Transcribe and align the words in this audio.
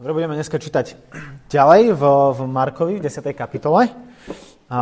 Dobre, 0.00 0.16
budeme 0.16 0.32
dneska 0.32 0.56
čítať 0.56 0.96
ďalej 1.52 1.92
v, 1.92 2.02
v 2.32 2.40
Markovi, 2.48 2.96
v 2.96 3.04
10. 3.04 3.20
kapitole. 3.36 3.92
A, 4.72 4.80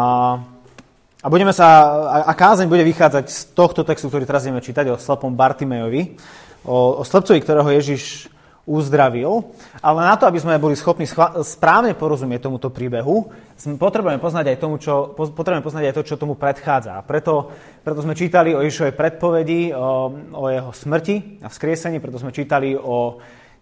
a 1.18 1.26
budeme 1.26 1.50
sa, 1.50 1.90
a, 2.06 2.16
a 2.30 2.32
kázeň 2.38 2.70
bude 2.70 2.86
vychádzať 2.86 3.26
z 3.26 3.50
tohto 3.50 3.82
textu, 3.82 4.06
ktorý 4.06 4.22
teraz 4.22 4.46
ideme 4.46 4.62
čítať, 4.62 4.94
o 4.94 5.02
slepom 5.02 5.34
Bartimejovi, 5.34 6.14
o, 6.62 7.02
o 7.02 7.02
slepcovi, 7.02 7.42
ktorého 7.42 7.66
Ježiš 7.66 8.30
uzdravil. 8.62 9.42
Ale 9.82 10.06
na 10.06 10.14
to, 10.14 10.30
aby 10.30 10.38
sme 10.38 10.54
boli 10.62 10.78
schopní 10.78 11.02
schva- 11.02 11.42
správne 11.42 11.98
porozumieť 11.98 12.46
tomuto 12.46 12.70
príbehu, 12.70 13.26
potrebujeme 13.74 14.22
poznať 14.22 14.54
aj, 14.54 14.58
tomu, 14.62 14.78
čo, 14.78 15.18
potrebujeme 15.18 15.66
poznať 15.66 15.90
aj 15.90 15.94
to, 15.98 16.14
čo 16.14 16.14
tomu 16.14 16.38
predchádza. 16.38 16.94
Preto, 17.02 17.50
preto 17.82 18.06
sme 18.06 18.14
čítali 18.14 18.54
o 18.54 18.62
Ježišovej 18.62 18.94
predpovedi, 18.94 19.74
o, 19.74 20.14
o 20.14 20.44
jeho 20.46 20.70
smrti 20.70 21.42
a 21.42 21.50
vzkriesení, 21.50 21.98
preto 21.98 22.22
sme 22.22 22.30
čítali 22.30 22.78
o 22.78 23.18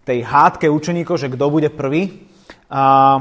tej 0.07 0.23
hádke 0.23 0.71
učeníkov, 0.71 1.19
že 1.19 1.27
kto 1.27 1.51
bude 1.51 1.67
prvý. 1.67 2.23
A, 2.71 3.19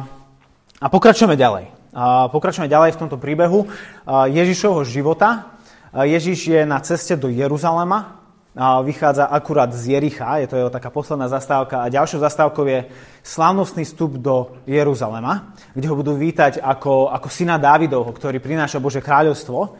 a 0.78 0.86
pokračujeme 0.86 1.34
ďalej. 1.34 1.74
A 1.90 2.30
pokračujeme 2.30 2.70
ďalej 2.70 2.94
v 2.94 3.00
tomto 3.02 3.18
príbehu 3.18 3.66
Ježišovho 4.06 4.86
života. 4.86 5.50
Ježiš 5.90 6.38
je 6.52 6.60
na 6.62 6.78
ceste 6.84 7.16
do 7.16 7.26
Jeruzalema, 7.32 8.20
vychádza 8.56 9.28
akurát 9.28 9.72
z 9.72 9.96
Jericha, 9.96 10.40
je 10.40 10.48
to 10.48 10.56
jeho 10.56 10.70
taká 10.72 10.88
posledná 10.88 11.28
zastávka 11.28 11.84
a 11.84 11.92
ďalšou 11.92 12.24
zastávkou 12.24 12.64
je 12.64 12.88
slávnostný 13.20 13.84
vstup 13.84 14.16
do 14.16 14.56
Jeruzalema, 14.64 15.52
kde 15.76 15.88
ho 15.88 15.96
budú 15.96 16.16
vítať 16.16 16.64
ako, 16.64 17.12
ako 17.12 17.28
syna 17.28 17.60
Dávidovho, 17.60 18.12
ktorý 18.12 18.40
prináša 18.40 18.80
Bože 18.80 19.04
kráľovstvo. 19.04 19.76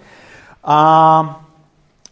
A, 0.61 0.77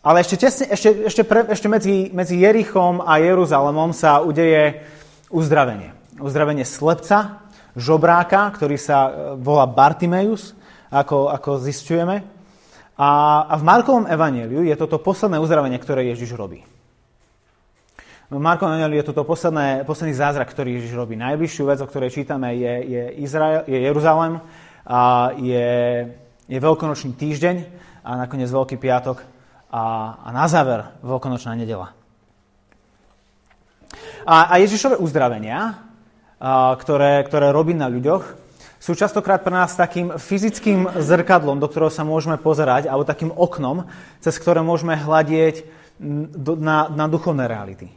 ale 0.05 0.21
ešte, 0.21 0.37
tesne, 0.37 0.69
ešte, 0.69 0.89
ešte, 1.09 1.23
pre, 1.25 1.49
ešte 1.49 1.65
medzi, 1.65 2.13
medzi 2.13 2.37
Jerichom 2.37 3.01
a 3.01 3.17
Jeruzalemom 3.25 3.97
sa 3.97 4.21
udeje 4.21 4.85
uzdravenie. 5.33 5.97
Uzdravenie 6.21 6.69
slepca, 6.69 7.41
žobráka, 7.73 8.53
ktorý 8.53 8.77
sa 8.77 9.09
e, 9.09 9.11
volá 9.41 9.65
Bartimeus, 9.65 10.53
ako, 10.93 11.33
ako 11.33 11.57
zistujeme. 11.65 12.21
A, 13.01 13.11
a 13.49 13.55
v 13.57 13.65
Markovom 13.65 14.05
evaníliu 14.05 14.69
je 14.69 14.77
toto 14.77 15.01
posledné 15.01 15.41
uzdravenie, 15.41 15.81
ktoré 15.81 16.05
Ježiš 16.13 16.37
robí. 16.37 16.61
V 18.29 18.39
Markovom 18.39 18.77
evaníliu 18.77 19.01
je 19.01 19.09
toto 19.09 19.25
posledné, 19.25 19.89
posledný 19.89 20.15
zázrak, 20.15 20.53
ktorý 20.53 20.79
Ježiš 20.79 21.01
robí. 21.01 21.17
Najbližšiu 21.17 21.65
vec, 21.65 21.81
o 21.81 21.89
ktorej 21.89 22.13
čítame, 22.13 22.53
je, 22.55 22.75
je, 22.87 23.03
Izrael, 23.25 23.65
je 23.65 23.79
Jeruzalem, 23.81 24.39
a 24.85 25.33
je, 25.41 25.73
je 26.45 26.59
veľkonočný 26.61 27.17
týždeň 27.17 27.57
a 28.05 28.21
nakoniec 28.29 28.53
Veľký 28.53 28.77
piatok 28.77 29.25
a, 29.75 29.83
a 30.23 30.29
na 30.31 30.47
záver 30.47 30.87
veľkonočná 31.03 31.59
nedela. 31.59 31.91
A, 34.23 34.55
a 34.55 34.63
Ježišové 34.63 35.03
uzdravenia, 35.03 35.83
a, 36.39 36.79
ktoré, 36.79 37.27
ktoré 37.27 37.51
robí 37.51 37.75
na 37.75 37.91
ľuďoch, 37.91 38.47
sú 38.79 38.95
častokrát 38.95 39.43
pre 39.43 39.51
nás 39.51 39.75
takým 39.75 40.15
fyzickým 40.15 41.01
zrkadlom, 41.03 41.59
do 41.59 41.67
ktorého 41.67 41.91
sa 41.91 42.07
môžeme 42.07 42.39
pozerať, 42.39 42.87
alebo 42.87 43.09
takým 43.09 43.35
oknom, 43.35 43.89
cez 44.23 44.37
ktoré 44.39 44.63
môžeme 44.63 44.95
hľadieť 44.95 45.67
na, 45.99 46.93
na 46.93 47.07
duchovné 47.11 47.49
reality. 47.49 47.89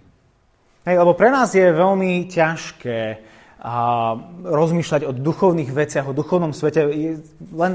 Hej, 0.87 0.95
lebo 0.97 1.13
pre 1.13 1.29
nás 1.29 1.51
je 1.53 1.67
veľmi 1.67 2.25
ťažké 2.25 2.99
a, 3.61 4.17
rozmýšľať 4.47 5.05
o 5.05 5.13
duchovných 5.13 5.69
veciach, 5.69 6.09
o 6.09 6.17
duchovnom 6.17 6.57
svete, 6.57 6.89
len, 7.53 7.73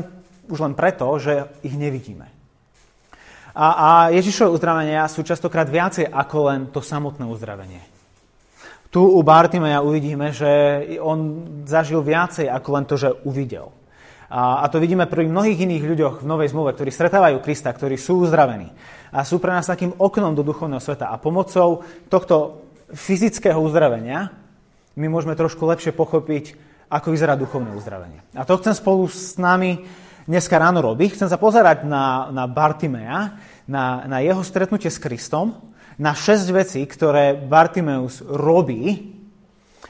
už 0.51 0.59
len 0.59 0.75
preto, 0.75 1.07
že 1.23 1.47
ich 1.63 1.77
nevidíme. 1.79 2.42
A, 3.53 3.67
a 3.73 3.91
Ježišové 4.17 4.49
uzdravenia 4.49 5.05
sú 5.13 5.21
častokrát 5.21 5.69
viacej 5.69 6.09
ako 6.09 6.37
len 6.49 6.61
to 6.73 6.81
samotné 6.81 7.29
uzdravenie. 7.29 7.85
Tu 8.93 9.01
u 9.01 9.21
Bartimeja 9.25 9.81
uvidíme, 9.81 10.33
že 10.37 10.85
on 11.01 11.49
zažil 11.65 12.05
viacej 12.05 12.49
ako 12.49 12.69
len 12.77 12.85
to, 12.85 12.97
že 13.01 13.09
uvidel. 13.25 13.73
A, 14.33 14.65
a 14.65 14.69
to 14.73 14.81
vidíme 14.81 15.05
pri 15.05 15.29
mnohých 15.29 15.65
iných 15.69 15.85
ľuďoch 15.85 16.15
v 16.25 16.29
Novej 16.29 16.57
zmluve, 16.57 16.73
ktorí 16.73 16.89
stretávajú 16.89 17.45
Krista, 17.45 17.73
ktorí 17.73 18.01
sú 18.01 18.25
uzdravení. 18.25 18.73
A 19.13 19.29
sú 19.29 19.37
pre 19.37 19.53
nás 19.53 19.69
takým 19.69 19.93
oknom 19.97 20.33
do 20.33 20.41
duchovného 20.41 20.81
sveta. 20.81 21.13
A 21.13 21.21
pomocou 21.21 21.85
tohto 22.09 22.65
fyzického 22.93 23.61
uzdravenia 23.61 24.33
my 24.97 25.09
môžeme 25.09 25.37
trošku 25.37 25.65
lepšie 25.69 25.93
pochopiť, 25.93 26.57
ako 26.93 27.13
vyzerá 27.13 27.37
duchovné 27.37 27.73
uzdravenie. 27.77 28.21
A 28.37 28.45
to 28.45 28.61
chcem 28.61 28.77
spolu 28.77 29.09
s 29.09 29.41
nami 29.41 29.85
dneska 30.27 30.59
ráno 30.59 30.83
robí. 30.83 31.11
Chcem 31.11 31.27
sa 31.27 31.39
pozerať 31.39 31.87
na, 31.87 32.31
na 32.31 32.45
Bartimea, 32.47 33.39
na, 33.67 34.07
na 34.07 34.19
jeho 34.23 34.43
stretnutie 34.43 34.91
s 34.91 34.99
Kristom, 35.03 35.59
na 35.99 36.17
šesť 36.17 36.49
vecí, 36.51 36.81
ktoré 36.83 37.37
Bartimeus 37.37 38.25
robí, 38.25 39.13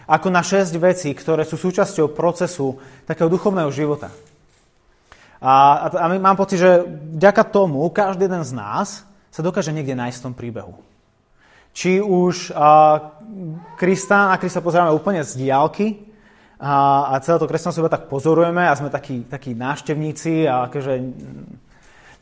ako 0.08 0.28
na 0.28 0.42
šesť 0.42 0.74
vecí, 0.82 1.10
ktoré 1.14 1.46
sú 1.46 1.56
súčasťou 1.56 2.10
procesu 2.12 2.76
takého 3.06 3.30
duchovného 3.30 3.70
života. 3.70 4.10
A, 5.42 5.88
a 5.90 6.06
mám 6.22 6.38
pocit, 6.38 6.62
že 6.62 6.86
vďaka 7.18 7.42
tomu 7.50 7.82
každý 7.90 8.30
jeden 8.30 8.44
z 8.46 8.52
nás 8.54 9.02
sa 9.32 9.40
dokáže 9.42 9.74
niekde 9.74 9.98
nájsť 9.98 10.18
v 10.20 10.26
tom 10.30 10.34
príbehu. 10.36 10.74
Či 11.72 12.04
už 12.04 12.52
a, 12.52 12.98
Krista, 13.80 14.30
na 14.30 14.36
Krista 14.36 14.60
pozeráme 14.60 14.92
úplne 14.92 15.24
z 15.24 15.34
diálky, 15.40 16.11
a, 16.62 17.10
a 17.10 17.14
celé 17.18 17.42
to 17.42 17.50
kresťanstvo 17.50 17.90
tak 17.90 18.06
pozorujeme 18.06 18.62
a 18.62 18.78
sme 18.78 18.86
takí, 18.86 19.26
takí 19.26 19.50
návštevníci 19.50 20.46
a 20.46 20.70
akože, 20.70 20.94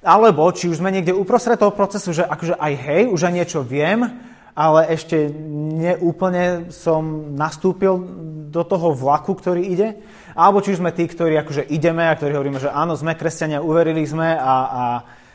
alebo 0.00 0.48
či 0.56 0.72
už 0.72 0.80
sme 0.80 0.88
niekde 0.88 1.12
uprostred 1.12 1.60
toho 1.60 1.76
procesu, 1.76 2.16
že 2.16 2.24
akože 2.24 2.56
aj 2.56 2.72
hej, 2.72 3.02
už 3.12 3.20
aj 3.28 3.34
niečo 3.36 3.60
viem, 3.60 4.08
ale 4.56 4.88
ešte 4.96 5.28
neúplne 5.76 6.72
som 6.72 7.36
nastúpil 7.36 8.00
do 8.48 8.64
toho 8.64 8.96
vlaku, 8.96 9.36
ktorý 9.36 9.60
ide. 9.60 10.00
Alebo 10.32 10.64
či 10.64 10.72
už 10.72 10.80
sme 10.80 10.96
tí, 10.96 11.04
ktorí 11.04 11.36
akože 11.36 11.68
ideme 11.68 12.08
a 12.08 12.16
ktorí 12.16 12.32
hovoríme, 12.32 12.64
že 12.64 12.72
áno, 12.72 12.96
sme 12.96 13.14
kresťania, 13.20 13.60
uverili 13.60 14.02
sme 14.08 14.40
a, 14.40 14.54
a, 14.64 14.84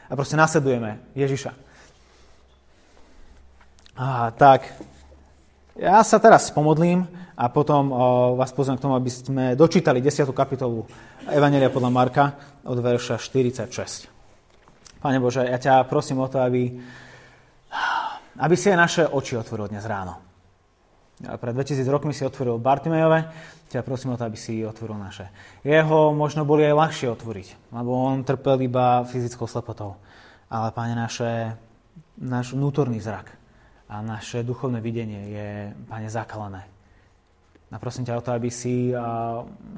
a 0.10 0.14
proste 0.18 0.34
nasledujeme 0.34 1.14
Ježiša. 1.14 1.52
A, 3.96 4.34
tak, 4.34 4.66
ja 5.76 6.00
sa 6.08 6.24
teraz 6.24 6.48
pomodlím 6.56 7.04
a 7.36 7.52
potom 7.52 7.92
vás 8.40 8.56
pozvem 8.56 8.80
k 8.80 8.84
tomu, 8.88 8.96
aby 8.96 9.12
sme 9.12 9.46
dočítali 9.60 10.00
10. 10.00 10.32
kapitolu 10.32 10.88
Evangelia 11.28 11.68
podľa 11.68 11.92
Marka 11.92 12.26
od 12.64 12.80
verša 12.80 13.20
46. 13.20 15.04
Pane 15.04 15.20
Bože, 15.20 15.44
ja 15.44 15.60
ťa 15.60 15.84
prosím 15.84 16.24
o 16.24 16.32
to, 16.32 16.40
aby, 16.40 16.72
aby 18.40 18.56
si 18.56 18.72
aj 18.72 18.80
naše 18.80 19.04
oči 19.04 19.36
otvoril 19.36 19.68
dnes 19.68 19.84
ráno. 19.84 20.24
Pred 21.20 21.54
2000 21.56 21.84
rokmi 21.92 22.16
si 22.16 22.24
otvoril 22.24 22.56
Bartimejove, 22.56 23.20
ťa 23.68 23.84
prosím 23.84 24.16
o 24.16 24.20
to, 24.20 24.24
aby 24.24 24.40
si 24.40 24.64
otvoril 24.64 24.96
naše. 24.96 25.28
Jeho 25.64 26.16
možno 26.16 26.48
boli 26.48 26.64
aj 26.64 26.76
ľahšie 26.76 27.08
otvoriť, 27.12 27.76
lebo 27.76 27.92
on 27.92 28.24
trpel 28.24 28.64
iba 28.64 29.04
fyzickou 29.04 29.48
slepotou. 29.48 30.00
Ale, 30.48 30.72
Pane, 30.72 30.96
naše, 30.96 31.60
náš 32.16 32.56
vnútorný 32.56 33.04
zrak 33.04 33.45
a 33.90 34.02
naše 34.02 34.42
duchovné 34.42 34.82
videnie 34.82 35.22
je, 35.30 35.50
Pane, 35.86 36.10
zakalené 36.10 36.76
a 37.76 37.82
prosím 37.82 38.08
ťa 38.08 38.16
o 38.16 38.24
to, 38.24 38.32
aby 38.32 38.48
si 38.48 38.96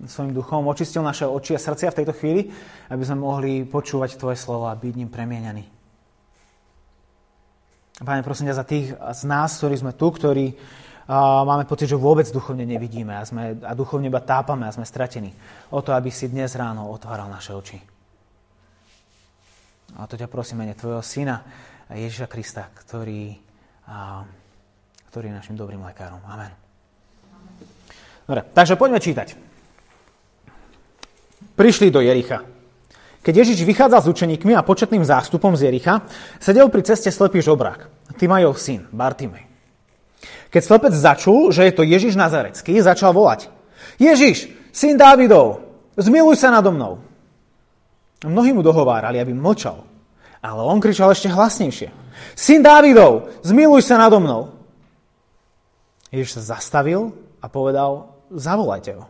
svojim 0.06 0.36
duchom 0.36 0.70
očistil 0.70 1.02
naše 1.02 1.26
oči 1.26 1.58
a 1.58 1.60
srdcia 1.60 1.90
v 1.90 1.98
tejto 2.04 2.14
chvíli, 2.14 2.52
aby 2.94 3.02
sme 3.02 3.26
mohli 3.26 3.66
počúvať 3.66 4.22
Tvoje 4.22 4.38
slovo 4.38 4.70
a 4.70 4.78
byť 4.78 4.94
ním 4.94 5.10
premieňaní. 5.10 5.66
Pane, 7.98 8.22
prosím 8.22 8.54
ťa 8.54 8.60
za 8.62 8.66
tých 8.70 8.94
z 8.94 9.22
nás, 9.26 9.58
ktorí 9.58 9.82
sme 9.82 9.98
tu, 9.98 10.14
ktorí 10.14 10.54
máme 11.48 11.66
pocit, 11.66 11.90
že 11.90 11.98
vôbec 11.98 12.30
duchovne 12.30 12.68
nevidíme 12.70 13.18
a, 13.18 13.26
sme, 13.26 13.58
a 13.66 13.74
duchovne 13.74 14.14
iba 14.14 14.22
tápame 14.22 14.70
a 14.70 14.76
sme 14.76 14.86
stratení. 14.86 15.34
O 15.74 15.82
to, 15.82 15.96
aby 15.98 16.14
si 16.14 16.30
dnes 16.30 16.54
ráno 16.54 16.94
otváral 16.94 17.26
naše 17.32 17.58
oči. 17.58 17.80
A 19.98 20.06
to 20.06 20.20
ťa 20.20 20.30
prosím 20.30 20.62
mene 20.62 20.78
Tvojho 20.78 21.02
Syna 21.02 21.42
Ježiša 21.90 22.28
Krista, 22.30 22.70
ktorý, 22.70 23.34
ktorý 25.08 25.32
je 25.32 25.38
našim 25.40 25.56
dobrým 25.56 25.82
lekárom. 25.82 26.20
Amen. 26.28 26.52
Dobre, 28.28 28.44
takže 28.52 28.76
poďme 28.76 29.00
čítať. 29.00 29.40
Prišli 31.56 31.90
do 31.90 32.04
Jericha. 32.04 32.44
Keď 33.24 33.34
Ježiš 33.34 33.68
vychádzal 33.68 34.04
s 34.04 34.12
učeníkmi 34.12 34.56
a 34.56 34.64
početným 34.64 35.04
zástupom 35.04 35.56
z 35.56 35.68
Jericha, 35.68 36.04
sedel 36.40 36.72
pri 36.72 36.84
ceste 36.84 37.12
slepý 37.12 37.44
žobrák, 37.44 38.14
Timajov 38.16 38.56
syn, 38.60 38.88
Bartimej. 38.92 39.48
Keď 40.48 40.62
slepec 40.64 40.94
začul, 40.96 41.52
že 41.52 41.68
je 41.68 41.74
to 41.76 41.84
Ježiš 41.84 42.16
Nazarecký, 42.16 42.80
začal 42.80 43.12
volať. 43.12 43.52
Ježiš, 44.00 44.48
syn 44.72 44.96
Dávidov, 44.96 45.60
zmiluj 46.00 46.40
sa 46.40 46.56
nado 46.56 46.72
mnou. 46.72 47.04
Mnohí 48.24 48.56
mu 48.56 48.64
dohovárali, 48.64 49.20
aby 49.20 49.36
mlčal. 49.36 49.84
Ale 50.42 50.62
on 50.62 50.78
kričal 50.78 51.12
ešte 51.12 51.32
hlasnejšie. 51.32 51.90
Syn 52.38 52.62
Dávidov, 52.62 53.30
zmiluj 53.42 53.86
sa 53.86 53.98
nado 53.98 54.22
mnou. 54.22 54.54
Ježiš 56.14 56.40
sa 56.40 56.58
zastavil 56.58 57.14
a 57.44 57.46
povedal, 57.52 58.16
zavolajte 58.32 58.96
ho. 58.96 59.06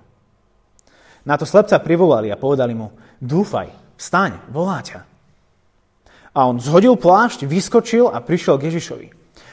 Na 1.27 1.35
to 1.35 1.43
slepca 1.43 1.77
privolali 1.83 2.31
a 2.31 2.39
povedali 2.39 2.71
mu, 2.71 2.95
dúfaj, 3.19 3.67
vstaň, 3.99 4.39
volá 4.47 4.79
ťa. 4.79 5.03
A 6.31 6.39
on 6.47 6.61
zhodil 6.61 6.95
plášť, 6.95 7.43
vyskočil 7.49 8.07
a 8.07 8.23
prišiel 8.23 8.55
k 8.55 8.71
Ježišovi. 8.71 9.07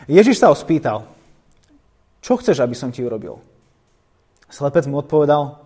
Ježiš 0.06 0.38
sa 0.38 0.52
ho 0.52 0.56
spýtal, 0.56 1.08
čo 2.24 2.40
chceš, 2.40 2.60
aby 2.64 2.72
som 2.72 2.88
ti 2.88 3.04
urobil? 3.04 3.36
Slepec 4.48 4.88
mu 4.88 5.00
odpovedal, 5.00 5.60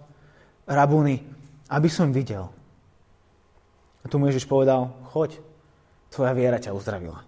Rabúny, 0.69 1.25
aby 1.72 1.88
som 1.88 2.12
videl. 2.12 2.44
A 4.02 4.04
tu 4.04 4.20
mu 4.20 4.28
Ježiš 4.28 4.44
povedal, 4.44 4.93
choď, 5.14 5.40
tvoja 6.10 6.32
viera 6.32 6.58
ťa 6.58 6.75
uzdravila. 6.75 7.25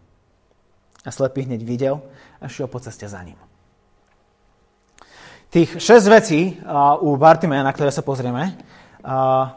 A 1.00 1.10
slepý 1.12 1.48
hneď 1.48 1.64
videl 1.64 2.04
a 2.40 2.48
šiel 2.48 2.68
po 2.68 2.80
ceste 2.80 3.08
za 3.08 3.20
ním. 3.24 3.36
Tých 5.50 5.82
šesť 5.82 6.06
vecí 6.06 6.60
u 7.02 7.16
Bartimea, 7.18 7.66
na 7.66 7.74
ktoré 7.74 7.90
sa 7.90 8.06
pozrieme, 8.06 8.54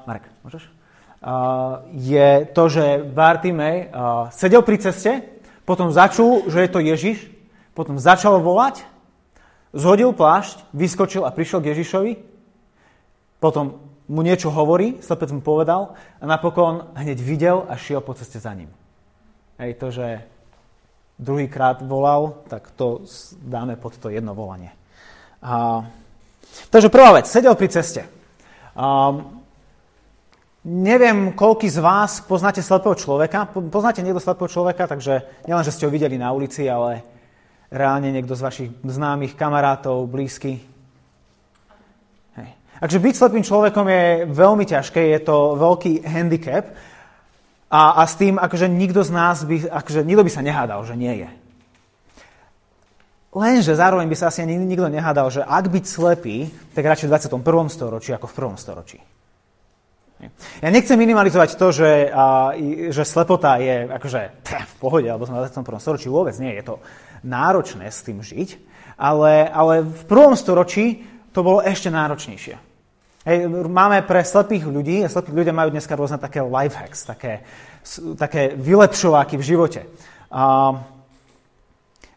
Marek, 0.08 0.26
môžeš? 0.42 0.66
Je 1.94 2.30
to, 2.50 2.64
že 2.68 3.06
Bartimej 3.14 3.94
sedel 4.34 4.66
pri 4.66 4.82
ceste, 4.82 5.22
potom 5.64 5.94
začul, 5.94 6.50
že 6.50 6.66
je 6.66 6.70
to 6.72 6.80
Ježiš, 6.82 7.18
potom 7.78 8.02
začal 8.02 8.42
volať, 8.42 8.84
zhodil 9.72 10.12
plášť, 10.12 10.66
vyskočil 10.74 11.24
a 11.24 11.32
prišiel 11.32 11.62
k 11.62 11.72
Ježišovi, 11.78 12.12
potom 13.40 13.80
mu 14.10 14.22
niečo 14.26 14.52
hovorí, 14.52 15.00
slepec 15.00 15.32
mu 15.32 15.40
povedal 15.46 15.96
a 16.20 16.26
napokon 16.26 16.92
hneď 16.98 17.20
videl 17.22 17.64
a 17.70 17.78
šiel 17.80 18.02
po 18.02 18.18
ceste 18.18 18.42
za 18.42 18.52
ním. 18.52 18.68
Hej, 19.62 19.78
to, 19.78 19.94
že 19.94 20.26
druhýkrát 21.22 21.86
volal, 21.86 22.42
tak 22.50 22.74
to 22.74 23.06
dáme 23.38 23.78
pod 23.78 23.98
to 24.02 24.10
jedno 24.10 24.34
volanie. 24.34 24.74
A, 25.46 25.86
takže 26.74 26.90
prvá 26.90 27.22
vec, 27.22 27.30
sedel 27.30 27.54
pri 27.54 27.70
ceste. 27.70 28.02
A, 28.74 29.14
neviem, 30.66 31.38
koľký 31.38 31.70
z 31.70 31.78
vás 31.78 32.18
poznáte 32.26 32.66
slepého 32.66 32.98
človeka. 32.98 33.46
Poznáte 33.52 34.02
niekto 34.02 34.24
slepého 34.24 34.50
človeka, 34.50 34.90
takže 34.90 35.46
nielen, 35.46 35.62
že 35.62 35.76
ste 35.76 35.86
ho 35.86 35.94
videli 35.94 36.18
na 36.18 36.34
ulici, 36.34 36.66
ale 36.66 37.06
reálne 37.70 38.10
niekto 38.10 38.34
z 38.34 38.42
vašich 38.42 38.70
známych 38.82 39.38
kamarátov, 39.38 40.10
blízky. 40.10 40.66
Hej. 42.42 42.50
Takže 42.82 42.98
byť 43.06 43.14
slepým 43.14 43.46
človekom 43.46 43.86
je 43.86 44.06
veľmi 44.34 44.66
ťažké, 44.66 45.14
je 45.14 45.20
to 45.22 45.62
veľký 45.62 46.02
handicap 46.10 46.74
a, 47.74 47.98
a 47.98 48.04
s 48.06 48.14
tým 48.22 48.38
akože 48.38 48.70
nikto 48.70 49.02
z 49.02 49.10
nás 49.10 49.42
by, 49.42 49.66
akože 49.66 50.06
nikto 50.06 50.22
by 50.22 50.30
sa 50.30 50.46
nehádal, 50.46 50.86
že 50.86 50.94
nie 50.94 51.26
je. 51.26 51.30
Lenže 53.34 53.74
zároveň 53.74 54.06
by 54.06 54.16
sa 54.16 54.30
asi 54.30 54.46
ani 54.46 54.62
nikto 54.62 54.86
nehádal, 54.94 55.34
že 55.34 55.42
ak 55.42 55.74
byť 55.74 55.86
slepý, 55.90 56.54
tak 56.78 56.86
radšej 56.86 57.10
v 57.10 57.14
21. 57.18 57.74
storočí 57.74 58.14
ako 58.14 58.30
v 58.30 58.34
1. 58.38 58.62
storočí. 58.62 59.02
Ja 60.62 60.70
nechcem 60.70 60.96
minimalizovať 60.96 61.58
to, 61.58 61.74
že, 61.74 62.14
a, 62.14 62.54
že 62.94 63.04
slepota 63.04 63.58
je 63.58 63.90
akože 63.90 64.22
v 64.46 64.74
pohode, 64.78 65.10
alebo 65.10 65.26
sme 65.26 65.42
v 65.42 65.50
21. 65.50 65.82
storočí 65.82 66.08
vôbec 66.14 66.38
nie, 66.38 66.54
je 66.54 66.64
to 66.64 66.76
náročné 67.26 67.90
s 67.90 68.06
tým 68.06 68.22
žiť, 68.22 68.50
ale, 69.02 69.50
ale 69.50 69.82
v 69.82 70.04
prvom 70.06 70.38
storočí 70.38 71.02
to 71.34 71.42
bolo 71.42 71.66
ešte 71.66 71.90
náročnejšie. 71.90 72.73
Hej, 73.24 73.48
máme 73.72 74.04
pre 74.04 74.20
slepých 74.20 74.68
ľudí, 74.68 75.00
a 75.00 75.08
slepí 75.08 75.32
ľudia 75.32 75.56
majú 75.56 75.72
dneska 75.72 75.96
rôzne 75.96 76.20
také 76.20 76.44
life 76.44 76.76
hacks, 76.76 77.08
také, 77.08 77.48
také 78.20 78.52
vylepšováky 78.60 79.40
v 79.40 79.48
živote. 79.48 79.82
A, 80.28 80.76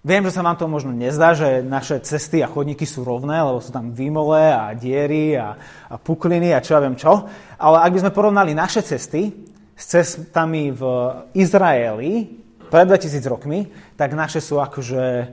Viem, 0.07 0.23
že 0.23 0.39
sa 0.39 0.47
vám 0.47 0.55
to 0.55 0.71
možno 0.71 0.95
nezdá, 0.95 1.35
že 1.35 1.67
naše 1.67 1.99
cesty 1.99 2.39
a 2.39 2.47
chodníky 2.47 2.87
sú 2.87 3.03
rovné, 3.03 3.43
lebo 3.43 3.59
sú 3.59 3.75
tam 3.75 3.91
výmole 3.91 4.39
a 4.39 4.71
diery 4.71 5.35
a, 5.35 5.59
a 5.91 5.99
pukliny 5.99 6.55
a 6.55 6.63
čo 6.63 6.79
ja 6.79 6.81
viem 6.87 6.95
čo. 6.95 7.27
Ale 7.59 7.83
ak 7.83 7.91
by 7.91 7.99
sme 8.07 8.15
porovnali 8.15 8.55
naše 8.55 8.87
cesty 8.87 9.35
s 9.75 9.85
cestami 9.91 10.71
v 10.71 10.83
Izraeli 11.35 12.23
pred 12.71 12.87
2000 12.87 13.19
rokmi, 13.27 13.67
tak 13.99 14.15
naše 14.15 14.39
sú 14.39 14.63
akože 14.63 15.27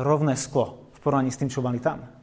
rovné 0.00 0.32
sklo 0.40 0.88
v 0.96 0.98
porovnaní 1.04 1.28
s 1.28 1.36
tým, 1.36 1.52
čo 1.52 1.60
mali 1.60 1.76
tam. 1.84 2.15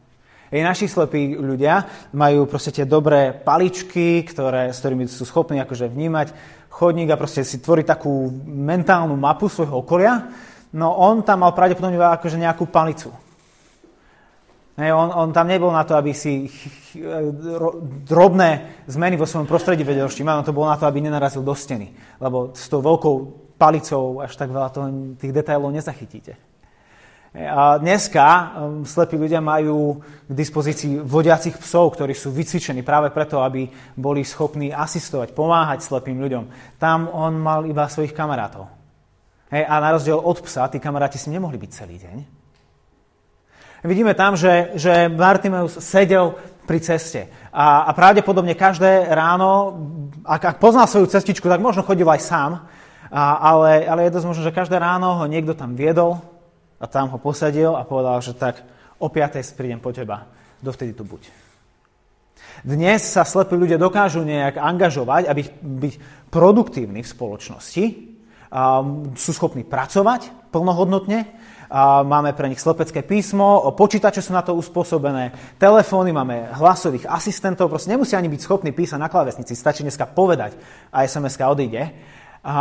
Ej, 0.54 0.62
naši 0.62 0.86
slepí 0.86 1.34
ľudia 1.34 1.82
majú 2.14 2.46
proste 2.46 2.70
tie 2.70 2.86
dobré 2.86 3.34
paličky, 3.34 4.22
ktoré, 4.22 4.70
s 4.70 4.86
ktorými 4.86 5.10
sú 5.10 5.26
schopní 5.26 5.58
akože 5.66 5.90
vnímať 5.90 6.28
chodník 6.70 7.10
a 7.10 7.18
proste 7.18 7.42
si 7.42 7.58
tvoriť 7.58 7.86
takú 7.90 8.30
mentálnu 8.46 9.18
mapu 9.18 9.50
svojho 9.50 9.82
okolia 9.82 10.30
no 10.74 10.98
on 10.98 11.22
tam 11.22 11.46
mal 11.46 11.54
pravdepodobne 11.54 12.02
akože 12.02 12.42
nejakú 12.42 12.66
palicu. 12.68 13.14
Hej, 14.74 14.90
on, 14.90 15.14
on 15.14 15.30
tam 15.30 15.46
nebol 15.46 15.70
na 15.70 15.86
to, 15.86 15.94
aby 15.94 16.18
si 16.18 16.50
drobné 18.10 18.82
zmeny 18.90 19.14
vo 19.14 19.30
svojom 19.30 19.46
prostredí 19.46 19.86
vedel 19.86 20.10
všímať, 20.10 20.34
on 20.42 20.48
to 20.50 20.58
bol 20.58 20.66
na 20.66 20.74
to, 20.82 20.90
aby 20.90 20.98
nenarazil 20.98 21.46
do 21.46 21.54
steny. 21.54 21.94
Lebo 22.18 22.58
s 22.58 22.66
tou 22.74 22.82
veľkou 22.82 23.16
palicou 23.62 24.26
až 24.26 24.34
tak 24.34 24.50
veľa 24.50 24.70
toho, 24.74 25.14
tých 25.14 25.30
detailov 25.30 25.70
nezachytíte. 25.70 26.53
Dneska 27.34 28.26
um, 28.30 28.86
slepí 28.86 29.18
ľudia 29.18 29.42
majú 29.42 29.98
k 30.30 30.32
dispozícii 30.38 31.02
vodiacich 31.02 31.58
psov, 31.58 31.98
ktorí 31.98 32.14
sú 32.14 32.30
vycvičení 32.30 32.86
práve 32.86 33.10
preto, 33.10 33.42
aby 33.42 33.66
boli 33.98 34.22
schopní 34.22 34.70
asistovať, 34.70 35.34
pomáhať 35.34 35.82
slepým 35.82 36.22
ľuďom. 36.22 36.78
Tam 36.78 37.10
on 37.10 37.34
mal 37.42 37.66
iba 37.66 37.90
svojich 37.90 38.14
kamarátov. 38.14 38.70
A 39.50 39.74
na 39.82 39.98
rozdiel 39.98 40.22
od 40.22 40.46
psa, 40.46 40.70
tí 40.70 40.78
kamaráti 40.78 41.18
si 41.18 41.34
nemohli 41.34 41.58
byť 41.58 41.72
celý 41.74 41.98
deň. 42.06 42.18
Vidíme 43.82 44.14
tam, 44.14 44.38
že, 44.38 44.78
že 44.78 45.10
Bartimeus 45.10 45.82
sedel 45.82 46.38
pri 46.70 46.86
ceste. 46.86 47.34
A, 47.50 47.90
a 47.90 47.98
pravdepodobne 47.98 48.54
každé 48.54 49.10
ráno, 49.10 49.74
ak, 50.22 50.54
ak 50.54 50.58
poznal 50.62 50.86
svoju 50.86 51.10
cestičku, 51.10 51.50
tak 51.50 51.66
možno 51.66 51.82
chodil 51.82 52.06
aj 52.06 52.22
sám, 52.22 52.52
a, 53.10 53.24
ale, 53.42 53.90
ale 53.90 54.06
je 54.06 54.14
dosť 54.22 54.28
možno, 54.30 54.42
že 54.46 54.54
každé 54.54 54.78
ráno 54.78 55.18
ho 55.18 55.26
niekto 55.26 55.58
tam 55.58 55.74
viedol 55.74 56.22
a 56.84 56.86
tam 56.92 57.08
ho 57.16 57.18
posadil 57.18 57.72
a 57.80 57.88
povedal, 57.88 58.20
že 58.20 58.36
tak 58.36 58.60
o 59.00 59.08
5. 59.08 59.40
prídem 59.56 59.80
po 59.80 59.96
teba, 59.96 60.28
dovtedy 60.60 60.92
tu 60.92 61.08
buď. 61.08 61.32
Dnes 62.68 63.00
sa 63.08 63.24
slepí 63.24 63.56
ľudia 63.56 63.80
dokážu 63.80 64.28
nejak 64.28 64.60
angažovať 64.60 65.32
a 65.32 65.34
byť, 65.34 65.48
byť 65.64 65.94
produktívni 66.28 67.00
v 67.00 67.08
spoločnosti, 67.08 67.86
sú 69.16 69.32
schopní 69.34 69.66
pracovať 69.66 70.52
plnohodnotne, 70.54 71.26
máme 72.06 72.38
pre 72.38 72.52
nich 72.52 72.62
slepecké 72.62 73.02
písmo, 73.02 73.74
počítače 73.74 74.22
sú 74.22 74.36
na 74.36 74.46
to 74.46 74.54
uspôsobené, 74.54 75.58
telefóny, 75.58 76.14
máme 76.14 76.54
hlasových 76.54 77.10
asistentov, 77.10 77.74
proste 77.74 77.90
nemusia 77.96 78.22
ani 78.22 78.30
byť 78.30 78.42
schopní 78.46 78.70
písať 78.70 79.02
na 79.02 79.10
klávesnici, 79.10 79.58
stačí 79.58 79.82
dneska 79.82 80.06
povedať 80.06 80.54
a 80.94 81.02
sms 81.02 81.42
odíde. 81.42 81.90
A 82.46 82.56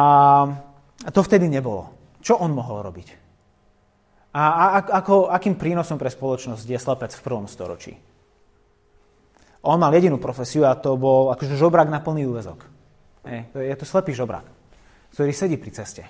to 1.13 1.21
vtedy 1.21 1.51
nebolo. 1.51 1.93
Čo 2.25 2.41
on 2.41 2.57
mohol 2.57 2.87
robiť? 2.87 3.22
A, 4.33 4.81
ako, 4.81 5.29
akým 5.29 5.61
prínosom 5.61 6.01
pre 6.01 6.09
spoločnosť 6.09 6.65
je 6.65 6.79
slepec 6.81 7.13
v 7.13 7.25
prvom 7.25 7.45
storočí? 7.45 7.93
On 9.63 9.77
mal 9.79 9.93
jedinú 9.93 10.17
profesiu 10.17 10.65
a 10.65 10.75
to 10.75 10.97
bol 10.97 11.31
akože 11.31 11.55
žobrak 11.55 11.93
na 11.93 12.01
plný 12.01 12.27
úvezok. 12.27 12.65
Je 13.55 13.77
to 13.79 13.87
slepý 13.87 14.17
žobrak 14.17 14.63
ktorý 15.13 15.33
sedí 15.37 15.57
pri 15.61 15.71
ceste 15.77 16.03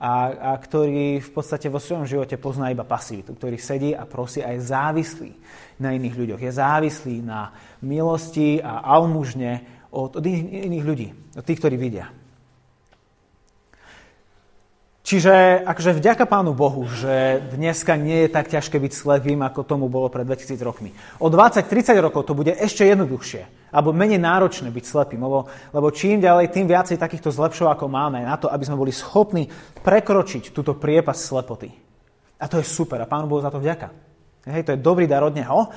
a, 0.00 0.12
a 0.32 0.50
ktorý 0.56 1.20
v 1.20 1.30
podstate 1.30 1.68
vo 1.68 1.78
svojom 1.78 2.08
živote 2.08 2.40
pozná 2.40 2.72
iba 2.72 2.82
pasivitu, 2.82 3.36
ktorý 3.36 3.60
sedí 3.60 3.92
a 3.92 4.08
prosí 4.08 4.40
a 4.40 4.56
je 4.56 4.64
závislý 4.64 5.32
na 5.78 5.94
iných 5.94 6.18
ľuďoch. 6.18 6.40
Je 6.42 6.50
závislý 6.50 7.22
na 7.22 7.54
milosti 7.84 8.58
a 8.58 8.82
almužne 8.82 9.62
od, 9.94 10.18
od 10.18 10.24
iných 10.24 10.84
ľudí, 10.84 11.08
od 11.38 11.44
tých, 11.46 11.60
ktorí 11.60 11.76
vidia. 11.78 12.10
Čiže 15.04 15.60
akože 15.68 16.00
vďaka 16.00 16.24
Pánu 16.24 16.56
Bohu, 16.56 16.88
že 16.88 17.44
dneska 17.52 17.92
nie 17.92 18.24
je 18.24 18.32
tak 18.32 18.48
ťažké 18.48 18.80
byť 18.80 18.92
slepým, 18.96 19.44
ako 19.44 19.60
tomu 19.60 19.92
bolo 19.92 20.08
pred 20.08 20.24
2000 20.24 20.56
rokmi. 20.64 20.96
O 21.20 21.28
20-30 21.28 21.92
rokov 22.00 22.24
to 22.24 22.32
bude 22.32 22.48
ešte 22.56 22.88
jednoduchšie, 22.88 23.68
alebo 23.68 23.92
menej 23.92 24.16
náročné 24.16 24.72
byť 24.72 24.84
slepým, 24.88 25.20
lebo, 25.20 25.44
lebo 25.76 25.92
čím 25.92 26.24
ďalej, 26.24 26.56
tým 26.56 26.64
viacej 26.64 26.96
takýchto 26.96 27.28
zlepšov, 27.28 27.68
ako 27.68 27.84
máme, 27.84 28.24
na 28.24 28.40
to, 28.40 28.48
aby 28.48 28.64
sme 28.64 28.80
boli 28.80 28.96
schopní 28.96 29.52
prekročiť 29.84 30.56
túto 30.56 30.72
priepas 30.72 31.20
slepoty. 31.20 31.68
A 32.40 32.48
to 32.48 32.56
je 32.56 32.64
super 32.64 32.96
a 32.96 33.04
Pánu 33.04 33.28
Bohu 33.28 33.44
za 33.44 33.52
to 33.52 33.60
vďaka. 33.60 33.92
Hej, 34.48 34.64
to 34.64 34.72
je 34.72 34.80
dobrý 34.80 35.04
dar 35.04 35.20
od 35.20 35.36
Neho. 35.36 35.68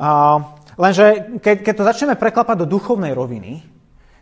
Uh, 0.00 0.40
lenže 0.80 1.36
keď, 1.44 1.68
keď 1.68 1.74
to 1.76 1.84
začneme 1.84 2.14
preklapať 2.16 2.64
do 2.64 2.80
duchovnej 2.80 3.12
roviny, 3.12 3.60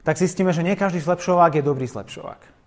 tak 0.02 0.18
zistíme, 0.18 0.50
že 0.50 0.66
nie 0.66 0.74
každý 0.74 0.98
zlepšovák 0.98 1.54
je 1.54 1.62
dobrý 1.62 1.86
zlepšovák. 1.86 2.57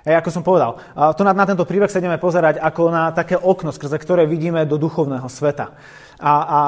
Hej, 0.00 0.16
ako 0.16 0.30
som 0.32 0.40
povedal, 0.40 0.80
tu 1.12 1.20
na, 1.20 1.36
na 1.36 1.44
tento 1.44 1.68
príbeh 1.68 1.92
sa 1.92 2.00
ideme 2.00 2.16
pozerať 2.16 2.56
ako 2.56 2.82
na 2.88 3.12
také 3.12 3.36
okno, 3.36 3.68
skrze 3.68 4.00
ktoré 4.00 4.24
vidíme 4.24 4.64
do 4.64 4.80
duchovného 4.80 5.28
sveta. 5.28 5.76
A, 6.16 6.32
a, 6.32 6.60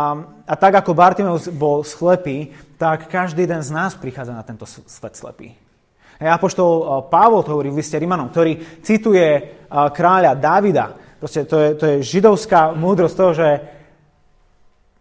a 0.44 0.54
tak 0.56 0.76
ako 0.84 0.92
Bartimeus 0.92 1.48
bol 1.48 1.80
slepý, 1.80 2.52
tak 2.76 3.08
každý 3.08 3.48
jeden 3.48 3.64
z 3.64 3.72
nás 3.72 3.96
prichádza 3.96 4.36
na 4.36 4.44
tento 4.44 4.68
svet 4.68 5.16
slepý. 5.16 5.56
Hej, 6.20 6.28
Apoštol 6.28 7.08
Pavol 7.08 7.40
to 7.40 7.56
hovorí 7.56 7.72
v 7.72 7.80
liste 7.80 7.96
Rimanom, 7.96 8.28
ktorý 8.28 8.84
cituje 8.84 9.56
kráľa 9.72 10.36
Davida. 10.36 10.92
Proste 11.16 11.48
to 11.48 11.56
je, 11.56 11.68
to 11.78 11.84
je 11.88 11.96
židovská 12.04 12.76
múdrosť 12.76 13.16
toho, 13.16 13.32
že 13.32 13.48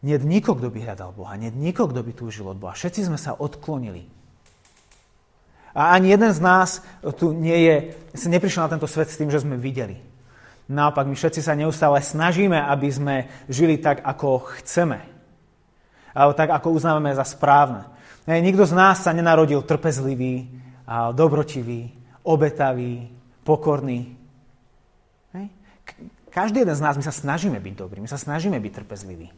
nie 0.07 0.17
nikoho, 0.17 0.55
kto 0.55 0.71
by 0.71 0.79
hľadal 0.87 1.11
Boha, 1.13 1.35
nie 1.35 1.51
nikoho, 1.51 1.91
kto 1.91 2.01
by 2.01 2.11
túžil 2.15 2.47
od 2.47 2.57
Boha. 2.57 2.73
Všetci 2.73 3.11
sme 3.11 3.19
sa 3.19 3.35
odklonili 3.35 4.07
a 5.71 5.95
ani 5.95 6.11
jeden 6.11 6.31
z 6.31 6.39
nás 6.39 6.83
tu 7.15 7.31
nie 7.35 7.67
je, 7.67 7.75
sa 8.15 8.27
neprišiel 8.27 8.67
na 8.67 8.73
tento 8.75 8.87
svet 8.87 9.07
s 9.07 9.19
tým, 9.19 9.31
že 9.31 9.43
sme 9.43 9.55
videli. 9.55 9.99
Naopak, 10.71 11.07
my 11.07 11.15
všetci 11.15 11.43
sa 11.43 11.55
neustále 11.55 11.99
snažíme, 11.99 12.55
aby 12.55 12.87
sme 12.91 13.15
žili 13.51 13.79
tak, 13.79 14.03
ako 14.03 14.47
chceme 14.59 15.11
alebo 16.11 16.35
tak, 16.35 16.51
ako 16.51 16.75
uznávame 16.75 17.15
za 17.15 17.23
správne. 17.23 17.87
Nikto 18.27 18.67
z 18.67 18.75
nás 18.75 18.99
sa 18.99 19.15
nenarodil 19.15 19.63
trpezlivý, 19.63 20.43
dobrotivý, 21.15 21.87
obetavý, 22.27 23.07
pokorný. 23.47 24.19
Každý 26.31 26.63
jeden 26.63 26.75
z 26.75 26.83
nás, 26.83 26.99
my 26.99 27.03
sa 27.03 27.15
snažíme 27.15 27.59
byť 27.59 27.73
dobrí, 27.75 27.99
my 28.03 28.11
sa 28.11 28.19
snažíme 28.19 28.59
byť 28.59 28.71
trpezliví. 28.83 29.31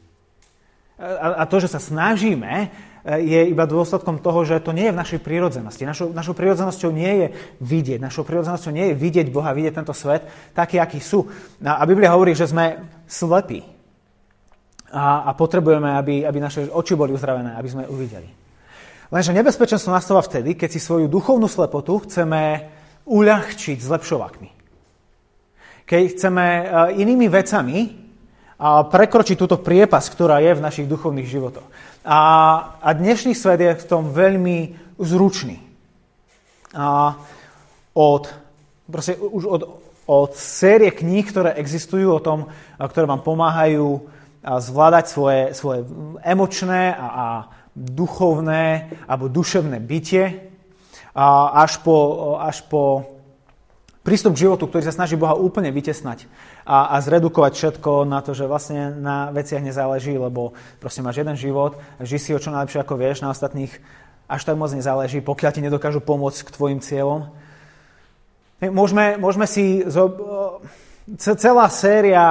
A, 1.00 1.42
a 1.42 1.44
to, 1.50 1.58
že 1.58 1.74
sa 1.74 1.82
snažíme, 1.82 2.70
je 3.04 3.52
iba 3.52 3.68
dôsledkom 3.68 4.24
toho, 4.24 4.48
že 4.48 4.64
to 4.64 4.72
nie 4.72 4.88
je 4.88 4.96
v 4.96 5.02
našej 5.04 5.20
prírodzenosti. 5.20 5.84
Našou, 5.84 6.16
našou 6.16 6.32
prírodzenosťou 6.32 6.92
nie 6.96 7.12
je 7.20 7.28
vidieť. 7.60 8.00
Našou 8.00 8.24
prírodzenosťou 8.24 8.72
nie 8.72 8.94
je 8.94 8.96
vidieť 8.96 9.28
Boha, 9.28 9.52
vidieť 9.52 9.76
tento 9.76 9.92
svet 9.92 10.24
taký, 10.56 10.80
aký 10.80 11.04
sú. 11.04 11.28
A 11.60 11.84
Biblia 11.84 12.16
hovorí, 12.16 12.32
že 12.32 12.48
sme 12.48 12.80
slepí. 13.04 13.60
A, 14.94 15.28
a 15.28 15.32
potrebujeme, 15.36 16.00
aby, 16.00 16.24
aby 16.24 16.38
naše 16.40 16.72
oči 16.72 16.96
boli 16.96 17.12
uzdravené, 17.12 17.60
aby 17.60 17.70
sme 17.70 17.84
uvideli. 17.92 18.30
Lenže 19.12 19.36
nebezpečenstvo 19.36 19.92
nastáva 19.92 20.24
vtedy, 20.24 20.56
keď 20.56 20.70
si 20.72 20.80
svoju 20.80 21.12
duchovnú 21.12 21.50
slepotu 21.52 22.08
chceme 22.08 22.72
uľahčiť 23.04 23.78
zlepšovákmi. 23.84 24.50
Keď 25.84 26.02
chceme 26.16 26.46
e, 26.46 26.64
inými 27.04 27.28
vecami 27.28 28.03
prekročiť 28.64 29.36
túto 29.36 29.60
priepas, 29.60 30.08
ktorá 30.08 30.40
je 30.40 30.56
v 30.56 30.64
našich 30.64 30.88
duchovných 30.88 31.28
životoch. 31.28 31.68
A, 32.08 32.20
a 32.80 32.90
dnešný 32.96 33.36
svet 33.36 33.60
je 33.60 33.72
v 33.76 33.88
tom 33.88 34.12
veľmi 34.12 34.76
zručný. 35.00 35.60
A 36.72 37.20
od, 37.94 38.24
proste 38.88 39.20
už 39.20 39.44
od, 39.46 39.62
od 40.08 40.32
série 40.36 40.96
kníh, 40.96 41.28
ktoré 41.28 41.60
existujú 41.60 42.16
o 42.16 42.24
tom, 42.24 42.48
ktoré 42.80 43.04
vám 43.04 43.22
pomáhajú 43.22 44.08
zvládať 44.44 45.06
svoje, 45.08 45.42
svoje 45.56 45.80
emočné 46.24 46.96
a, 46.96 47.08
a 47.08 47.28
duchovné 47.76 48.92
alebo 49.08 49.32
duševné 49.32 49.80
bytie, 49.80 50.54
a 51.14 51.62
až 51.62 51.78
po, 51.86 51.98
až 52.42 52.66
po 52.66 53.13
prístup 54.04 54.36
k 54.36 54.46
životu, 54.46 54.68
ktorý 54.68 54.84
sa 54.84 54.94
snaží 54.94 55.16
Boha 55.16 55.34
úplne 55.34 55.72
vytesnať 55.72 56.28
a, 56.68 56.94
a 56.94 57.00
zredukovať 57.00 57.52
všetko 57.56 58.04
na 58.04 58.20
to, 58.20 58.36
že 58.36 58.52
vlastne 58.52 58.92
na 59.00 59.32
veciach 59.32 59.64
nezáleží, 59.64 60.20
lebo 60.20 60.52
proste 60.84 61.00
máš 61.00 61.24
jeden 61.24 61.40
život, 61.40 61.80
ži 62.04 62.20
si 62.20 62.36
ho 62.36 62.40
čo 62.40 62.52
najlepšie 62.52 62.84
ako 62.84 63.00
vieš, 63.00 63.24
na 63.24 63.32
ostatných 63.32 63.72
až 64.28 64.42
tak 64.44 64.60
moc 64.60 64.76
nezáleží, 64.76 65.24
pokiaľ 65.24 65.52
ti 65.56 65.64
nedokážu 65.64 66.04
pomôcť 66.04 66.48
k 66.48 66.54
tvojim 66.54 66.80
cieľom. 66.84 67.32
Môžeme, 68.60 69.16
môžeme 69.20 69.48
si... 69.48 69.84
Celá 71.20 71.68
séria 71.68 72.24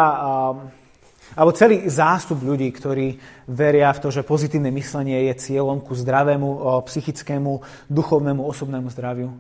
alebo 1.37 1.53
celý 1.53 1.89
zástup 1.89 2.41
ľudí, 2.41 2.69
ktorí 2.73 3.21
veria 3.49 3.93
v 3.93 4.01
to, 4.01 4.09
že 4.09 4.25
pozitívne 4.25 4.73
myslenie 4.73 5.29
je 5.29 5.53
cieľom 5.53 5.81
ku 5.85 5.93
zdravému 5.93 6.81
psychickému, 6.89 7.61
duchovnému, 7.89 8.41
osobnému 8.45 8.89
zdraviu 8.89 9.33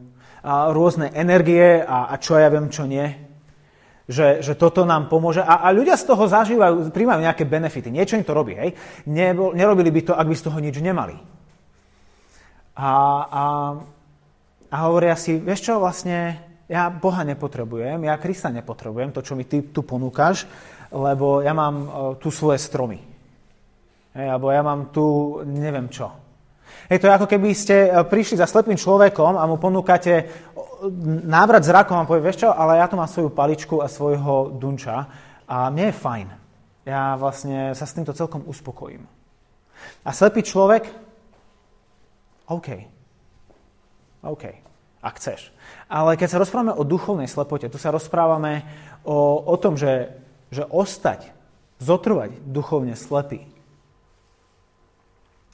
a 0.42 0.74
rôzne 0.74 1.14
energie 1.14 1.78
a, 1.80 2.10
a 2.10 2.18
čo 2.18 2.34
ja 2.34 2.50
viem, 2.50 2.66
čo 2.66 2.82
nie. 2.84 3.06
Že, 4.10 4.42
že 4.42 4.52
toto 4.58 4.82
nám 4.82 5.06
pomôže. 5.06 5.38
A, 5.38 5.62
a 5.62 5.70
ľudia 5.70 5.94
z 5.94 6.10
toho 6.10 6.26
zažívajú, 6.26 6.90
príjmajú 6.90 7.22
nejaké 7.22 7.46
benefity. 7.46 7.94
Niečo 7.94 8.18
im 8.18 8.26
to 8.26 8.34
robí, 8.34 8.58
hej? 8.58 8.74
Nebol, 9.06 9.54
nerobili 9.54 9.94
by 9.94 10.00
to, 10.02 10.12
ak 10.18 10.26
by 10.26 10.34
z 10.34 10.44
toho 10.50 10.58
nič 10.58 10.76
nemali. 10.82 11.14
A, 12.74 12.90
a, 13.30 13.44
a 14.74 14.76
hovoria 14.90 15.14
si, 15.14 15.38
vieš 15.38 15.70
čo, 15.70 15.78
vlastne 15.78 16.42
ja 16.66 16.88
Boha 16.88 17.22
nepotrebujem, 17.22 18.00
ja 18.08 18.16
Krista 18.16 18.48
nepotrebujem, 18.48 19.12
to, 19.12 19.20
čo 19.20 19.36
mi 19.36 19.44
ty 19.44 19.60
tu 19.60 19.84
ponúkaš, 19.84 20.48
lebo 20.88 21.44
ja 21.44 21.52
mám 21.52 21.76
uh, 21.84 21.88
tu 22.16 22.32
svoje 22.32 22.56
stromy. 22.56 22.96
Hej, 24.16 24.26
alebo 24.28 24.48
ja 24.48 24.64
mám 24.64 24.88
tu 24.88 25.40
neviem 25.44 25.88
čo. 25.92 26.21
Je 26.92 27.00
to 27.00 27.08
ako 27.08 27.24
keby 27.24 27.56
ste 27.56 27.88
e, 27.88 28.04
prišli 28.04 28.36
za 28.36 28.44
slepým 28.44 28.76
človekom 28.76 29.40
a 29.40 29.48
mu 29.48 29.56
ponúkate 29.56 30.28
návrat 31.24 31.64
zrakom 31.64 31.96
a 31.96 32.04
povie, 32.04 32.28
vieš 32.28 32.44
čo, 32.44 32.52
ale 32.52 32.76
ja 32.76 32.84
tu 32.84 33.00
mám 33.00 33.08
svoju 33.08 33.32
paličku 33.32 33.80
a 33.80 33.88
svojho 33.88 34.52
dunča 34.60 35.08
a 35.48 35.72
mne 35.72 35.88
je 35.88 35.96
fajn. 35.96 36.28
Ja 36.84 37.16
vlastne 37.16 37.72
sa 37.72 37.88
s 37.88 37.96
týmto 37.96 38.12
celkom 38.12 38.44
uspokojím. 38.44 39.08
A 40.04 40.10
slepý 40.12 40.44
človek, 40.44 40.84
OK. 42.52 42.68
OK, 44.22 44.44
ak 45.00 45.14
chceš. 45.16 45.48
Ale 45.88 46.20
keď 46.20 46.28
sa 46.28 46.42
rozprávame 46.44 46.76
o 46.76 46.84
duchovnej 46.84 47.30
slepote, 47.30 47.72
tu 47.72 47.80
sa 47.80 47.88
rozprávame 47.88 48.68
o, 49.00 49.40
o 49.40 49.54
tom, 49.56 49.80
že, 49.80 50.12
že 50.52 50.68
ostať, 50.68 51.32
zotrvať 51.80 52.36
duchovne 52.44 52.94
slepý, 52.94 53.48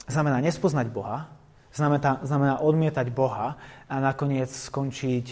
znamená 0.09 0.41
nespoznať 0.41 0.89
Boha, 0.89 1.29
znamená, 1.73 2.19
znamená 2.25 2.55
odmietať 2.59 3.07
Boha 3.13 3.55
a 3.85 3.95
nakoniec 4.01 4.49
skončiť 4.49 5.25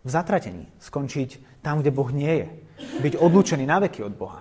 v 0.00 0.08
zatratení, 0.08 0.68
skončiť 0.80 1.60
tam, 1.64 1.80
kde 1.80 1.90
Boh 1.92 2.08
nie 2.12 2.44
je. 2.44 2.48
Byť 3.04 3.14
odlúčený 3.20 3.64
na 3.68 3.80
veky 3.84 4.00
od 4.04 4.14
Boha. 4.16 4.40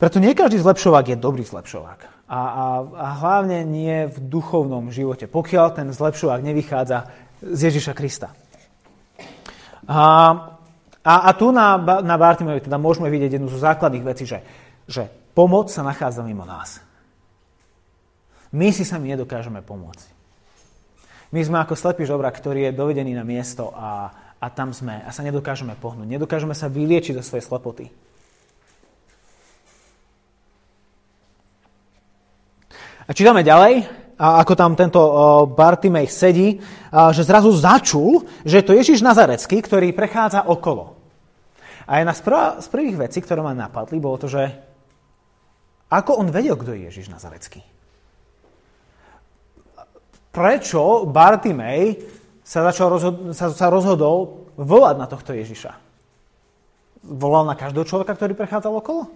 Preto 0.00 0.16
nie 0.16 0.32
každý 0.32 0.56
zlepšovák 0.64 1.12
je 1.12 1.16
dobrý 1.20 1.44
zlepšovák. 1.44 2.24
A, 2.24 2.40
a, 2.40 2.64
a 2.80 3.08
hlavne 3.20 3.68
nie 3.68 4.08
v 4.08 4.16
duchovnom 4.16 4.88
živote, 4.88 5.28
pokiaľ 5.28 5.66
ten 5.76 5.88
zlepšovák 5.92 6.40
nevychádza 6.40 7.12
z 7.44 7.60
Ježiša 7.68 7.92
Krista. 7.92 8.32
A, 9.84 10.00
a, 11.04 11.14
a 11.28 11.30
tu 11.36 11.52
na, 11.52 11.76
na 12.00 12.16
Bartimovi 12.16 12.64
teda 12.64 12.80
môžeme 12.80 13.12
vidieť 13.12 13.36
jednu 13.36 13.52
zo 13.52 13.60
základných 13.60 14.06
vecí, 14.06 14.24
že, 14.24 14.40
že 14.88 15.12
Pomoc 15.40 15.72
sa 15.72 15.80
nachádza 15.80 16.20
mimo 16.20 16.44
nás. 16.44 16.84
My 18.52 18.76
si 18.76 18.84
sami 18.84 19.08
nedokážeme 19.08 19.64
pomôcť. 19.64 20.04
My 21.32 21.40
sme 21.40 21.64
ako 21.64 21.80
slepý 21.80 22.04
žobrak, 22.04 22.36
ktorý 22.36 22.68
je 22.68 22.76
dovedený 22.76 23.16
na 23.16 23.24
miesto 23.24 23.72
a, 23.72 24.12
a 24.36 24.46
tam 24.52 24.76
sme 24.76 25.00
a 25.00 25.08
sa 25.08 25.24
nedokážeme 25.24 25.80
pohnúť. 25.80 26.04
Nedokážeme 26.04 26.52
sa 26.52 26.68
vyliečiť 26.68 27.16
zo 27.16 27.24
svojej 27.24 27.40
slepoty. 27.40 27.88
A 33.08 33.16
čítame 33.16 33.40
ďalej, 33.40 33.88
a 34.20 34.44
ako 34.44 34.52
tam 34.52 34.76
tento 34.76 35.00
Bartimej 35.56 36.12
sedí, 36.12 36.60
že 36.92 37.24
zrazu 37.24 37.48
začul, 37.56 38.28
že 38.44 38.60
je 38.60 38.66
to 38.68 38.76
Ježiš 38.76 39.00
Nazarecký, 39.00 39.64
ktorý 39.64 39.96
prechádza 39.96 40.44
okolo. 40.44 41.00
A 41.88 42.04
jedna 42.04 42.12
z 42.60 42.68
prvých 42.68 43.08
vecí, 43.08 43.24
ktoré 43.24 43.40
ma 43.40 43.56
napadli, 43.56 43.96
bolo 43.96 44.20
to, 44.20 44.28
že 44.28 44.68
ako 45.90 46.22
on 46.22 46.30
vedel, 46.30 46.54
kto 46.54 46.70
je 46.72 46.86
Ježiš 46.86 47.10
Nazarecký? 47.10 47.66
Prečo 50.30 51.10
Bartimej 51.10 52.06
sa, 52.46 52.62
začal 52.70 52.94
rozhod- 52.94 53.34
sa, 53.34 53.50
sa 53.50 53.66
rozhodol 53.66 54.46
volať 54.54 54.96
na 55.02 55.10
tohto 55.10 55.34
Ježiša? 55.34 55.74
Volal 57.02 57.50
na 57.50 57.58
každého 57.58 57.82
človeka, 57.82 58.14
ktorý 58.14 58.38
prechádzal 58.38 58.70
okolo? 58.70 59.10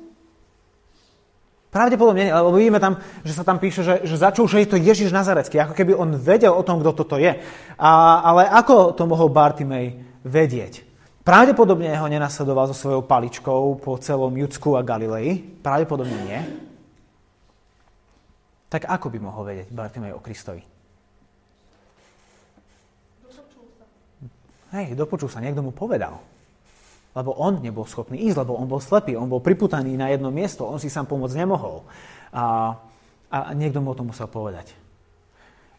Pravdepodobne 1.75 2.31
lebo 2.31 2.55
vidíme 2.55 2.79
tam, 2.79 3.03
že 3.27 3.35
sa 3.35 3.43
tam 3.43 3.59
píše, 3.59 3.83
že, 3.83 3.95
že 4.07 4.15
začul, 4.15 4.47
že 4.47 4.63
je 4.63 4.71
to 4.71 4.79
Ježiš 4.79 5.11
Nazarecký, 5.11 5.59
ako 5.59 5.75
keby 5.75 5.95
on 5.95 6.15
vedel 6.15 6.55
o 6.55 6.63
tom, 6.63 6.79
kto 6.79 6.95
toto 6.95 7.19
je. 7.19 7.35
A, 7.79 7.91
ale 8.23 8.47
ako 8.47 8.95
to 8.95 9.11
mohol 9.11 9.27
Bartimej 9.27 9.99
vedieť? 10.23 10.94
Pravdepodobne 11.25 11.89
ho 11.97 12.05
nenasledoval 12.05 12.69
so 12.69 12.77
svojou 12.77 13.01
paličkou 13.09 13.81
po 13.81 13.97
celom 13.97 14.29
Judsku 14.37 14.77
a 14.77 14.85
Galilei. 14.85 15.41
Pravdepodobne 15.41 16.19
nie. 16.21 16.41
Tak 18.69 18.85
ako 18.85 19.09
by 19.09 19.19
mohol 19.25 19.49
vedieť 19.49 19.73
Bartimej 19.73 20.13
o 20.13 20.21
Kristovi? 20.21 20.61
Hej, 24.77 24.93
dopočul 24.93 25.33
sa, 25.33 25.41
niekto 25.41 25.65
mu 25.65 25.73
povedal. 25.73 26.21
Lebo 27.17 27.33
on 27.41 27.57
nebol 27.65 27.89
schopný 27.89 28.21
ísť, 28.29 28.45
lebo 28.45 28.61
on 28.61 28.69
bol 28.69 28.83
slepý, 28.85 29.17
on 29.17 29.31
bol 29.31 29.41
priputaný 29.41 29.97
na 29.97 30.13
jedno 30.13 30.29
miesto, 30.29 30.69
on 30.69 30.77
si 30.77 30.93
sám 30.93 31.09
pomôcť 31.09 31.41
nemohol. 31.41 31.89
A, 32.37 32.77
a 33.33 33.39
niekto 33.57 33.81
mu 33.81 33.95
o 33.95 33.97
tom 33.97 34.13
musel 34.13 34.29
povedať. 34.29 34.77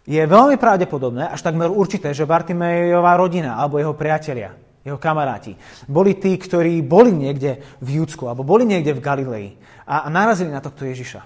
Je 0.10 0.26
veľmi 0.26 0.58
pravdepodobné, 0.58 1.30
až 1.30 1.46
takmer 1.46 1.70
určité, 1.70 2.18
že 2.18 2.26
Bartimejová 2.26 3.14
rodina 3.14 3.62
alebo 3.62 3.78
jeho 3.78 3.94
priatelia 3.94 4.65
jeho 4.86 5.02
kamaráti. 5.02 5.58
Boli 5.90 6.14
tí, 6.22 6.38
ktorí 6.38 6.86
boli 6.86 7.10
niekde 7.10 7.58
v 7.82 7.90
Júdsku 8.00 8.30
alebo 8.30 8.46
boli 8.46 8.70
niekde 8.70 8.94
v 8.94 9.02
Galilei 9.02 9.48
a, 9.82 10.06
a 10.06 10.08
narazili 10.14 10.54
na 10.54 10.62
tohto 10.62 10.86
Ježiša. 10.86 11.26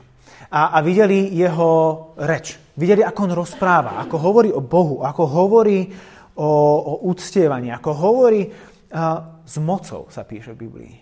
A, 0.50 0.74
a 0.74 0.78
videli 0.80 1.28
jeho 1.36 1.70
reč. 2.16 2.56
Videli, 2.80 3.04
ako 3.04 3.20
on 3.28 3.34
rozpráva, 3.36 4.00
ako 4.00 4.16
hovorí 4.16 4.50
o 4.56 4.64
Bohu, 4.64 5.04
ako 5.04 5.24
hovorí 5.28 5.92
o, 6.40 6.50
o 6.80 6.94
úctievaní, 7.12 7.76
ako 7.76 7.92
hovorí 7.92 8.48
a, 8.48 9.36
s 9.44 9.60
mocou, 9.60 10.08
sa 10.08 10.24
píše 10.24 10.56
v 10.56 10.62
Biblii. 10.64 10.96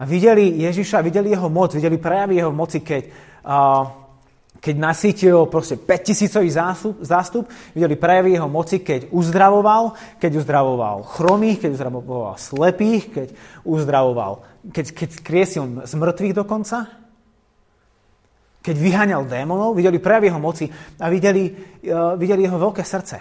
A 0.00 0.04
videli 0.04 0.60
Ježiša, 0.60 1.00
videli 1.00 1.32
jeho 1.32 1.48
moc, 1.48 1.72
videli 1.72 1.96
prejavy 1.96 2.44
jeho 2.44 2.52
moci, 2.52 2.84
keď, 2.84 3.02
a, 3.48 3.56
keď 4.60 4.76
nasítil 4.76 5.48
proste 5.48 5.80
5000 5.80 6.44
zástup, 6.52 6.94
zástup, 7.00 7.44
videli 7.72 7.96
prejavy 7.96 8.36
jeho 8.36 8.48
moci, 8.48 8.84
keď 8.84 9.08
uzdravoval, 9.08 9.96
keď 10.20 10.36
uzdravoval 10.36 10.96
chromých, 11.16 11.64
keď 11.64 11.70
uzdravoval 11.80 12.36
slepých, 12.36 13.04
keď 13.08 13.28
uzdravoval, 13.64 14.44
keď, 14.68 14.86
keď 14.92 15.10
kriesil 15.24 15.64
z 15.88 15.92
mŕtvych 15.96 16.36
dokonca, 16.36 16.92
keď 18.60 18.76
vyháňal 18.76 19.24
démonov, 19.24 19.72
videli 19.72 19.96
prejavy 19.96 20.28
jeho 20.28 20.40
moci 20.40 20.68
a 21.00 21.08
videli, 21.08 21.48
uh, 21.88 22.12
videli 22.20 22.44
jeho 22.44 22.60
veľké 22.60 22.84
srdce. 22.84 23.16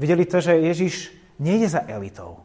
Videli 0.00 0.24
to, 0.24 0.40
že 0.40 0.56
Ježiš 0.56 1.12
nejde 1.36 1.68
za 1.68 1.84
elitou. 1.84 2.40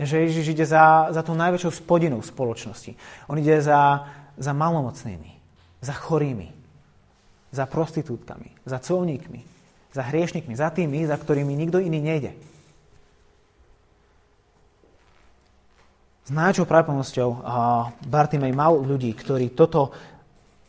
Že 0.00 0.24
Ježiš 0.24 0.46
ide 0.56 0.64
za, 0.64 1.12
za 1.12 1.20
tú 1.20 1.36
najväčšou 1.36 1.84
spodinou 1.84 2.24
spoločnosti. 2.24 2.96
On 3.28 3.36
ide 3.36 3.60
za, 3.60 4.08
za 4.40 4.52
malomocnými, 4.56 5.36
za 5.84 5.92
chorými, 5.92 6.57
za 7.48 7.64
prostitútkami, 7.64 8.52
za 8.68 8.78
colníkmi, 8.78 9.40
za 9.92 10.02
hriešnikmi, 10.04 10.52
za 10.52 10.68
tými, 10.68 11.08
za 11.08 11.16
ktorými 11.16 11.56
nikto 11.56 11.80
iný 11.80 12.00
nejde. 12.00 12.32
S 16.28 16.30
najväčšou 16.30 16.68
pravdepodobnosťou 16.68 17.30
Bartimej 18.04 18.52
mal 18.52 18.76
ľudí, 18.76 19.08
ktorí 19.16 19.56
toto 19.56 19.96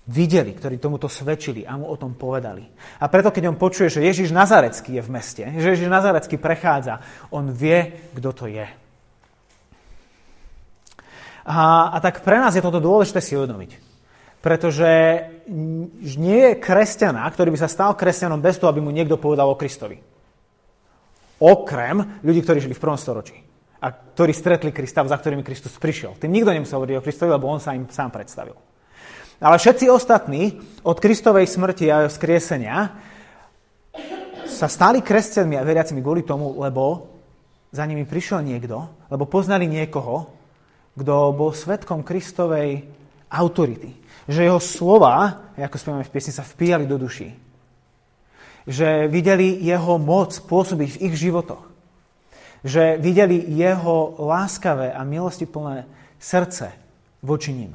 videli, 0.07 0.55
ktorí 0.55 0.79
tomuto 0.79 1.12
svedčili 1.12 1.67
a 1.67 1.75
mu 1.75 1.91
o 1.91 2.00
tom 2.00 2.15
povedali. 2.15 2.63
A 3.03 3.12
preto, 3.12 3.29
keď 3.29 3.51
on 3.51 3.59
počuje, 3.59 3.91
že 3.91 4.01
Ježiš 4.01 4.31
Nazarecký 4.31 4.98
je 4.98 5.05
v 5.05 5.13
meste, 5.13 5.43
že 5.45 5.75
Ježiš 5.75 5.91
Nazarecký 5.91 6.39
prechádza, 6.39 7.03
on 7.29 7.51
vie, 7.51 8.09
kto 8.15 8.29
to 8.31 8.45
je. 8.48 8.65
A, 11.43 11.91
a 11.91 11.98
tak 12.00 12.24
pre 12.24 12.39
nás 12.39 12.55
je 12.55 12.63
toto 12.63 12.79
dôležité 12.81 13.21
si 13.21 13.36
uvedomiť. 13.36 13.88
Pretože 14.39 14.89
nie 16.15 16.39
je 16.51 16.62
kresťana, 16.63 17.27
ktorý 17.27 17.51
by 17.51 17.60
sa 17.60 17.67
stal 17.67 17.91
kresťanom 17.96 18.39
bez 18.39 18.55
toho, 18.55 18.72
aby 18.72 18.79
mu 18.79 18.91
niekto 18.91 19.19
povedal 19.19 19.51
o 19.51 19.60
Kristovi. 19.60 20.00
Okrem 21.39 22.24
ľudí, 22.24 22.39
ktorí 22.43 22.63
žili 22.63 22.75
v 22.75 22.84
prvom 22.84 23.00
storočí 23.00 23.36
a 23.79 23.91
ktorí 23.96 24.36
stretli 24.36 24.75
Krista, 24.75 25.08
za 25.08 25.15
ktorými 25.15 25.43
Kristus 25.43 25.75
prišiel. 25.79 26.19
Tým 26.19 26.36
nikto 26.36 26.51
nemusel 26.51 26.79
hovoriť 26.79 27.00
o 27.00 27.03
Kristovi, 27.03 27.31
lebo 27.31 27.48
on 27.48 27.63
sa 27.63 27.72
im 27.72 27.88
sám 27.88 28.12
predstavil. 28.12 28.55
Ale 29.39 29.55
všetci 29.55 29.88
ostatní 29.88 30.60
od 30.84 31.00
Kristovej 31.00 31.48
smrti 31.48 31.88
a 31.88 32.12
skriesenia 32.12 32.91
sa 34.43 34.67
stali 34.67 35.00
kresťanmi 35.00 35.55
a 35.55 35.63
veriacimi 35.63 36.03
kvôli 36.03 36.27
tomu, 36.27 36.60
lebo 36.60 37.08
za 37.72 37.88
nimi 37.88 38.03
prišiel 38.03 38.43
niekto, 38.43 38.91
lebo 39.08 39.24
poznali 39.24 39.63
niekoho, 39.63 40.27
kto 41.00 41.31
bol 41.31 41.55
svetkom 41.55 42.03
Kristovej 42.03 42.84
autority 43.31 43.96
že 44.29 44.45
jeho 44.45 44.62
slova, 44.62 45.50
ako 45.57 45.77
spievame 45.81 46.05
v 46.05 46.13
piesni, 46.13 46.29
sa 46.29 46.45
vpíjali 46.45 46.86
do 46.86 47.01
duší. 47.01 47.33
Že 48.69 49.09
videli 49.09 49.57
jeho 49.57 49.98
moc 49.98 50.38
pôsobiť 50.45 50.89
v 50.93 51.01
ich 51.09 51.15
životoch. 51.17 51.65
Že 52.62 53.01
videli 53.01 53.41
jeho 53.50 54.21
láskavé 54.21 54.93
a 54.93 55.01
milosti 55.01 55.50
plné 55.50 55.89
srdce 56.21 56.69
voči 57.25 57.57
ním. 57.57 57.74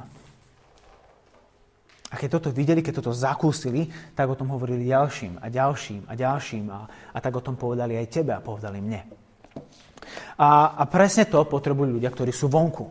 A 2.07 2.15
keď 2.15 2.39
toto 2.39 2.49
videli, 2.55 2.79
keď 2.79 3.03
toto 3.03 3.11
zakúsili, 3.11 3.91
tak 4.15 4.31
o 4.31 4.39
tom 4.39 4.47
hovorili 4.55 4.87
ďalším 4.87 5.43
a 5.43 5.51
ďalším 5.51 6.07
a 6.07 6.13
ďalším 6.15 6.65
a, 6.71 6.79
a 6.87 7.17
tak 7.19 7.35
o 7.35 7.43
tom 7.43 7.59
povedali 7.59 7.99
aj 7.99 8.07
tebe 8.07 8.31
a 8.31 8.39
povedali 8.39 8.79
mne. 8.79 9.03
A, 10.39 10.79
a 10.79 10.83
presne 10.87 11.27
to 11.27 11.43
potrebujú 11.43 11.99
ľudia, 11.99 12.07
ktorí 12.07 12.31
sú 12.31 12.47
vonku. 12.47 12.87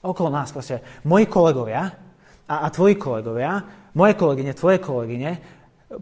Okolo 0.00 0.32
nás 0.32 0.48
proste. 0.48 0.80
Moji 1.04 1.28
kolegovia, 1.28 2.05
a, 2.46 2.54
a 2.64 2.66
tvoji 2.70 2.94
kolegovia, 2.94 3.62
moje 3.94 4.14
kolegyne, 4.14 4.52
tvoje 4.54 4.78
kolegyne, 4.78 5.30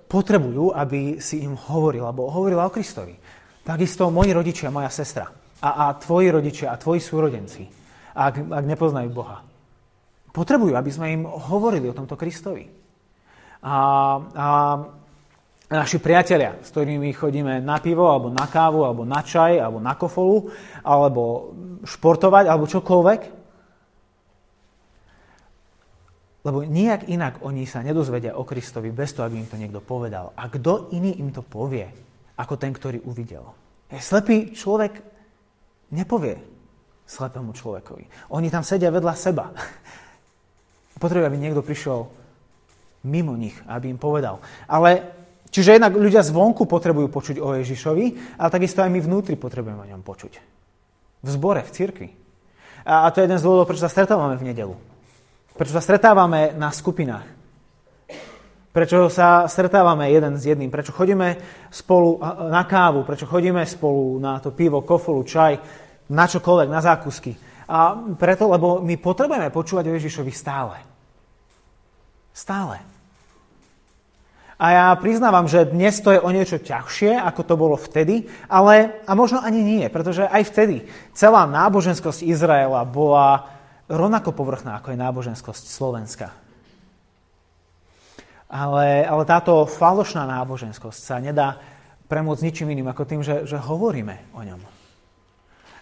potrebujú, 0.08 0.72
aby 0.72 1.20
si 1.20 1.44
im 1.44 1.56
hovoril, 1.56 2.04
alebo 2.04 2.28
hovorila 2.32 2.68
o 2.68 2.72
Kristovi. 2.72 3.16
Takisto 3.64 4.12
moji 4.12 4.32
rodičia, 4.32 4.72
moja 4.72 4.92
sestra 4.92 5.28
a, 5.64 5.68
a 5.88 5.96
tvoji 5.96 6.28
rodičia 6.28 6.72
a 6.72 6.80
tvoji 6.80 7.00
súrodenci, 7.00 7.64
ak, 8.12 8.34
ak 8.52 8.64
nepoznajú 8.64 9.08
Boha. 9.12 9.40
Potrebujú, 10.34 10.76
aby 10.76 10.90
sme 10.92 11.06
im 11.14 11.22
hovorili 11.24 11.88
o 11.88 11.96
tomto 11.96 12.18
Kristovi. 12.18 12.68
A, 13.64 13.76
a 14.20 14.46
naši 15.72 15.96
priatelia, 16.02 16.60
s 16.60 16.68
ktorými 16.68 17.08
chodíme 17.16 17.64
na 17.64 17.80
pivo, 17.80 18.12
alebo 18.12 18.28
na 18.28 18.44
kávu, 18.44 18.84
alebo 18.84 19.08
na 19.08 19.24
čaj, 19.24 19.56
alebo 19.56 19.80
na 19.80 19.96
kofolu, 19.96 20.52
alebo 20.84 21.54
športovať, 21.86 22.44
alebo 22.50 22.68
čokoľvek, 22.68 23.43
lebo 26.44 26.60
nijak 26.60 27.08
inak 27.08 27.40
oni 27.40 27.64
sa 27.64 27.80
nedozvedia 27.80 28.36
o 28.36 28.44
Kristovi 28.44 28.92
bez 28.92 29.16
toho, 29.16 29.24
aby 29.24 29.40
im 29.40 29.48
to 29.48 29.56
niekto 29.56 29.80
povedal. 29.80 30.36
A 30.36 30.52
kto 30.52 30.92
iný 30.92 31.16
im 31.16 31.32
to 31.32 31.40
povie, 31.40 31.88
ako 32.36 32.60
ten, 32.60 32.76
ktorý 32.76 33.00
uvidel? 33.08 33.48
Slepý 33.88 34.52
človek 34.52 35.00
nepovie 35.96 36.36
slepému 37.08 37.56
človekovi. 37.56 38.28
Oni 38.36 38.52
tam 38.52 38.60
sedia 38.60 38.92
vedľa 38.92 39.14
seba. 39.16 39.56
Potrebujú, 41.02 41.24
aby 41.32 41.38
niekto 41.40 41.64
prišiel 41.64 42.12
mimo 43.08 43.36
nich, 43.40 43.56
aby 43.64 43.88
im 43.88 44.00
povedal. 44.00 44.44
Ale, 44.68 45.00
čiže 45.48 45.80
jednak 45.80 45.96
ľudia 45.96 46.24
zvonku 46.24 46.64
potrebujú 46.68 47.08
počuť 47.08 47.36
o 47.40 47.56
Ježišovi, 47.56 48.36
ale 48.40 48.48
takisto 48.52 48.80
aj 48.80 48.92
my 48.92 49.00
vnútri 49.00 49.36
potrebujeme 49.36 49.80
o 49.80 49.90
ňom 49.96 50.00
počuť. 50.04 50.32
V 51.24 51.28
zbore, 51.28 51.64
v 51.64 51.72
cirkvi. 51.72 52.08
A, 52.84 53.08
a 53.08 53.12
to 53.12 53.20
je 53.20 53.28
jeden 53.28 53.40
z 53.40 53.44
dôvodov, 53.44 53.68
prečo 53.68 53.84
sa 53.84 53.92
stretávame 53.92 54.36
v 54.36 54.48
nedelu. 54.52 54.76
Prečo 55.54 55.70
sa 55.70 55.82
stretávame 55.86 56.50
na 56.58 56.74
skupinách? 56.74 57.30
Prečo 58.74 59.06
sa 59.06 59.46
stretávame 59.46 60.10
jeden 60.10 60.34
s 60.34 60.50
jedným? 60.50 60.66
Prečo 60.66 60.90
chodíme 60.90 61.38
spolu 61.70 62.18
na 62.50 62.66
kávu? 62.66 63.06
Prečo 63.06 63.30
chodíme 63.30 63.62
spolu 63.62 64.18
na 64.18 64.42
to 64.42 64.50
pivo, 64.50 64.82
kofolu, 64.82 65.22
čaj, 65.22 65.54
na 66.10 66.26
čokoľvek, 66.26 66.68
na 66.74 66.82
zákusky? 66.82 67.38
A 67.70 67.94
preto, 68.18 68.50
lebo 68.50 68.82
my 68.82 68.98
potrebujeme 68.98 69.54
počúvať 69.54 69.84
o 69.86 69.94
Ježišovi 69.94 70.32
stále. 70.34 70.76
Stále. 72.34 72.82
A 74.58 74.66
ja 74.74 74.86
priznávam, 74.98 75.46
že 75.46 75.70
dnes 75.70 76.02
to 76.02 76.10
je 76.10 76.18
o 76.18 76.34
niečo 76.34 76.58
ťažšie, 76.58 77.14
ako 77.14 77.40
to 77.46 77.54
bolo 77.54 77.78
vtedy, 77.78 78.26
ale 78.50 78.98
a 79.06 79.14
možno 79.14 79.38
ani 79.38 79.62
nie, 79.62 79.86
pretože 79.86 80.26
aj 80.26 80.50
vtedy 80.50 80.90
celá 81.14 81.46
náboženskosť 81.46 82.26
Izraela 82.26 82.82
bola 82.82 83.53
rovnako 83.88 84.32
povrchná, 84.32 84.80
ako 84.80 84.92
je 84.92 85.02
náboženskosť 85.02 85.64
Slovenska. 85.68 86.32
Ale, 88.48 89.02
ale 89.02 89.22
táto 89.26 89.66
falošná 89.66 90.28
náboženskosť 90.28 91.00
sa 91.00 91.16
nedá 91.18 91.58
premôcť 92.06 92.44
ničím 92.44 92.70
iným 92.70 92.92
ako 92.92 93.02
tým, 93.08 93.20
že, 93.24 93.48
že 93.48 93.58
hovoríme 93.58 94.36
o 94.36 94.40
ňom. 94.44 94.60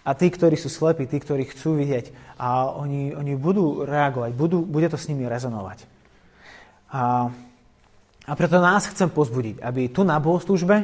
A 0.03 0.11
tí, 0.19 0.27
ktorí 0.27 0.59
sú 0.59 0.67
slepí, 0.67 1.07
tí, 1.07 1.15
ktorí 1.15 1.47
chcú 1.47 1.79
vidieť, 1.79 2.35
a 2.35 2.75
oni, 2.75 3.15
oni 3.15 3.39
budú 3.39 3.87
reagovať, 3.87 4.31
budú, 4.35 4.59
bude 4.67 4.91
to 4.91 4.99
s 4.99 5.07
nimi 5.07 5.23
rezonovať. 5.29 5.87
A, 6.91 7.31
a 8.27 8.31
preto 8.35 8.59
nás 8.59 8.89
chcem 8.91 9.07
pozbudiť, 9.07 9.63
aby 9.63 9.87
tu 9.87 10.03
na 10.03 10.19
bohoslužbe, 10.19 10.83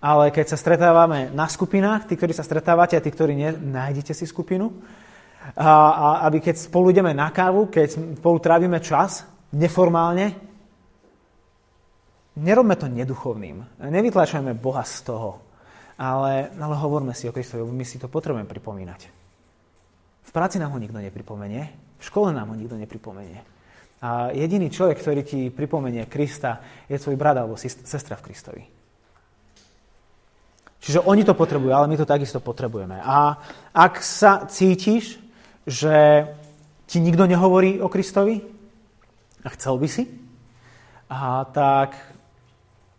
ale 0.00 0.24
keď 0.32 0.56
sa 0.56 0.60
stretávame 0.60 1.28
na 1.36 1.48
skupinách, 1.48 2.08
tí, 2.08 2.16
ktorí 2.16 2.32
sa 2.32 2.46
stretávate 2.46 2.96
a 2.96 3.04
tí, 3.04 3.12
ktorí 3.12 3.36
ne, 3.36 3.50
nájdete 3.52 4.16
si 4.16 4.24
skupinu, 4.24 4.72
a, 5.54 5.70
a 5.94 6.08
aby 6.26 6.42
keď 6.42 6.58
spolu 6.58 6.90
ideme 6.90 7.14
na 7.14 7.30
kávu, 7.30 7.70
keď 7.70 8.18
spolu 8.18 8.42
trávime 8.42 8.82
čas 8.82 9.22
neformálne, 9.54 10.34
nerobme 12.36 12.74
to 12.74 12.90
neduchovným. 12.90 13.78
Nevytlačajme 13.78 14.58
Boha 14.58 14.82
z 14.82 15.06
toho. 15.06 15.30
Ale, 15.96 16.52
ale 16.52 16.74
hovorme 16.76 17.16
si 17.16 17.24
o 17.24 17.32
Kristovi, 17.32 17.64
my 17.64 17.84
si 17.86 17.96
to 17.96 18.10
potrebujeme 18.12 18.44
pripomínať. 18.44 19.00
V 20.26 20.30
práci 20.34 20.60
nám 20.60 20.76
ho 20.76 20.82
nikto 20.82 21.00
nepripomenie, 21.00 21.62
v 21.96 22.04
škole 22.04 22.36
nám 22.36 22.52
ho 22.52 22.56
nikto 22.58 22.76
nepripomenie. 22.76 23.40
A 24.04 24.28
jediný 24.36 24.68
človek, 24.68 25.00
ktorý 25.00 25.20
ti 25.24 25.48
pripomenie 25.48 26.04
Krista, 26.04 26.60
je 26.84 27.00
tvoj 27.00 27.16
brat 27.16 27.40
alebo 27.40 27.56
sestra 27.56 28.12
v 28.20 28.24
Kristovi. 28.28 28.62
Čiže 30.84 31.00
oni 31.02 31.24
to 31.24 31.32
potrebujú, 31.32 31.72
ale 31.72 31.88
my 31.88 31.96
to 31.96 32.04
takisto 32.04 32.38
potrebujeme. 32.38 33.00
A 33.00 33.40
ak 33.72 34.04
sa 34.04 34.44
cítiš, 34.44 35.16
že 35.66 36.24
ti 36.86 37.02
nikto 37.02 37.26
nehovorí 37.26 37.82
o 37.82 37.90
Kristovi 37.90 38.40
a 39.42 39.48
chcel 39.50 39.76
by 39.76 39.88
si, 39.90 40.06
a 41.06 41.46
tak 41.46 41.94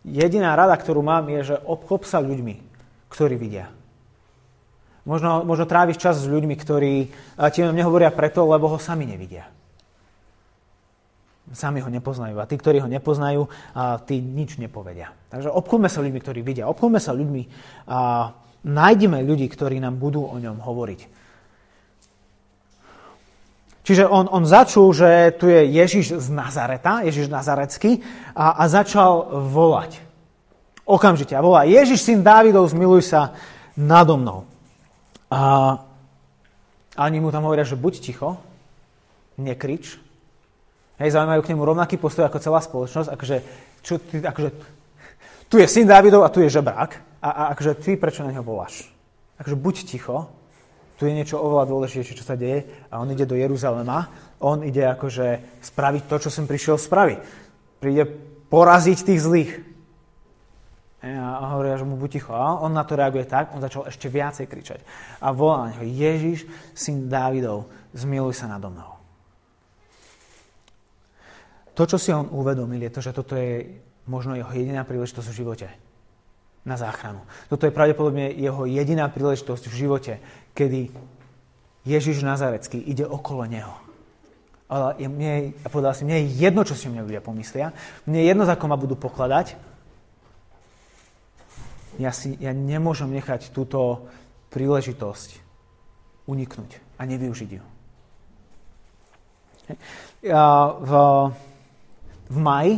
jediná 0.04 0.56
rada, 0.56 0.76
ktorú 0.76 1.04
mám, 1.04 1.28
je, 1.28 1.52
že 1.52 1.56
obklop 1.60 2.08
sa 2.08 2.24
ľuďmi, 2.24 2.60
ktorí 3.12 3.36
vidia. 3.36 3.68
Možno, 5.08 5.44
možno 5.44 5.64
tráviš 5.64 6.00
čas 6.00 6.20
s 6.20 6.28
ľuďmi, 6.28 6.52
ktorí 6.56 6.92
ti 7.52 7.60
nehovoria 7.64 8.12
preto, 8.12 8.44
lebo 8.44 8.68
ho 8.68 8.78
sami 8.80 9.08
nevidia. 9.08 9.48
Sami 11.48 11.80
ho 11.80 11.88
nepoznajú. 11.88 12.36
A 12.36 12.44
tí, 12.44 12.60
ktorí 12.60 12.84
ho 12.84 12.88
nepoznajú, 12.92 13.48
a 13.72 13.96
tí 14.04 14.20
nič 14.20 14.60
nepovedia. 14.60 15.16
Takže 15.32 15.48
obklopme 15.48 15.88
sa 15.88 16.04
ľuďmi, 16.04 16.20
ktorí 16.20 16.40
vidia. 16.44 16.68
Obklopme 16.68 17.00
sa 17.00 17.16
ľuďmi 17.16 17.42
a 17.88 18.32
nájdeme 18.68 19.24
ľudí, 19.24 19.48
ktorí 19.48 19.80
nám 19.80 19.96
budú 19.96 20.28
o 20.28 20.36
ňom 20.36 20.60
hovoriť. 20.60 21.00
Čiže 23.88 24.04
on, 24.04 24.28
on 24.28 24.44
začul, 24.44 24.92
že 24.92 25.32
tu 25.40 25.48
je 25.48 25.64
Ježiš 25.64 26.20
z 26.20 26.28
Nazareta, 26.28 27.00
Ježiš 27.08 27.32
Nazarecký, 27.32 28.04
a, 28.36 28.60
a 28.60 28.68
začal 28.68 29.32
volať. 29.48 30.04
Okamžite. 30.84 31.32
A 31.32 31.40
volá, 31.40 31.64
Ježiš, 31.64 32.04
syn 32.04 32.20
Dávidov, 32.20 32.68
zmiluj 32.68 33.08
sa 33.08 33.32
nado 33.80 34.20
mnou. 34.20 34.44
A, 35.32 35.40
a 37.00 37.02
mu 37.08 37.32
tam 37.32 37.48
hovoria, 37.48 37.64
že 37.64 37.80
buď 37.80 37.94
ticho, 38.04 38.36
nekrič. 39.40 39.96
Hej, 41.00 41.16
zaujímajú 41.16 41.40
k 41.40 41.56
nemu 41.56 41.64
rovnaký 41.64 41.96
postoj 41.96 42.28
ako 42.28 42.44
celá 42.44 42.60
spoločnosť, 42.60 43.08
akože, 43.08 43.36
čo, 43.80 43.96
ty, 44.04 44.20
akože 44.20 44.50
tu 45.48 45.56
je 45.56 45.64
syn 45.64 45.88
Dávidov 45.88 46.28
a 46.28 46.32
tu 46.32 46.44
je 46.44 46.52
žebrák. 46.52 47.24
A, 47.24 47.28
a 47.32 47.42
akože 47.56 47.80
ty 47.80 47.96
prečo 47.96 48.20
na 48.20 48.36
neho 48.36 48.44
voláš? 48.44 48.84
Akože 49.40 49.56
buď 49.56 49.76
ticho, 49.88 50.28
tu 50.98 51.06
je 51.06 51.14
niečo 51.14 51.38
oveľa 51.38 51.70
dôležitejšie, 51.70 52.18
čo 52.18 52.26
sa 52.26 52.34
deje 52.34 52.66
a 52.90 52.98
on 52.98 53.06
ide 53.14 53.22
do 53.22 53.38
Jeruzalema, 53.38 54.10
on 54.42 54.66
ide 54.66 54.82
akože 54.82 55.62
spraviť 55.62 56.02
to, 56.10 56.16
čo 56.26 56.30
som 56.34 56.50
prišiel 56.50 56.74
spraviť. 56.74 57.18
Príde 57.78 58.02
poraziť 58.50 58.98
tých 59.06 59.22
zlých. 59.22 59.52
A 60.98 61.54
hovoria, 61.54 61.78
že 61.78 61.86
mu 61.86 61.94
buď 61.94 62.10
ticho. 62.18 62.34
A 62.34 62.58
on 62.58 62.74
na 62.74 62.82
to 62.82 62.98
reaguje 62.98 63.22
tak, 63.30 63.54
on 63.54 63.62
začal 63.62 63.86
ešte 63.86 64.10
viacej 64.10 64.50
kričať. 64.50 64.82
A 65.22 65.30
volá 65.30 65.70
na 65.70 65.78
neho, 65.78 65.86
Ježiš, 65.86 66.50
syn 66.74 67.06
Dávidov, 67.06 67.70
zmiluj 67.94 68.34
sa 68.34 68.50
nado 68.50 68.66
mnou. 68.66 68.98
To, 71.78 71.86
čo 71.86 71.94
si 71.94 72.10
on 72.10 72.26
uvedomil, 72.34 72.82
je 72.82 72.94
to, 72.98 73.00
že 73.06 73.14
toto 73.14 73.38
je 73.38 73.78
možno 74.10 74.34
jeho 74.34 74.50
jediná 74.50 74.82
príležitosť 74.82 75.30
v 75.30 75.38
živote 75.38 75.68
na 76.66 76.74
záchranu. 76.74 77.22
Toto 77.46 77.64
je 77.64 77.72
pravdepodobne 77.72 78.34
jeho 78.34 78.66
jediná 78.66 79.06
príležitosť 79.06 79.70
v 79.70 79.78
živote, 79.78 80.12
kedy 80.58 80.90
Ježiš 81.86 82.26
Nazarecký 82.26 82.82
ide 82.82 83.06
okolo 83.06 83.46
neho. 83.46 83.70
Ale 84.68 84.98
mne, 85.06 85.54
ja 85.54 85.68
povedal 85.70 85.94
si, 85.94 86.04
mne 86.04 86.20
je 86.20 86.44
jedno, 86.44 86.66
čo 86.66 86.74
si 86.74 86.90
o 86.90 86.92
mne 86.92 87.06
ľudia 87.06 87.22
pomyslia. 87.24 87.72
Mne 88.04 88.20
je 88.20 88.26
jedno, 88.26 88.42
za 88.44 88.58
ako 88.58 88.66
ma 88.68 88.76
budú 88.76 88.98
pokladať. 88.98 89.56
Ja, 91.96 92.12
si, 92.12 92.36
ja 92.42 92.52
nemôžem 92.52 93.08
nechať 93.08 93.54
túto 93.54 94.10
príležitosť 94.52 95.40
uniknúť 96.28 97.00
a 97.00 97.02
nevyužiť 97.08 97.50
ju. 97.54 97.64
Ja 100.28 100.74
v, 100.76 100.92
v 102.28 102.38
maji 102.42 102.74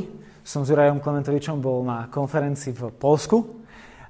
som 0.47 0.63
s 0.63 0.71
Jurajom 0.71 1.03
Klementovičom 1.03 1.59
bol 1.59 1.83
na 1.83 2.07
konferencii 2.07 2.75
v 2.75 2.91
Polsku 2.95 3.65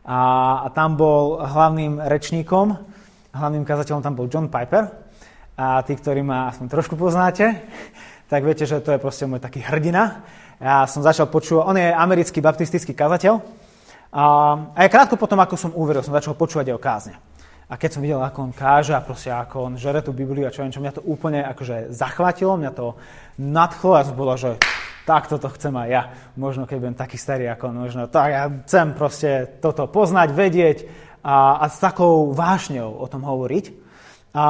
a, 0.05 0.21
a 0.65 0.69
tam 0.73 0.97
bol 0.97 1.41
hlavným 1.41 2.01
rečníkom 2.01 2.90
Hlavným 3.31 3.63
kazateľom 3.63 4.03
tam 4.03 4.19
bol 4.19 4.27
John 4.27 4.51
Piper. 4.51 4.91
A 5.55 5.85
tí, 5.87 5.95
ktorí 5.95 6.25
ma 6.25 6.51
aspoň 6.51 6.67
trošku 6.67 6.95
poznáte, 6.99 7.47
tak 8.33 8.43
viete, 8.43 8.67
že 8.67 8.83
to 8.83 8.97
je 8.97 9.03
proste 9.03 9.29
môj 9.29 9.39
taký 9.39 9.63
hrdina. 9.63 10.25
Ja 10.61 10.85
som 10.85 11.01
začal 11.01 11.31
počúvať, 11.31 11.65
on 11.65 11.77
je 11.79 11.89
americký 11.89 12.43
baptistický 12.43 12.93
kazateľ. 12.93 13.41
A, 14.11 14.25
a 14.75 14.81
krátko 14.91 15.15
potom, 15.15 15.39
ako 15.39 15.55
som 15.55 15.71
uveril, 15.73 16.03
som 16.03 16.17
začal 16.17 16.35
počúvať 16.35 16.75
jeho 16.75 16.83
kázne. 16.83 17.15
A 17.71 17.79
keď 17.79 17.91
som 17.95 18.03
videl, 18.03 18.19
ako 18.19 18.51
on 18.51 18.53
káže 18.53 18.99
a 18.99 19.05
proste 19.05 19.31
ako 19.31 19.71
on 19.71 19.75
žere 19.79 20.03
tú 20.03 20.11
Bibliu 20.11 20.43
a 20.43 20.51
čo 20.51 20.67
viem 20.67 20.75
čo, 20.75 20.83
mňa 20.83 20.99
to 20.99 21.07
úplne 21.07 21.47
akože 21.47 21.95
zachvátilo, 21.95 22.59
mňa 22.59 22.73
to 22.75 22.99
nadchlo 23.39 23.95
a 23.95 24.03
som 24.03 24.19
povedal, 24.19 24.39
že 24.43 24.51
tak 25.07 25.31
toto 25.31 25.47
chcem 25.55 25.71
aj 25.79 25.89
ja. 25.89 26.03
Možno 26.35 26.67
keď 26.67 26.77
budem 26.83 26.99
taký 26.99 27.15
starý 27.15 27.47
ako 27.47 27.71
on, 27.71 27.77
možno 27.87 28.11
tak 28.11 28.29
ja 28.35 28.51
chcem 28.67 28.91
proste 28.99 29.31
toto 29.63 29.87
poznať, 29.87 30.29
vedieť 30.35 30.79
a, 31.21 31.61
a 31.61 31.65
s 31.69 31.77
takou 31.81 32.33
vášňou 32.33 33.01
o 33.01 33.07
tom 33.09 33.25
hovoriť. 33.25 33.65
A, 34.33 34.45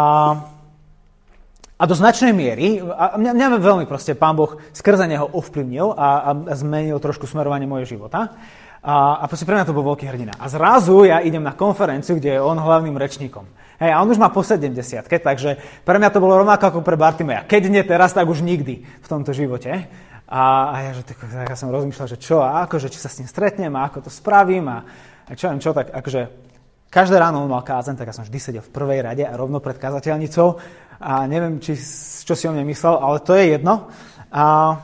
a 1.81 1.83
do 1.89 1.95
značnej 1.97 2.37
miery, 2.37 2.79
a 2.81 3.17
mňa, 3.17 3.33
mňa 3.33 3.47
veľmi 3.59 3.87
proste 3.89 4.13
Pán 4.13 4.37
Boh 4.37 4.61
skrze 4.77 5.09
neho 5.09 5.25
ovplyvnil 5.25 5.97
a, 5.97 6.09
a 6.37 6.55
zmenil 6.55 7.01
trošku 7.01 7.25
smerovanie 7.25 7.65
mojho 7.65 7.97
života. 7.97 8.37
A, 8.81 9.21
a 9.21 9.25
proste 9.29 9.45
pre 9.45 9.57
mňa 9.57 9.69
to 9.69 9.77
bol 9.77 9.85
veľký 9.93 10.09
hrdina. 10.09 10.37
A 10.41 10.49
zrazu 10.49 11.05
ja 11.05 11.21
idem 11.21 11.45
na 11.45 11.53
konferenciu, 11.53 12.17
kde 12.17 12.37
je 12.37 12.41
on 12.41 12.57
hlavným 12.57 12.97
rečníkom. 12.97 13.45
Hej, 13.81 13.97
a 13.97 14.01
on 14.05 14.13
už 14.13 14.21
má 14.21 14.29
po 14.29 14.45
70 14.45 14.77
takže 15.09 15.57
pre 15.89 15.97
mňa 15.97 16.13
to 16.13 16.21
bolo 16.21 16.45
rovnako 16.45 16.69
ako 16.69 16.81
pre 16.85 17.01
Bartimeja. 17.01 17.49
Keď 17.49 17.63
nie 17.73 17.81
teraz, 17.85 18.13
tak 18.13 18.29
už 18.29 18.45
nikdy 18.45 18.85
v 18.85 19.07
tomto 19.09 19.33
živote. 19.33 19.89
A, 20.31 20.43
a 20.69 20.77
ja, 20.85 20.91
že, 20.95 21.03
tak, 21.03 21.17
ja 21.27 21.57
som 21.57 21.73
rozmýšľal, 21.73 22.09
že 22.13 22.21
čo 22.21 22.45
a 22.45 22.63
ako, 22.63 22.77
že 22.77 22.93
či 22.93 23.01
sa 23.01 23.09
s 23.09 23.19
ním 23.19 23.29
stretnem 23.29 23.73
a 23.75 23.89
ako 23.89 24.07
to 24.07 24.11
spravím 24.13 24.69
a, 24.69 24.85
a 25.27 25.33
čo 25.33 25.49
viem 25.49 25.59
čo, 25.59 25.73
tak 25.73 25.91
akože 25.91 26.50
Každé 26.90 27.22
ráno 27.22 27.46
on 27.46 27.50
mal 27.55 27.62
kázen, 27.62 27.94
tak 27.94 28.11
ja 28.11 28.14
som 28.18 28.26
vždy 28.26 28.38
sedel 28.42 28.66
v 28.66 28.74
prvej 28.74 29.07
rade 29.07 29.22
a 29.22 29.38
rovno 29.38 29.62
pred 29.62 29.79
kazateľnicou 29.79 30.59
a 30.98 31.22
neviem, 31.31 31.62
či, 31.62 31.79
čo 32.26 32.35
si 32.35 32.50
o 32.50 32.53
mne 32.53 32.66
myslel, 32.66 32.98
ale 32.98 33.22
to 33.22 33.38
je 33.38 33.55
jedno. 33.55 33.87
A, 34.35 34.74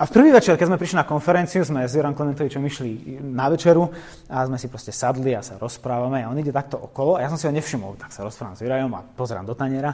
a 0.00 0.02
v 0.08 0.14
prvý 0.16 0.32
večer, 0.32 0.56
keď 0.56 0.72
sme 0.72 0.80
prišli 0.80 0.96
na 0.96 1.04
konferenciu, 1.04 1.60
sme 1.60 1.84
s 1.84 1.92
Joram 1.92 2.16
Klementovičom 2.16 2.64
išli 2.64 3.20
na 3.20 3.52
večeru 3.52 3.92
a 4.32 4.48
sme 4.48 4.56
si 4.56 4.72
proste 4.72 4.96
sadli 4.96 5.36
a 5.36 5.44
sa 5.44 5.60
rozprávame 5.60 6.24
a 6.24 6.32
on 6.32 6.40
ide 6.40 6.56
takto 6.56 6.80
okolo 6.80 7.20
a 7.20 7.22
ja 7.22 7.28
som 7.28 7.36
si 7.36 7.44
ho 7.44 7.52
nevšimol, 7.52 8.00
tak 8.00 8.16
sa 8.16 8.24
rozprávam 8.24 8.56
s 8.56 8.64
Jurajom 8.64 8.92
a 8.96 9.04
pozerám 9.04 9.44
do 9.44 9.52
taniera. 9.52 9.92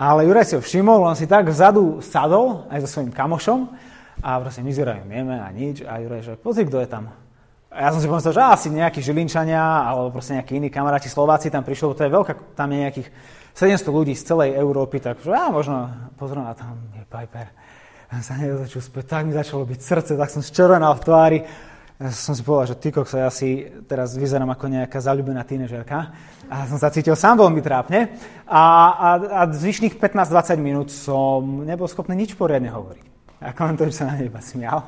Ale 0.00 0.24
Juraj 0.24 0.48
si 0.48 0.56
ho 0.56 0.64
všimol, 0.64 1.04
on 1.04 1.12
si 1.12 1.28
tak 1.28 1.44
vzadu 1.44 2.00
sadol 2.00 2.64
aj 2.72 2.88
so 2.88 2.96
svojím 2.96 3.12
kamošom 3.12 3.68
a 4.24 4.40
proste 4.40 4.64
my 4.64 4.72
s 4.72 4.80
Jurajom 4.80 5.12
jeme 5.12 5.36
a 5.44 5.48
nič 5.52 5.84
a 5.84 6.00
Juraj, 6.00 6.24
že 6.24 6.40
pozri, 6.40 6.64
kto 6.64 6.80
je 6.80 6.88
tam. 6.88 7.27
A 7.68 7.84
ja 7.84 7.88
som 7.92 8.00
si 8.00 8.08
pomyslel, 8.08 8.32
že 8.32 8.40
asi 8.40 8.68
nejakí 8.72 9.04
Žilinčania 9.04 9.60
alebo 9.60 10.08
proste 10.08 10.40
nejakí 10.40 10.56
iní 10.56 10.72
kamaráti 10.72 11.12
Slováci 11.12 11.52
tam 11.52 11.60
prišlo, 11.60 11.92
to 11.92 12.08
je 12.08 12.12
veľká, 12.12 12.56
tam 12.56 12.72
je 12.72 12.78
nejakých 12.88 13.08
700 13.52 13.92
ľudí 13.92 14.14
z 14.16 14.24
celej 14.24 14.56
Európy, 14.56 15.04
tak 15.04 15.20
že 15.20 15.36
ja 15.36 15.52
možno 15.52 15.90
pozriem 16.16 16.48
a 16.48 16.56
tam 16.56 16.80
je 16.96 17.04
Piper. 17.04 17.52
A 18.08 18.24
sa 18.24 18.40
nedočul 18.40 18.80
späť, 18.80 19.04
tak 19.12 19.28
mi 19.28 19.36
začalo 19.36 19.68
byť 19.68 19.80
srdce, 19.84 20.12
tak 20.16 20.32
som 20.32 20.40
zčervenal 20.40 20.96
v 20.96 21.04
tvári. 21.04 21.38
Ja 21.98 22.08
som 22.14 22.32
si 22.32 22.46
povedal, 22.46 22.72
že 22.72 22.80
ty 22.80 22.88
kokso, 22.88 23.20
ja 23.20 23.28
si 23.28 23.68
teraz 23.84 24.16
vyzerám 24.16 24.48
ako 24.54 24.70
nejaká 24.70 25.02
zalúbená 25.02 25.44
tínežerka. 25.44 26.14
A 26.46 26.64
som 26.70 26.78
sa 26.80 26.88
cítil 26.88 27.18
sám 27.18 27.42
veľmi 27.42 27.60
trápne. 27.60 28.16
A, 28.48 28.64
a, 28.96 29.08
a 29.28 29.40
zvyšných 29.50 29.98
15-20 29.98 30.56
minút 30.62 30.88
som 30.88 31.66
nebol 31.66 31.90
schopný 31.90 32.16
nič 32.16 32.32
poriadne 32.38 32.70
hovoriť. 32.72 33.04
A 33.42 33.50
to, 33.52 33.82
že 33.90 33.98
sa 33.98 34.14
na 34.14 34.16
neba 34.16 34.38
smial. 34.38 34.86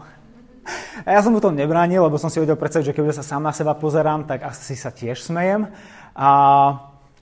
A 1.06 1.08
ja 1.16 1.20
som 1.24 1.32
mu 1.32 1.40
tom 1.40 1.56
nebránil, 1.56 2.04
lebo 2.04 2.20
som 2.20 2.28
si 2.28 2.38
vedel 2.38 2.58
predstaviť, 2.58 2.90
že 2.90 2.94
keď 2.96 3.16
sa 3.16 3.26
sám 3.26 3.42
na 3.44 3.52
seba 3.54 3.78
pozerám, 3.78 4.28
tak 4.28 4.44
asi 4.46 4.76
sa 4.76 4.92
tiež 4.92 5.22
smejem. 5.22 5.70
A, 6.12 6.30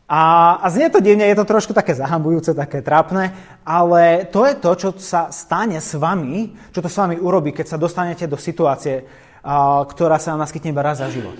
a, 0.08 0.20
a 0.58 0.66
znie 0.72 0.88
to 0.88 1.04
divne, 1.04 1.24
je 1.26 1.38
to 1.38 1.46
trošku 1.46 1.76
také 1.76 1.92
zahambujúce, 1.94 2.56
také 2.56 2.80
trápne, 2.80 3.32
ale 3.62 4.28
to 4.28 4.48
je 4.48 4.54
to, 4.56 4.70
čo 4.74 4.88
sa 4.96 5.28
stane 5.28 5.78
s 5.78 5.92
vami, 5.94 6.56
čo 6.72 6.80
to 6.80 6.88
s 6.88 6.96
vami 6.96 7.20
urobí, 7.20 7.52
keď 7.52 7.76
sa 7.76 7.78
dostanete 7.78 8.24
do 8.24 8.40
situácie, 8.40 9.04
a, 9.44 9.84
ktorá 9.84 10.16
sa 10.16 10.34
vám 10.34 10.42
naskytne 10.44 10.72
iba 10.72 10.84
raz 10.84 11.00
za 11.00 11.08
život. 11.08 11.36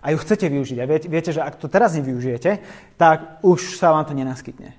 A 0.00 0.16
ju 0.16 0.18
chcete 0.18 0.48
využiť. 0.48 0.78
A 0.80 0.88
viete, 0.88 1.06
viete, 1.12 1.30
že 1.30 1.44
ak 1.44 1.60
to 1.60 1.68
teraz 1.68 1.92
nevyužijete, 1.92 2.64
tak 2.96 3.44
už 3.44 3.76
sa 3.76 3.92
vám 3.92 4.08
to 4.08 4.16
nenaskytne. 4.16 4.72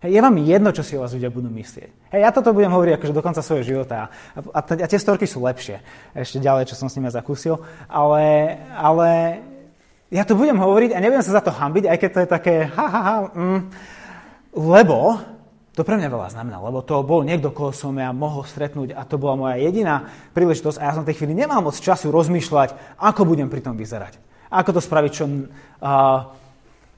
Hej, 0.00 0.16
je 0.16 0.20
vám 0.24 0.36
jedno, 0.40 0.72
čo 0.72 0.80
si 0.80 0.96
o 0.96 1.04
vás 1.04 1.12
ľudia 1.12 1.28
budú 1.28 1.52
myslieť. 1.52 1.92
Hej, 2.16 2.20
ja 2.24 2.32
toto 2.32 2.56
budem 2.56 2.72
hovoriť 2.72 2.96
akože 2.96 3.12
do 3.12 3.20
konca 3.20 3.44
svojho 3.44 3.64
života. 3.68 4.08
A, 4.32 4.40
a, 4.40 4.60
a 4.64 4.86
tie 4.88 4.96
storky 4.96 5.28
sú 5.28 5.44
lepšie. 5.44 5.84
Ešte 6.16 6.40
ďalej, 6.40 6.72
čo 6.72 6.78
som 6.80 6.88
s 6.88 6.96
nimi 6.96 7.12
zakúsil. 7.12 7.60
Ale, 7.84 8.56
ale 8.72 9.10
ja 10.08 10.24
to 10.24 10.40
budem 10.40 10.56
hovoriť 10.56 10.96
a 10.96 11.04
nebudem 11.04 11.20
sa 11.20 11.36
za 11.36 11.44
to 11.44 11.52
hambiť, 11.52 11.84
aj 11.84 11.98
keď 12.00 12.10
to 12.16 12.20
je 12.24 12.28
také 12.32 12.54
ha, 12.66 12.86
ha, 12.88 13.00
ha, 13.04 13.16
mm, 13.30 13.60
lebo 14.56 15.20
to 15.70 15.86
pre 15.86 15.94
mňa 15.94 16.10
veľa 16.10 16.28
znamená, 16.34 16.58
lebo 16.58 16.82
to 16.82 16.98
bol 17.06 17.22
niekto, 17.22 17.54
koho 17.54 17.70
som 17.70 17.94
ja 17.94 18.10
mohol 18.10 18.42
stretnúť 18.42 18.90
a 18.96 19.06
to 19.06 19.22
bola 19.22 19.38
moja 19.38 19.56
jediná 19.62 20.10
príležitosť 20.34 20.82
a 20.82 20.90
ja 20.90 20.92
som 20.98 21.06
v 21.06 21.14
tej 21.14 21.22
chvíli 21.22 21.38
nemal 21.38 21.62
moc 21.62 21.78
času 21.78 22.10
rozmýšľať, 22.10 22.98
ako 22.98 23.22
budem 23.22 23.46
pri 23.46 23.62
tom 23.62 23.78
vyzerať. 23.78 24.18
Ako 24.50 24.74
to 24.74 24.82
spraviť 24.82 25.12
čo 25.14 25.24
uh, 25.30 25.38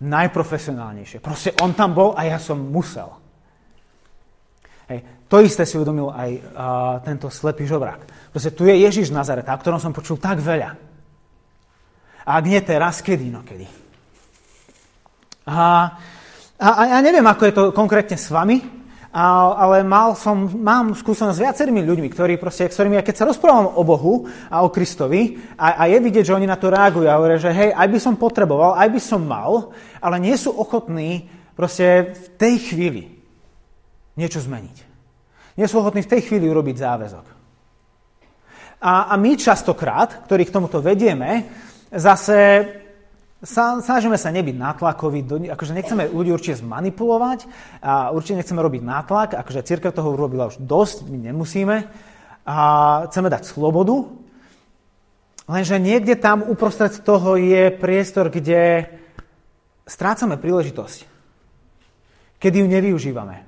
najprofesionálnejšie. 0.03 1.23
Proste 1.23 1.55
on 1.63 1.73
tam 1.79 1.95
bol 1.95 2.19
a 2.19 2.27
ja 2.27 2.43
som 2.43 2.59
musel. 2.59 3.07
Hej. 4.91 5.27
To 5.31 5.41
isté 5.41 5.65
si 5.65 5.79
uvedomil 5.81 6.13
aj 6.13 6.31
uh, 6.37 6.43
tento 7.07 7.33
slepý 7.33 7.65
žobrák. 7.65 8.05
Proste 8.35 8.53
tu 8.53 8.69
je 8.69 8.75
Ježiš 8.77 9.09
z 9.09 9.17
Nazareta, 9.17 9.55
o 9.55 9.61
ktorom 9.63 9.81
som 9.81 9.95
počul 9.95 10.21
tak 10.21 10.43
veľa. 10.43 10.71
A 12.23 12.31
ak 12.39 12.45
nie 12.45 12.61
teraz, 12.61 13.01
kedy, 13.01 13.33
no 13.33 13.41
kedy. 13.41 13.65
A, 15.49 15.57
a, 16.61 16.69
a 16.69 16.83
ja 16.87 16.99
neviem, 17.01 17.25
ako 17.25 17.43
je 17.49 17.55
to 17.55 17.65
konkrétne 17.75 18.15
s 18.15 18.29
vami, 18.31 18.82
ale 19.13 19.85
mal 19.85 20.17
som, 20.17 20.49
mám 20.49 20.97
skúsenosť 20.97 21.37
s 21.37 21.45
viacerými 21.45 21.85
ľuďmi, 21.85 22.09
ktorí 22.09 22.41
proste, 22.41 22.65
ktorými, 22.65 22.97
keď 23.05 23.17
sa 23.21 23.29
rozprávam 23.29 23.77
o 23.77 23.83
Bohu 23.85 24.25
a 24.49 24.65
o 24.65 24.73
Kristovi 24.73 25.37
a, 25.61 25.85
a 25.85 25.93
je 25.93 26.01
vidieť, 26.01 26.33
že 26.33 26.37
oni 26.37 26.49
na 26.49 26.57
to 26.57 26.73
reagujú 26.73 27.13
a 27.13 27.21
hovoria, 27.21 27.37
že 27.37 27.53
hej, 27.53 27.77
aj 27.77 27.89
by 27.93 27.99
som 28.01 28.17
potreboval, 28.17 28.73
aj 28.73 28.89
by 28.89 29.01
som 29.05 29.21
mal, 29.21 29.69
ale 30.01 30.17
nie 30.17 30.33
sú 30.41 30.57
ochotní 30.57 31.29
proste 31.53 32.17
v 32.17 32.27
tej 32.41 32.55
chvíli 32.73 33.05
niečo 34.17 34.41
zmeniť. 34.41 34.77
Nie 35.61 35.69
sú 35.69 35.85
ochotní 35.85 36.01
v 36.01 36.13
tej 36.17 36.33
chvíli 36.33 36.49
urobiť 36.49 36.77
záväzok. 36.81 37.27
A, 38.83 39.13
a 39.13 39.15
my 39.21 39.37
častokrát, 39.37 40.25
ktorí 40.25 40.49
k 40.49 40.55
tomuto 40.57 40.81
vedieme, 40.81 41.53
zase 41.93 42.65
snažíme 43.43 44.15
sa 44.15 44.31
nebyť 44.31 44.55
nátlakoví, 44.55 45.51
akože 45.51 45.75
nechceme 45.75 46.07
ľudí 46.15 46.31
určite 46.31 46.63
zmanipulovať 46.63 47.51
a 47.83 48.15
určite 48.15 48.39
nechceme 48.39 48.63
robiť 48.63 48.83
nátlak, 48.87 49.29
akože 49.35 49.67
církev 49.67 49.91
toho 49.91 50.15
urobila 50.15 50.47
už 50.47 50.63
dosť, 50.63 51.11
my 51.11 51.19
nemusíme. 51.31 51.77
A 52.43 52.57
chceme 53.07 53.31
dať 53.31 53.47
slobodu, 53.47 54.11
lenže 55.47 55.79
niekde 55.79 56.19
tam 56.19 56.43
uprostred 56.43 56.91
toho 57.07 57.39
je 57.39 57.71
priestor, 57.71 58.35
kde 58.35 58.91
strácame 59.87 60.35
príležitosť, 60.39 61.07
kedy 62.43 62.57
ju 62.63 62.67
nevyužívame. 62.67 63.47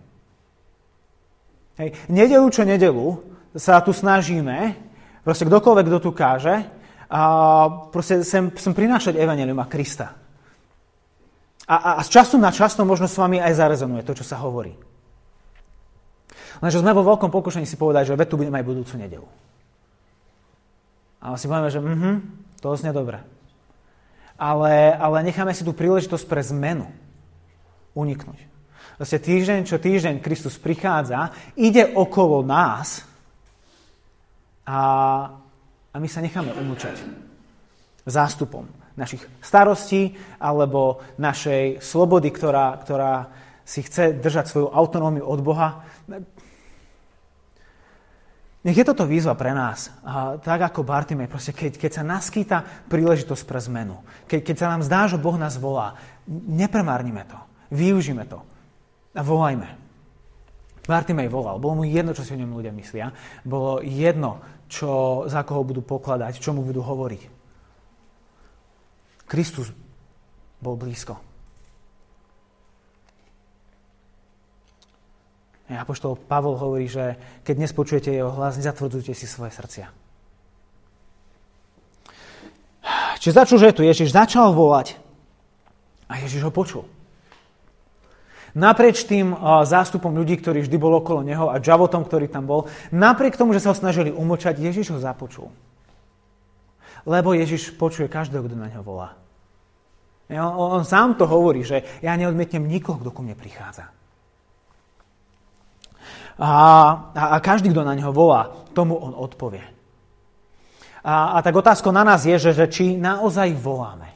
Hej. 1.74 1.98
Nedelu 2.06 2.46
čo 2.54 2.62
nedelu 2.62 3.18
sa 3.58 3.82
tu 3.82 3.90
snažíme, 3.90 4.78
proste 5.26 5.46
kdokoľvek, 5.46 5.86
kto 5.90 5.98
tu 5.98 6.10
káže, 6.14 6.70
a 7.14 7.20
proste 7.94 8.26
sem, 8.26 8.50
sem 8.58 8.74
prinášať 8.74 9.14
Evangelium 9.14 9.62
a 9.62 9.70
Krista. 9.70 10.18
A, 11.70 11.74
a, 11.78 11.90
a 11.96 12.00
z 12.02 12.10
času 12.10 12.42
na 12.42 12.50
čas 12.50 12.74
to 12.74 12.82
možno 12.82 13.06
s 13.06 13.14
vami 13.14 13.38
aj 13.38 13.54
zarezonuje, 13.54 14.02
to, 14.02 14.18
čo 14.18 14.26
sa 14.26 14.42
hovorí. 14.42 14.74
Lenže 16.58 16.82
sme 16.82 16.90
vo 16.90 17.06
veľkom 17.06 17.30
pokušení 17.30 17.70
si 17.70 17.78
povedať, 17.78 18.10
že 18.10 18.18
tu 18.26 18.34
budeme 18.34 18.58
aj 18.58 18.66
budúcu 18.66 18.94
nedelu. 18.98 19.28
A 21.22 21.38
si 21.38 21.46
povieme, 21.46 21.70
že 21.70 21.78
mhm, 21.78 22.12
to 22.58 22.74
znie 22.74 22.90
dobre. 22.90 23.22
Ale, 24.34 24.90
ale 24.98 25.22
necháme 25.22 25.54
si 25.54 25.62
tú 25.62 25.70
príležitosť 25.70 26.26
pre 26.26 26.42
zmenu 26.50 26.90
uniknúť. 27.94 28.42
Vlastne 28.98 29.22
týždeň 29.22 29.60
čo 29.62 29.78
týždeň 29.78 30.18
Kristus 30.18 30.58
prichádza, 30.58 31.30
ide 31.54 31.94
okolo 31.94 32.42
nás 32.42 33.06
a 34.66 34.78
a 35.94 35.96
my 36.02 36.08
sa 36.10 36.18
necháme 36.18 36.50
umúčať 36.58 36.98
zástupom 38.02 38.66
našich 38.98 39.22
starostí 39.38 40.14
alebo 40.42 41.02
našej 41.18 41.78
slobody, 41.78 42.34
ktorá, 42.34 42.78
ktorá 42.82 43.30
si 43.64 43.80
chce 43.82 44.18
držať 44.18 44.50
svoju 44.50 44.68
autonómiu 44.70 45.24
od 45.24 45.40
Boha. 45.40 45.82
Nech 48.64 48.76
je 48.80 48.86
toto 48.86 49.04
výzva 49.04 49.36
pre 49.36 49.52
nás. 49.52 49.92
A 50.04 50.36
tak 50.40 50.72
ako 50.72 50.86
Bartimej, 50.86 51.28
proste 51.28 51.52
keď, 51.52 51.76
keď 51.76 51.90
sa 52.00 52.04
naskýta 52.04 52.58
príležitosť 52.88 53.44
pre 53.44 53.60
zmenu, 53.60 54.00
keď, 54.28 54.40
keď 54.40 54.56
sa 54.56 54.70
nám 54.72 54.82
zdá, 54.84 55.00
že 55.08 55.20
Boh 55.20 55.36
nás 55.36 55.56
volá, 55.60 55.96
nepremárnime 56.28 57.28
to, 57.28 57.38
využíme 57.72 58.24
to 58.24 58.40
a 59.14 59.20
volajme. 59.20 59.68
Bartimej 60.84 61.32
volal, 61.32 61.56
bolo 61.56 61.80
mu 61.80 61.84
jedno, 61.88 62.12
čo 62.12 62.24
si 62.24 62.36
o 62.36 62.40
ňom 62.40 62.60
ľudia 62.60 62.72
myslia, 62.76 63.08
bolo 63.40 63.80
jedno, 63.80 64.44
čo, 64.74 65.22
za 65.30 65.46
koho 65.46 65.62
budú 65.62 65.86
pokladať, 65.86 66.42
čo 66.42 66.50
mu 66.50 66.66
budú 66.66 66.82
hovoriť. 66.82 67.22
Kristus 69.30 69.70
bol 70.58 70.74
blízko. 70.74 71.14
A 75.64 75.80
apoštol 75.80 76.18
Pavol 76.18 76.60
hovorí, 76.60 76.90
že 76.90 77.16
keď 77.40 77.54
dnes 77.56 77.72
počujete 77.72 78.12
jeho 78.12 78.28
hlas, 78.34 78.60
nezatvrdzujte 78.60 79.16
si 79.16 79.24
svoje 79.24 79.54
srdcia. 79.54 79.86
Čiže 83.16 83.32
začul, 83.40 83.58
že 83.62 83.72
tu 83.72 83.80
Ježiš 83.80 84.12
začal 84.12 84.52
volať 84.52 85.00
a 86.04 86.20
Ježiš 86.20 86.44
ho 86.44 86.52
počul. 86.52 86.84
Naprieč 88.54 89.02
tým 89.02 89.34
zástupom 89.66 90.14
ľudí, 90.14 90.38
ktorí 90.38 90.62
vždy 90.62 90.78
bol 90.78 91.02
okolo 91.02 91.26
neho 91.26 91.50
a 91.50 91.58
žavotom, 91.58 92.06
ktorý 92.06 92.30
tam 92.30 92.46
bol, 92.46 92.70
napriek 92.94 93.34
tomu, 93.34 93.50
že 93.50 93.58
sa 93.58 93.74
ho 93.74 93.76
snažili 93.76 94.14
umlčať, 94.14 94.62
Ježiš 94.62 94.94
ho 94.94 94.98
započul. 95.02 95.50
Lebo 97.02 97.34
Ježiš 97.34 97.74
počuje 97.74 98.06
každého, 98.06 98.46
kto 98.46 98.54
na 98.54 98.70
neho 98.70 98.86
volá. 98.86 99.18
On, 100.30 100.86
sám 100.86 101.18
to 101.18 101.26
hovorí, 101.26 101.66
že 101.66 101.82
ja 102.00 102.14
neodmietnem 102.16 102.64
nikoho, 102.64 103.02
kto 103.02 103.10
ku 103.12 103.20
mne 103.20 103.36
prichádza. 103.36 103.90
A, 106.38 106.50
a, 107.10 107.24
a 107.34 107.36
každý, 107.42 107.74
kto 107.74 107.82
na 107.82 107.98
neho 107.98 108.14
volá, 108.14 108.54
tomu 108.70 108.94
on 108.96 109.12
odpovie. 109.18 109.62
A, 111.04 111.36
a 111.36 111.38
tak 111.42 111.58
otázka 111.58 111.92
na 111.92 112.06
nás 112.06 112.24
je, 112.24 112.38
že, 112.38 112.54
že 112.56 112.66
či 112.70 112.84
naozaj 112.96 113.52
voláme, 113.58 114.14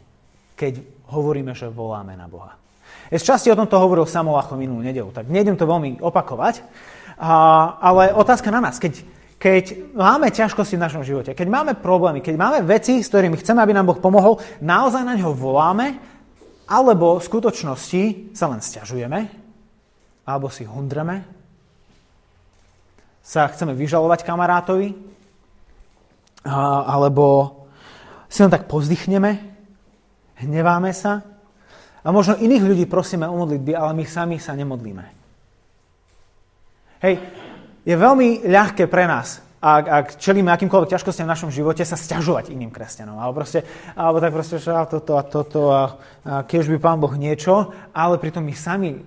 keď 0.57 0.81
hovoríme, 1.13 1.53
že 1.53 1.69
voláme 1.69 2.17
na 2.17 2.25
Boha. 2.31 2.57
Z 3.09 3.23
časti 3.25 3.49
o 3.49 3.57
tomto 3.57 3.81
hovoril 3.81 4.05
Samolacho 4.05 4.59
minulú 4.59 4.85
nedelu, 4.85 5.09
tak 5.13 5.33
nejdem 5.33 5.57
to 5.57 5.65
veľmi 5.65 6.05
opakovať, 6.05 6.61
a, 7.19 7.33
ale 7.81 8.13
otázka 8.13 8.53
na 8.53 8.61
nás, 8.61 8.77
keď, 8.77 9.01
keď 9.41 9.95
máme 9.97 10.29
ťažkosti 10.31 10.77
v 10.77 10.85
našom 10.85 11.03
živote, 11.03 11.33
keď 11.33 11.49
máme 11.49 11.73
problémy, 11.81 12.21
keď 12.21 12.35
máme 12.37 12.59
veci, 12.69 13.01
s 13.01 13.11
ktorými 13.11 13.41
chceme, 13.41 13.65
aby 13.65 13.73
nám 13.73 13.89
Boh 13.91 13.99
pomohol, 13.99 14.39
naozaj 14.61 15.03
na 15.03 15.17
ňo 15.17 15.33
voláme, 15.35 15.99
alebo 16.69 17.17
v 17.17 17.27
skutočnosti 17.27 18.37
sa 18.37 18.47
len 18.53 18.61
stiažujeme, 18.61 19.21
alebo 20.29 20.53
si 20.53 20.69
hundreme, 20.69 21.25
sa 23.25 23.49
chceme 23.49 23.73
vyžalovať 23.73 24.21
kamarátovi, 24.25 24.93
alebo 26.45 27.57
si 28.29 28.45
len 28.45 28.53
tak 28.53 28.69
pozdychneme, 28.69 29.41
hneváme 30.45 30.93
sa, 30.93 31.25
a 32.09 32.13
možno 32.15 32.41
iných 32.41 32.65
ľudí 32.65 32.85
prosíme 32.89 33.29
o 33.29 33.37
modlitby, 33.45 33.77
ale 33.77 33.93
my 33.93 34.05
sami 34.09 34.41
sa 34.41 34.57
nemodlíme. 34.57 35.05
Hej, 37.05 37.21
je 37.85 37.93
veľmi 37.93 38.49
ľahké 38.49 38.89
pre 38.89 39.05
nás, 39.05 39.45
ak, 39.61 39.85
ak 39.85 40.07
čelíme 40.17 40.49
akýmkoľvek 40.49 40.97
ťažkostiam 40.97 41.29
v 41.29 41.35
našom 41.37 41.51
živote, 41.53 41.85
sa 41.85 42.01
stiažovať 42.01 42.49
iným 42.49 42.73
kresťanom. 42.73 43.21
Alebo, 43.21 43.45
proste, 43.45 43.61
alebo 43.93 44.25
tak 44.25 44.33
proste, 44.33 44.57
že 44.57 44.73
toto 44.89 45.21
a 45.21 45.23
toto 45.29 45.61
a, 45.69 46.01
a 46.25 46.49
keď 46.49 46.73
by 46.73 46.79
Pán 46.81 46.97
Boh 46.97 47.13
niečo, 47.13 47.77
ale 47.93 48.17
pritom 48.17 48.41
my 48.41 48.57
sami 48.57 49.05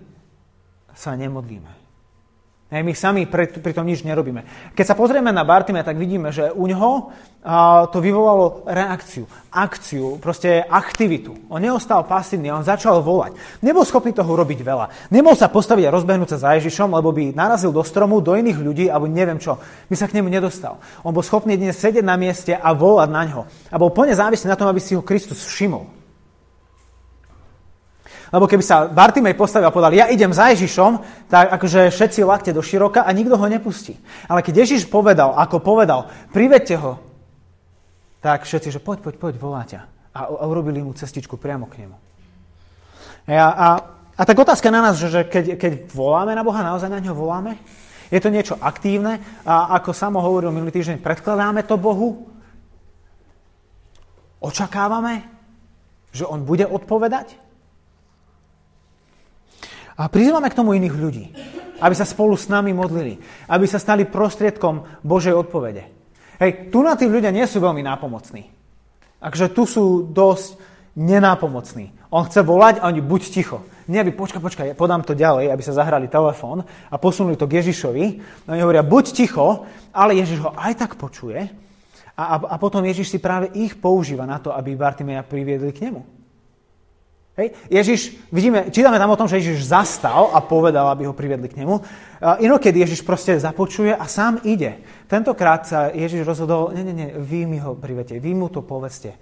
sa 0.93 1.17
nemodlíme. 1.17 1.80
Hej, 2.71 2.87
my 2.87 2.95
sami 2.95 3.27
pri, 3.27 3.51
tom 3.51 3.83
nič 3.83 4.07
nerobíme. 4.07 4.71
Keď 4.71 4.85
sa 4.87 4.95
pozrieme 4.95 5.27
na 5.35 5.43
Bartime, 5.43 5.83
tak 5.83 5.99
vidíme, 5.99 6.31
že 6.31 6.55
u 6.55 6.71
ňoho 6.71 7.11
to 7.91 7.97
vyvolalo 7.99 8.63
reakciu, 8.63 9.27
akciu, 9.51 10.15
proste 10.23 10.63
aktivitu. 10.63 11.51
On 11.51 11.59
neostal 11.59 12.07
pasívny, 12.07 12.47
on 12.47 12.63
začal 12.63 13.03
volať. 13.03 13.35
Nebol 13.59 13.83
schopný 13.83 14.15
toho 14.15 14.31
robiť 14.31 14.63
veľa. 14.63 15.11
Nebol 15.11 15.35
sa 15.35 15.51
postaviť 15.51 15.91
a 15.91 15.95
rozbehnúť 15.99 16.39
sa 16.39 16.47
za 16.47 16.49
Ježišom, 16.63 16.95
lebo 16.95 17.11
by 17.11 17.35
narazil 17.35 17.75
do 17.75 17.83
stromu, 17.83 18.23
do 18.23 18.39
iných 18.39 18.63
ľudí, 18.63 18.87
alebo 18.87 19.11
neviem 19.11 19.35
čo. 19.35 19.59
By 19.91 19.95
sa 19.99 20.07
k 20.07 20.23
nemu 20.23 20.31
nedostal. 20.31 20.79
On 21.03 21.11
bol 21.11 21.27
schopný 21.27 21.59
dnes 21.59 21.75
sedieť 21.75 22.07
na 22.07 22.15
mieste 22.15 22.55
a 22.55 22.71
volať 22.71 23.09
na 23.11 23.23
ňo. 23.27 23.41
A 23.67 23.75
bol 23.75 23.91
plne 23.91 24.15
závislý 24.15 24.47
na 24.47 24.55
tom, 24.55 24.71
aby 24.71 24.79
si 24.79 24.95
ho 24.95 25.03
Kristus 25.03 25.43
všimol. 25.43 26.00
Lebo 28.31 28.47
keby 28.47 28.63
sa 28.63 28.87
Bartimej 28.87 29.35
postavil 29.35 29.67
a 29.67 29.75
povedal, 29.75 29.91
ja 29.91 30.07
idem 30.07 30.31
za 30.31 30.47
Ježišom, 30.55 31.03
tak 31.27 31.51
akože 31.51 31.91
všetci 31.91 32.23
lakte 32.23 32.55
do 32.55 32.63
široka 32.63 33.03
a 33.03 33.11
nikto 33.11 33.35
ho 33.35 33.47
nepustí. 33.51 33.99
Ale 34.31 34.39
keď 34.39 34.63
Ježiš 34.63 34.87
povedal, 34.87 35.35
ako 35.35 35.59
povedal, 35.59 36.07
privedte 36.31 36.79
ho, 36.79 36.95
tak 38.23 38.47
všetci, 38.47 38.71
že 38.71 38.79
poď, 38.79 39.03
poď, 39.03 39.15
poď, 39.19 39.33
volá 39.35 39.67
ťa. 39.67 39.81
A, 40.15 40.31
a 40.31 40.43
urobili 40.47 40.79
mu 40.79 40.95
cestičku 40.95 41.35
priamo 41.35 41.67
k 41.67 41.83
nemu. 41.83 41.97
A, 43.27 43.35
a, 43.35 43.67
a 44.15 44.21
tak 44.23 44.39
otázka 44.39 44.71
na 44.71 44.79
nás, 44.79 44.95
že, 44.95 45.27
keď, 45.27 45.59
keď 45.59 45.71
voláme 45.91 46.31
na 46.31 46.47
Boha, 46.47 46.63
naozaj 46.63 46.87
na 46.87 47.03
ňo 47.03 47.11
voláme? 47.11 47.59
Je 48.07 48.19
to 48.23 48.31
niečo 48.31 48.55
aktívne? 48.63 49.19
A 49.43 49.75
ako 49.75 49.91
samo 49.91 50.23
hovoril 50.23 50.55
minulý 50.55 50.71
týždeň, 50.71 51.03
predkladáme 51.03 51.67
to 51.67 51.75
Bohu? 51.75 52.31
Očakávame, 54.39 55.27
že 56.15 56.23
On 56.23 56.43
bude 56.47 56.63
odpovedať? 56.63 57.50
A 60.01 60.09
prizývame 60.09 60.49
k 60.49 60.57
tomu 60.57 60.73
iných 60.73 60.95
ľudí, 60.97 61.25
aby 61.77 61.93
sa 61.93 62.09
spolu 62.09 62.33
s 62.33 62.49
nami 62.49 62.73
modlili, 62.73 63.21
aby 63.45 63.69
sa 63.69 63.77
stali 63.77 64.09
prostriedkom 64.09 65.05
Božej 65.05 65.37
odpovede. 65.37 65.85
Hej, 66.41 66.73
tu 66.73 66.81
na 66.81 66.97
tí 66.97 67.05
ľudia 67.05 67.29
nie 67.29 67.45
sú 67.45 67.61
veľmi 67.61 67.85
nápomocní. 67.85 68.49
Takže 69.21 69.53
tu 69.53 69.69
sú 69.69 70.09
dosť 70.09 70.57
nenápomocní. 70.97 71.93
On 72.09 72.25
chce 72.25 72.41
volať 72.41 72.81
a 72.81 72.89
oni 72.89 73.05
buď 73.05 73.21
ticho. 73.29 73.61
Nie, 73.85 74.01
aby 74.01 74.09
počkaj, 74.17 74.41
počkaj, 74.41 74.67
ja 74.73 74.75
podám 74.75 75.05
to 75.05 75.13
ďalej, 75.13 75.53
aby 75.53 75.61
sa 75.61 75.77
zahrali 75.77 76.09
telefón 76.09 76.65
a 76.65 76.95
posunuli 76.97 77.37
to 77.37 77.45
k 77.45 77.61
Ježišovi. 77.61 78.05
Oni 78.49 78.61
hovoria, 78.65 78.81
buď 78.81 79.05
ticho, 79.13 79.69
ale 79.93 80.17
Ježiš 80.17 80.41
ho 80.41 80.49
aj 80.57 80.81
tak 80.81 80.97
počuje. 80.97 81.45
A, 82.17 82.23
a, 82.25 82.35
a 82.41 82.55
potom 82.57 82.81
Ježiš 82.81 83.13
si 83.13 83.19
práve 83.21 83.53
ich 83.53 83.77
používa 83.77 84.25
na 84.25 84.41
to, 84.41 84.49
aby 84.49 84.73
Bartimeja 84.73 85.21
priviedli 85.21 85.69
k 85.69 85.93
nemu. 85.93 86.20
Hej. 87.39 87.55
Ježiš, 87.71 88.01
vidíme, 88.27 88.67
čítame 88.75 88.99
tam 88.99 89.15
o 89.15 89.15
tom, 89.15 89.23
že 89.23 89.39
Ježiš 89.39 89.63
zastal 89.63 90.35
a 90.35 90.43
povedal, 90.43 90.91
aby 90.91 91.07
ho 91.07 91.15
privedli 91.15 91.47
k 91.47 91.63
nemu. 91.63 91.79
Inokedy 92.43 92.83
Ježiš 92.83 93.07
proste 93.07 93.39
započuje 93.39 93.95
a 93.95 94.03
sám 94.03 94.43
ide. 94.43 94.83
Tentokrát 95.07 95.63
sa 95.63 95.87
Ježiš 95.95 96.27
rozhodol, 96.27 96.75
nie, 96.75 96.83
nie, 96.83 96.95
nie, 96.95 97.09
vy 97.15 97.47
mi 97.47 97.55
ho 97.63 97.71
privedte, 97.71 98.19
vy 98.19 98.35
mu 98.35 98.51
to 98.51 98.59
povedzte. 98.59 99.15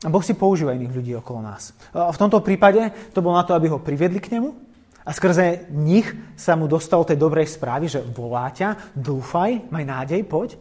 A 0.00 0.08
Boh 0.08 0.22
si 0.22 0.38
používa 0.38 0.72
iných 0.72 0.96
ľudí 0.96 1.12
okolo 1.18 1.44
nás. 1.44 1.74
V 1.92 2.16
tomto 2.16 2.40
prípade 2.40 3.10
to 3.10 3.20
bolo 3.20 3.36
na 3.36 3.44
to, 3.44 3.52
aby 3.52 3.66
ho 3.66 3.82
priviedli 3.82 4.22
k 4.22 4.38
nemu 4.38 4.54
a 5.02 5.10
skrze 5.10 5.66
nich 5.74 6.06
sa 6.38 6.54
mu 6.54 6.70
dostalo 6.70 7.02
tej 7.02 7.18
dobrej 7.18 7.50
správy, 7.50 7.90
že 7.90 8.06
volá 8.06 8.48
ťa, 8.54 8.94
dúfaj, 8.94 9.66
maj 9.68 9.84
nádej, 9.84 10.22
poď. 10.24 10.54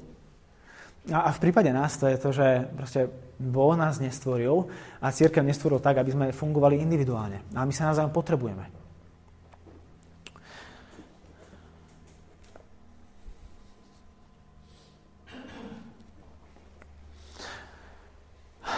A 1.10 1.30
v 1.34 1.42
prípade 1.42 1.74
nás 1.74 1.98
to 1.98 2.06
je 2.06 2.18
to, 2.22 2.30
že 2.30 2.70
proste 2.78 3.10
Boh 3.40 3.74
nás 3.74 3.98
nestvoril 3.98 4.70
a 5.02 5.10
církev 5.10 5.42
nestvoril 5.42 5.82
tak, 5.82 5.98
aby 5.98 6.12
sme 6.12 6.26
fungovali 6.36 6.78
individuálne. 6.78 7.42
A 7.56 7.66
my 7.66 7.74
sa 7.74 7.90
navzájom 7.90 8.14
potrebujeme. 8.14 8.80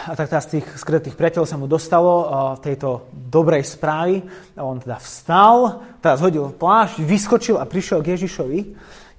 A 0.02 0.18
tak 0.18 0.34
z 0.34 0.58
tých 0.58 0.66
skrytých 0.82 1.14
priateľov 1.14 1.46
sa 1.46 1.54
mu 1.54 1.70
dostalo 1.70 2.26
tejto 2.58 3.06
dobrej 3.14 3.62
správy. 3.62 4.18
A 4.58 4.66
on 4.66 4.82
teda 4.82 4.98
vstal, 4.98 5.78
teda 6.02 6.18
zhodil 6.18 6.50
plášť, 6.50 7.06
vyskočil 7.06 7.54
a 7.54 7.70
prišiel 7.70 8.02
k 8.02 8.18
Ježišovi. 8.18 8.60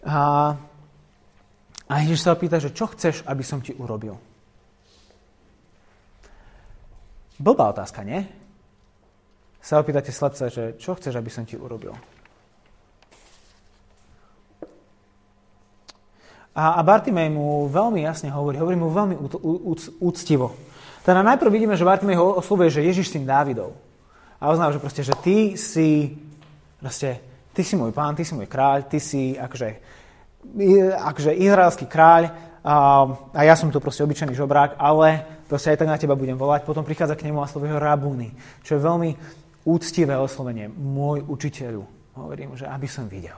A, 0.04 0.60
a 1.94 2.02
Ježiš 2.02 2.26
sa 2.26 2.34
opýta, 2.34 2.58
že 2.58 2.74
čo 2.74 2.90
chceš, 2.90 3.22
aby 3.30 3.46
som 3.46 3.62
ti 3.62 3.70
urobil? 3.78 4.18
Blbá 7.38 7.70
otázka, 7.70 8.02
nie? 8.02 8.26
Sa 9.62 9.78
opýtate 9.78 10.10
slepca, 10.10 10.50
že 10.50 10.74
čo 10.82 10.98
chceš, 10.98 11.14
aby 11.22 11.30
som 11.30 11.46
ti 11.46 11.54
urobil? 11.54 11.94
A, 16.58 16.78
a 16.78 16.82
Bartimej 16.82 17.30
mu 17.30 17.70
veľmi 17.70 18.02
jasne 18.02 18.34
hovorí, 18.34 18.58
hovorí 18.58 18.74
mu 18.74 18.90
veľmi 18.90 19.14
úctivo. 20.02 20.58
Teda 21.06 21.22
najprv 21.22 21.54
vidíme, 21.54 21.78
že 21.78 21.86
Bartimej 21.86 22.18
ho 22.18 22.42
oslovuje, 22.42 22.74
že 22.74 22.90
Ježiš 22.90 23.14
syn 23.14 23.30
Dávidov. 23.30 23.78
A 24.42 24.50
oznáva, 24.50 24.74
že 24.74 24.82
proste, 24.82 25.06
že 25.06 25.14
ty 25.22 25.54
si, 25.62 26.18
proste, 26.82 27.22
ty 27.54 27.62
si 27.62 27.78
môj 27.78 27.94
pán, 27.94 28.18
ty 28.18 28.26
si 28.26 28.34
môj 28.34 28.50
kráľ, 28.50 28.90
ty 28.90 28.98
si 28.98 29.38
akože, 29.38 29.70
akože 31.00 31.32
izraelský 31.34 31.86
kráľ 31.90 32.34
a, 32.64 32.76
a 33.36 33.42
ja 33.44 33.56
som 33.60 33.68
tu 33.68 33.80
proste 33.84 34.08
obyčajný 34.08 34.32
žobrák, 34.38 34.80
ale 34.80 35.44
proste 35.52 35.76
aj 35.76 35.84
tak 35.84 35.92
na 35.92 36.00
teba 36.00 36.16
budem 36.16 36.40
volať. 36.40 36.64
Potom 36.64 36.88
prichádza 36.88 37.20
k 37.20 37.28
nemu 37.28 37.44
a 37.44 37.52
slovuje 37.52 37.76
ho 37.76 37.80
rabúny, 37.82 38.32
čo 38.64 38.78
je 38.78 38.86
veľmi 38.86 39.12
úctivé 39.68 40.16
oslovenie. 40.16 40.72
Môj 40.72 41.28
učiteľu. 41.28 41.84
Hovorím, 42.16 42.56
že 42.56 42.70
aby 42.70 42.88
som 42.88 43.10
videl. 43.10 43.36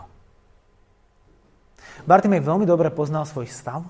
Bartimej 2.03 2.43
veľmi 2.43 2.67
dobre 2.67 2.91
poznal 2.91 3.23
svoj 3.23 3.47
stav. 3.47 3.81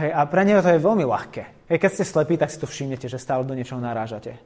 Hej, 0.00 0.10
a 0.16 0.24
pre 0.24 0.48
neho 0.48 0.64
to 0.64 0.72
je 0.72 0.80
veľmi 0.80 1.04
ľahké. 1.04 1.68
Hej, 1.68 1.78
keď 1.78 1.90
ste 1.92 2.04
slepí, 2.08 2.34
tak 2.40 2.48
si 2.48 2.56
to 2.56 2.64
všimnete, 2.64 3.04
že 3.04 3.20
stále 3.20 3.44
do 3.44 3.52
niečoho 3.52 3.78
narážate. 3.78 4.40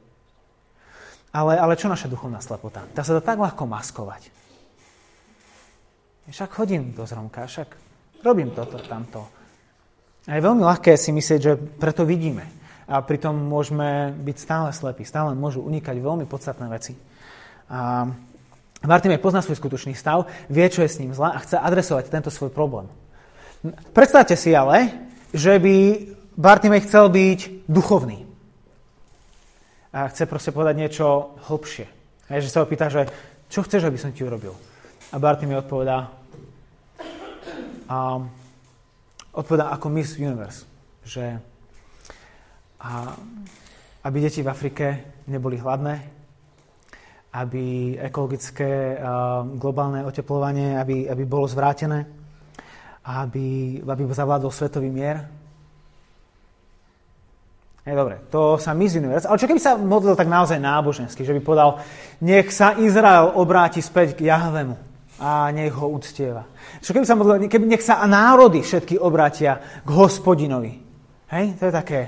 Ale, 1.31 1.59
ale 1.59 1.79
čo 1.79 1.87
naša 1.87 2.11
duchovná 2.11 2.43
slepota? 2.43 2.83
Dá 2.95 3.07
sa 3.07 3.15
to 3.17 3.23
tak 3.23 3.39
ľahko 3.39 3.67
maskovať. 3.67 4.31
Však 6.25 6.51
chodím 6.57 6.97
do 6.97 7.05
zromka, 7.05 7.45
však 7.45 7.69
robím 8.25 8.51
toto, 8.57 8.81
tamto. 8.81 9.29
A 10.25 10.41
je 10.41 10.47
veľmi 10.47 10.65
ľahké 10.65 10.97
si 10.97 11.13
myslieť, 11.13 11.41
že 11.41 11.53
preto 11.57 12.09
vidíme. 12.09 12.49
A 12.89 13.05
pritom 13.05 13.37
môžeme 13.37 14.13
byť 14.13 14.37
stále 14.41 14.69
slepí, 14.73 15.05
stále 15.05 15.37
môžu 15.37 15.61
unikať 15.61 15.97
veľmi 16.01 16.25
podstatné 16.25 16.67
veci. 16.73 16.97
A 17.69 18.09
Bartimej 18.85 19.21
pozná 19.21 19.41
svoj 19.41 19.57
skutočný 19.57 19.97
stav, 19.97 20.29
vie, 20.53 20.65
čo 20.69 20.85
je 20.85 20.93
s 20.93 21.01
ním 21.01 21.17
zle 21.17 21.33
a 21.33 21.41
chce 21.41 21.57
adresovať 21.57 22.13
tento 22.13 22.29
svoj 22.29 22.53
problém. 22.53 22.89
Predstavte 23.97 24.37
si 24.37 24.53
ale, 24.53 24.93
že 25.33 25.57
by 25.57 25.77
Bartimej 26.37 26.85
chcel 26.85 27.09
byť 27.09 27.69
duchovný. 27.69 28.29
A 29.97 30.13
chce 30.13 30.29
proste 30.29 30.53
povedať 30.53 30.75
niečo 30.77 31.37
hlbšie. 31.49 31.87
A 32.29 32.41
že 32.41 32.53
sa 32.53 32.61
ho 32.61 32.69
pýta, 32.69 32.93
že 32.93 33.09
čo 33.49 33.65
chceš, 33.65 33.89
aby 33.89 33.97
som 33.97 34.13
ti 34.13 34.25
urobil? 34.25 34.53
A 35.15 35.19
Bartimej 35.23 35.63
odpovedá, 35.63 36.11
um, 37.87 38.27
odpovedá 39.31 39.71
ako 39.71 39.87
Miss 39.87 40.19
Universe, 40.19 40.67
že 41.07 41.39
a, 42.83 43.15
aby 44.03 44.19
deti 44.19 44.43
v 44.43 44.51
Afrike 44.51 45.15
neboli 45.31 45.63
hladné, 45.63 46.03
aby 47.31 47.95
ekologické 48.03 48.99
a, 48.99 49.47
globálne 49.55 50.03
oteplovanie 50.03 50.83
aby, 50.83 51.07
aby 51.07 51.23
bolo 51.23 51.47
zvrátené, 51.47 52.11
aby, 53.07 53.79
aby 53.87 54.03
zavládol 54.11 54.51
svetový 54.51 54.91
mier. 54.91 55.31
Je 57.87 57.95
dobre, 57.95 58.19
to 58.35 58.59
sa 58.59 58.75
Miss 58.75 58.99
Universe. 58.99 59.31
Ale 59.31 59.39
čo 59.39 59.47
keby 59.47 59.63
sa 59.63 59.79
modlil 59.79 60.19
tak 60.19 60.27
naozaj 60.27 60.59
nábožensky, 60.59 61.23
že 61.23 61.31
by 61.31 61.39
povedal, 61.39 61.79
nech 62.19 62.51
sa 62.51 62.75
Izrael 62.83 63.31
obráti 63.39 63.79
späť 63.79 64.19
k 64.19 64.27
Jahvemu 64.27 64.94
a 65.19 65.51
nech 65.55 65.75
ho 65.75 65.87
uctieva. 65.91 66.47
Čo 66.83 66.91
keby 66.91 67.07
sa 67.07 67.15
modlil, 67.15 67.47
keby 67.47 67.67
nech 67.71 67.85
sa 67.87 68.03
národy 68.05 68.63
všetky 68.63 68.99
obratia 68.99 69.63
k 69.87 69.91
hospodinovi. 69.95 70.83
Hej, 71.31 71.59
to 71.59 71.71
je 71.71 71.75
také 71.75 72.01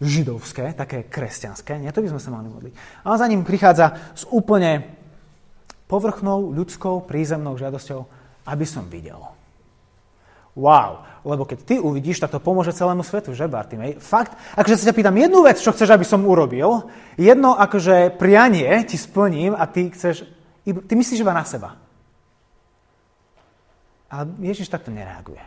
židovské, 0.00 0.72
také 0.74 1.06
kresťanské. 1.06 1.78
Nie, 1.78 1.92
to 1.92 2.02
by 2.02 2.10
sme 2.12 2.20
sa 2.20 2.32
mali 2.32 2.48
modliť. 2.48 2.74
Ale 3.04 3.14
za 3.20 3.26
ním 3.28 3.46
prichádza 3.46 4.16
s 4.16 4.24
úplne 4.28 4.84
povrchnou, 5.86 6.50
ľudskou, 6.50 7.04
prízemnou 7.04 7.54
žiadosťou, 7.60 8.00
aby 8.48 8.64
som 8.64 8.88
videl. 8.88 9.20
Wow, 10.54 11.02
lebo 11.26 11.42
keď 11.42 11.58
ty 11.66 11.74
uvidíš, 11.82 12.22
tak 12.22 12.30
to 12.30 12.38
pomôže 12.38 12.70
celému 12.70 13.02
svetu, 13.02 13.34
že 13.34 13.50
Bartimej? 13.50 13.98
Fakt, 13.98 14.38
akože 14.54 14.78
sa 14.78 14.86
ťa 14.90 14.94
pýtam 14.94 15.18
jednu 15.18 15.42
vec, 15.42 15.58
čo 15.58 15.74
chceš, 15.74 15.90
aby 15.90 16.06
som 16.06 16.22
urobil, 16.22 16.86
jedno 17.18 17.58
akože 17.58 18.14
prianie 18.14 18.70
ti 18.86 18.94
splním 18.94 19.58
a 19.58 19.66
ty 19.66 19.90
chceš 19.90 20.22
Ty 20.64 20.92
myslíš 20.96 21.20
iba 21.20 21.36
na 21.36 21.44
seba. 21.44 21.76
Ale 24.08 24.24
Ježiš 24.40 24.72
takto 24.72 24.88
nereaguje. 24.88 25.42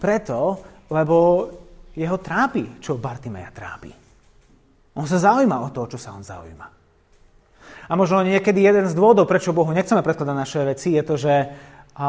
Preto, 0.00 0.58
lebo 0.90 1.48
jeho 1.94 2.18
trápi, 2.18 2.82
čo 2.82 2.98
Bartimeja 2.98 3.54
trápi. 3.54 3.92
On 4.98 5.06
sa 5.06 5.18
zaujíma 5.18 5.62
o 5.62 5.70
to, 5.70 5.86
čo 5.94 5.98
sa 5.98 6.14
on 6.14 6.26
zaujíma. 6.26 6.66
A 7.84 7.92
možno 7.94 8.24
niekedy 8.24 8.64
jeden 8.64 8.86
z 8.88 8.96
dôvodov, 8.96 9.28
prečo 9.28 9.54
Bohu 9.54 9.70
nechceme 9.70 10.00
predkladať 10.00 10.36
naše 10.36 10.60
veci, 10.64 10.94
je 10.94 11.02
to, 11.04 11.14
že 11.20 11.34
a, 11.94 12.08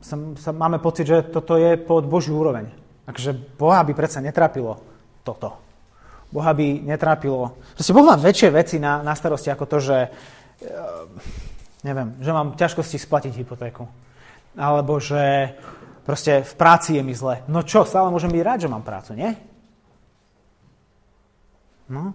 sa, 0.00 0.16
sa, 0.38 0.50
máme 0.50 0.80
pocit, 0.80 1.06
že 1.06 1.28
toto 1.28 1.60
je 1.60 1.76
pod 1.76 2.08
Božiu 2.08 2.40
úroveň. 2.40 2.72
Takže 3.04 3.36
Boha 3.60 3.84
by 3.84 3.92
predsa 3.92 4.24
netrápilo 4.24 4.80
toto. 5.22 5.63
Boha 6.34 6.50
by 6.50 6.82
netrápilo. 6.82 7.54
Proste 7.78 7.94
Boh 7.94 8.02
má 8.02 8.18
väčšie 8.18 8.50
veci 8.50 8.76
na, 8.82 9.06
na 9.06 9.14
starosti 9.14 9.54
ako 9.54 9.64
to, 9.70 9.78
že 9.78 9.96
eh, 10.02 10.10
neviem, 11.86 12.18
že 12.18 12.34
mám 12.34 12.58
ťažkosti 12.58 12.98
splatiť 12.98 13.38
hypotéku. 13.38 13.86
Alebo 14.58 14.98
že 14.98 15.54
proste 16.02 16.42
v 16.42 16.54
práci 16.58 16.98
je 16.98 17.02
mi 17.06 17.14
zle. 17.14 17.46
No 17.46 17.62
čo, 17.62 17.86
stále 17.86 18.10
môžem 18.10 18.34
byť 18.34 18.42
rád, 18.42 18.58
že 18.66 18.72
mám 18.72 18.82
prácu, 18.82 19.14
nie? 19.14 19.30
No. 21.86 22.10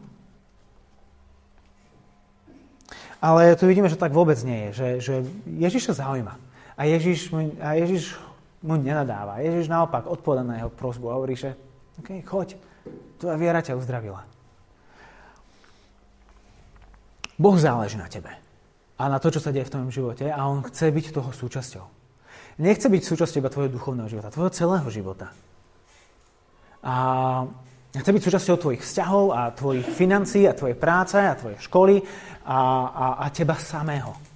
Ale 3.23 3.55
tu 3.55 3.67
vidíme, 3.67 3.91
že 3.91 3.99
tak 3.99 4.15
vôbec 4.15 4.39
nie 4.43 4.67
je. 4.67 4.69
Že, 4.71 4.87
že 4.99 5.13
Ježiš 5.47 5.91
sa 5.91 6.07
zaujíma. 6.07 6.35
A 6.79 6.87
Ježiš, 6.87 7.31
mu, 7.31 7.51
a 7.59 7.75
Ježiš 7.75 8.15
mu 8.63 8.79
nenadáva. 8.79 9.43
Ježiš 9.43 9.67
naopak 9.67 10.07
odpoveda 10.07 10.43
na 10.43 10.55
jeho 10.63 10.71
prosbu 10.71 11.11
a 11.11 11.17
hovorí, 11.19 11.35
že 11.35 11.55
OK, 11.99 12.23
choď, 12.23 12.55
Tvoja 13.19 13.35
viera 13.35 13.59
ťa 13.59 13.75
uzdravila. 13.75 14.23
Boh 17.39 17.55
záleží 17.55 17.95
na 17.95 18.11
tebe 18.11 18.31
a 18.99 19.03
na 19.07 19.15
to, 19.19 19.31
čo 19.31 19.39
sa 19.39 19.55
deje 19.55 19.67
v 19.67 19.73
tvojom 19.75 19.91
živote 19.91 20.27
a 20.27 20.39
On 20.51 20.59
chce 20.59 20.91
byť 20.91 21.05
toho 21.15 21.31
súčasťou. 21.31 21.85
Nechce 22.59 22.91
byť 22.91 23.03
súčasťou 23.03 23.39
iba 23.39 23.51
tvojho 23.51 23.71
duchovného 23.71 24.11
života, 24.11 24.35
tvojho 24.35 24.51
celého 24.51 24.87
života. 24.91 25.31
A 26.83 26.95
chce 27.95 28.11
byť 28.11 28.23
súčasťou 28.27 28.55
tvojich 28.59 28.83
vzťahov 28.83 29.25
a 29.31 29.55
tvojich 29.55 29.87
financií 29.87 30.43
a 30.43 30.55
tvojej 30.55 30.75
práce 30.75 31.15
a 31.15 31.39
tvojej 31.39 31.59
školy 31.63 32.03
a, 32.43 32.59
a, 32.91 33.05
a 33.23 33.25
teba 33.31 33.55
samého. 33.55 34.28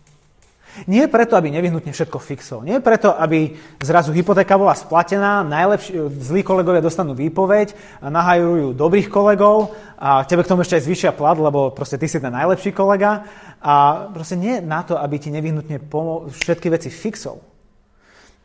Nie 0.90 1.06
preto, 1.06 1.38
aby 1.38 1.54
nevyhnutne 1.54 1.94
všetko 1.94 2.18
fixol. 2.18 2.66
Nie 2.66 2.82
preto, 2.82 3.14
aby 3.14 3.54
zrazu 3.78 4.10
hypotéka 4.10 4.58
bola 4.58 4.74
splatená, 4.74 5.46
najlepší, 5.46 5.94
zlí 6.18 6.42
kolegovia 6.42 6.82
dostanú 6.82 7.14
výpoveď, 7.14 7.78
a 8.02 8.10
nahajrujú 8.10 8.74
dobrých 8.74 9.08
kolegov 9.08 9.78
a 10.02 10.26
tebe 10.26 10.42
k 10.42 10.50
tomu 10.50 10.66
ešte 10.66 10.82
aj 10.82 10.86
zvyšia 10.90 11.12
plat, 11.14 11.38
lebo 11.38 11.70
proste 11.70 12.02
ty 12.02 12.10
si 12.10 12.18
ten 12.18 12.34
najlepší 12.34 12.74
kolega. 12.74 13.24
A 13.62 14.08
proste 14.10 14.34
nie 14.34 14.60
na 14.60 14.82
to, 14.82 14.98
aby 14.98 15.22
ti 15.22 15.30
nevyhnutne 15.30 15.78
pomo- 15.86 16.28
všetky 16.28 16.68
veci 16.74 16.90
fixol, 16.90 17.40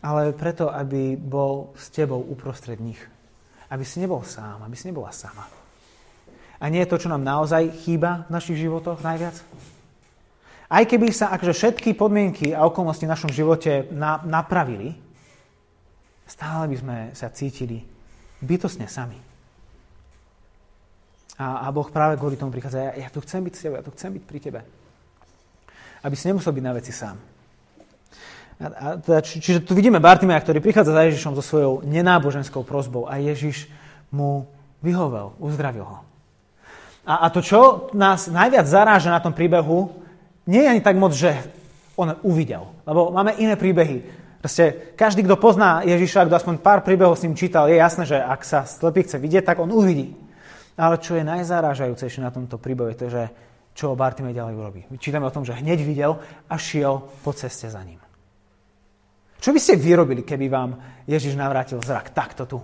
ale 0.05 0.37
preto, 0.37 0.69
aby 0.69 1.17
bol 1.17 1.73
s 1.75 1.89
tebou 1.91 2.21
uprostred 2.21 2.79
nich. 2.79 3.01
Aby 3.73 3.85
si 3.85 4.01
nebol 4.01 4.21
sám, 4.23 4.63
aby 4.65 4.77
si 4.77 4.89
nebola 4.89 5.13
sama. 5.13 5.49
A 6.59 6.65
nie 6.69 6.83
je 6.83 6.91
to, 6.91 6.99
čo 6.99 7.09
nám 7.09 7.23
naozaj 7.23 7.71
chýba 7.87 8.27
v 8.27 8.35
našich 8.35 8.59
životoch 8.59 9.01
najviac? 9.01 9.37
Aj 10.69 10.85
keby 10.85 11.09
sa 11.17 11.33
akože 11.33 11.57
všetky 11.57 11.97
podmienky 11.97 12.53
a 12.53 12.69
okolnosti 12.69 13.01
v 13.01 13.13
našom 13.13 13.33
živote 13.33 13.89
na, 13.89 14.21
napravili, 14.21 14.93
stále 16.29 16.69
by 16.69 16.77
sme 16.77 16.97
sa 17.17 17.33
cítili 17.33 17.81
bytosne 18.45 18.85
sami. 18.85 19.17
A, 21.41 21.65
a 21.65 21.67
Boh 21.73 21.89
práve 21.89 22.21
kvôli 22.21 22.37
tomu 22.37 22.53
prichádza, 22.53 22.93
ja, 22.93 22.93
ja 23.07 23.09
tu 23.09 23.25
chcem 23.25 23.41
byť 23.41 23.55
s 23.57 23.63
tebou, 23.65 23.77
ja 23.81 23.87
tu 23.87 23.95
chcem 23.97 24.11
byť 24.13 24.23
pri 24.29 24.39
tebe. 24.45 24.61
Aby 26.05 26.15
si 26.21 26.29
nemusel 26.29 26.53
byť 26.53 26.65
na 26.67 26.77
veci 26.77 26.93
sám. 26.93 27.17
A, 28.59 28.65
a, 28.67 28.89
teda, 28.99 29.23
či, 29.23 29.39
čiže 29.39 29.63
tu 29.63 29.73
vidíme 29.73 30.03
Bartimeja, 30.03 30.43
ktorý 30.43 30.59
prichádza 30.59 30.93
za 30.93 31.07
Ježišom 31.09 31.33
so 31.39 31.43
svojou 31.47 31.73
nenáboženskou 31.87 32.67
prozbou 32.67 33.07
a 33.07 33.17
Ježiš 33.23 33.71
mu 34.11 34.51
vyhovel, 34.83 35.33
uzdravil 35.39 35.87
ho. 35.87 35.99
A, 37.07 37.25
a 37.25 37.27
to, 37.33 37.41
čo 37.41 37.89
nás 37.95 38.29
najviac 38.29 38.67
zaráža 38.67 39.15
na 39.15 39.23
tom 39.23 39.31
príbehu, 39.33 39.95
nie 40.49 40.65
je 40.65 40.73
ani 40.73 40.81
tak 40.81 40.97
moc, 40.97 41.13
že 41.13 41.37
on 42.01 42.17
uvidel. 42.25 42.73
Lebo 42.89 43.13
máme 43.13 43.37
iné 43.37 43.53
príbehy. 43.61 44.01
Proste 44.41 44.95
každý, 44.97 45.27
kto 45.27 45.37
pozná 45.37 45.85
Ježiša, 45.85 46.25
kto 46.25 46.39
aspoň 46.39 46.63
pár 46.63 46.81
príbehov 46.87 47.21
s 47.21 47.27
ním 47.27 47.37
čítal, 47.37 47.69
je 47.69 47.77
jasné, 47.77 48.07
že 48.07 48.17
ak 48.17 48.41
sa 48.47 48.65
slepý 48.65 49.05
chce 49.05 49.21
vidieť, 49.21 49.45
tak 49.45 49.61
on 49.61 49.69
uvidí. 49.69 50.17
Ale 50.79 51.03
čo 51.03 51.19
je 51.19 51.27
najzarážajúcejšie 51.27 52.23
na 52.23 52.31
tomto 52.31 52.57
príbehu, 52.57 52.89
je 52.95 52.99
to, 53.03 53.07
že 53.11 53.23
čo 53.75 53.99
Bartimej 53.99 54.35
ďalej 54.35 54.55
urobí. 54.55 54.81
Čítame 54.97 55.27
o 55.27 55.35
tom, 55.35 55.43
že 55.43 55.59
hneď 55.59 55.83
videl 55.83 56.23
a 56.47 56.55
šiel 56.55 57.03
po 57.27 57.35
ceste 57.35 57.67
za 57.67 57.83
ním. 57.83 57.99
Čo 59.39 59.55
by 59.55 59.59
ste 59.59 59.79
vyrobili, 59.79 60.23
keby 60.23 60.47
vám 60.51 60.71
Ježiš 61.07 61.39
navrátil 61.39 61.79
zrak 61.83 62.11
takto 62.11 62.47
tu? 62.47 62.59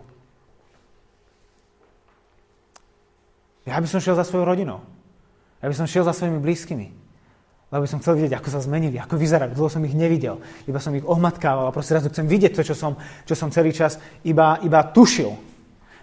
Ja 3.66 3.78
by 3.78 3.86
som 3.86 4.02
šiel 4.02 4.18
za 4.18 4.26
svojou 4.26 4.46
rodinou. 4.46 4.82
Ja 5.58 5.66
by 5.70 5.74
som 5.74 5.86
šiel 5.86 6.06
za 6.06 6.14
svojimi 6.14 6.38
blízkymi. 6.38 7.03
Lebo 7.74 7.90
som 7.90 7.98
chcel 7.98 8.14
vidieť, 8.22 8.38
ako 8.38 8.54
sa 8.54 8.62
zmenili, 8.62 9.02
ako 9.02 9.18
vyzerali. 9.18 9.50
Dlho 9.50 9.66
som 9.66 9.82
ich 9.82 9.98
nevidel. 9.98 10.38
Iba 10.70 10.78
som 10.78 10.94
ich 10.94 11.02
ohmatkával 11.02 11.66
a 11.66 11.74
proste 11.74 11.98
raz 11.98 12.06
chcem 12.06 12.30
vidieť 12.30 12.54
to, 12.54 12.62
čo 12.62 12.78
som, 12.78 12.94
čo 13.26 13.34
som 13.34 13.50
celý 13.50 13.74
čas 13.74 13.98
iba, 14.22 14.62
iba 14.62 14.78
tušil. 14.94 15.34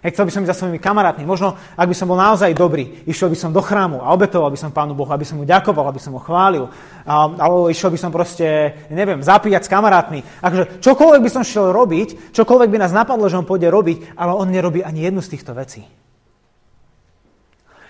Hej, 0.04 0.12
chcel 0.12 0.28
by 0.28 0.32
som 0.34 0.42
ísť 0.44 0.50
za 0.52 0.58
svojimi 0.60 0.82
kamarátmi. 0.82 1.24
Možno, 1.24 1.56
ak 1.56 1.86
by 1.88 1.96
som 1.96 2.12
bol 2.12 2.18
naozaj 2.20 2.52
dobrý, 2.52 3.06
išiel 3.08 3.32
by 3.32 3.38
som 3.38 3.56
do 3.56 3.64
chrámu 3.64 4.04
a 4.04 4.12
obetoval 4.12 4.52
by 4.52 4.58
som 4.60 4.74
Pánu 4.74 4.92
Bohu, 4.98 5.08
aby 5.14 5.24
som 5.24 5.40
mu 5.40 5.48
ďakoval, 5.48 5.88
aby 5.88 6.02
som 6.02 6.12
ho 6.12 6.20
chválil. 6.20 6.68
A, 7.06 7.30
alebo 7.40 7.72
išiel 7.72 7.88
by 7.88 7.98
som 8.02 8.10
proste, 8.12 8.76
neviem, 8.92 9.24
zapíjať 9.24 9.64
s 9.64 9.72
kamarátmi. 9.72 10.20
Akože 10.44 10.82
čokoľvek 10.82 11.22
by 11.24 11.30
som 11.30 11.46
šiel 11.46 11.72
robiť, 11.72 12.34
čokoľvek 12.34 12.68
by 12.68 12.78
nás 12.82 12.92
napadlo, 12.92 13.30
že 13.30 13.38
on 13.38 13.48
pôjde 13.48 13.72
robiť, 13.72 14.18
ale 14.18 14.36
on 14.36 14.50
nerobí 14.50 14.84
ani 14.84 15.06
jednu 15.06 15.22
z 15.24 15.38
týchto 15.38 15.54
vecí. 15.54 15.86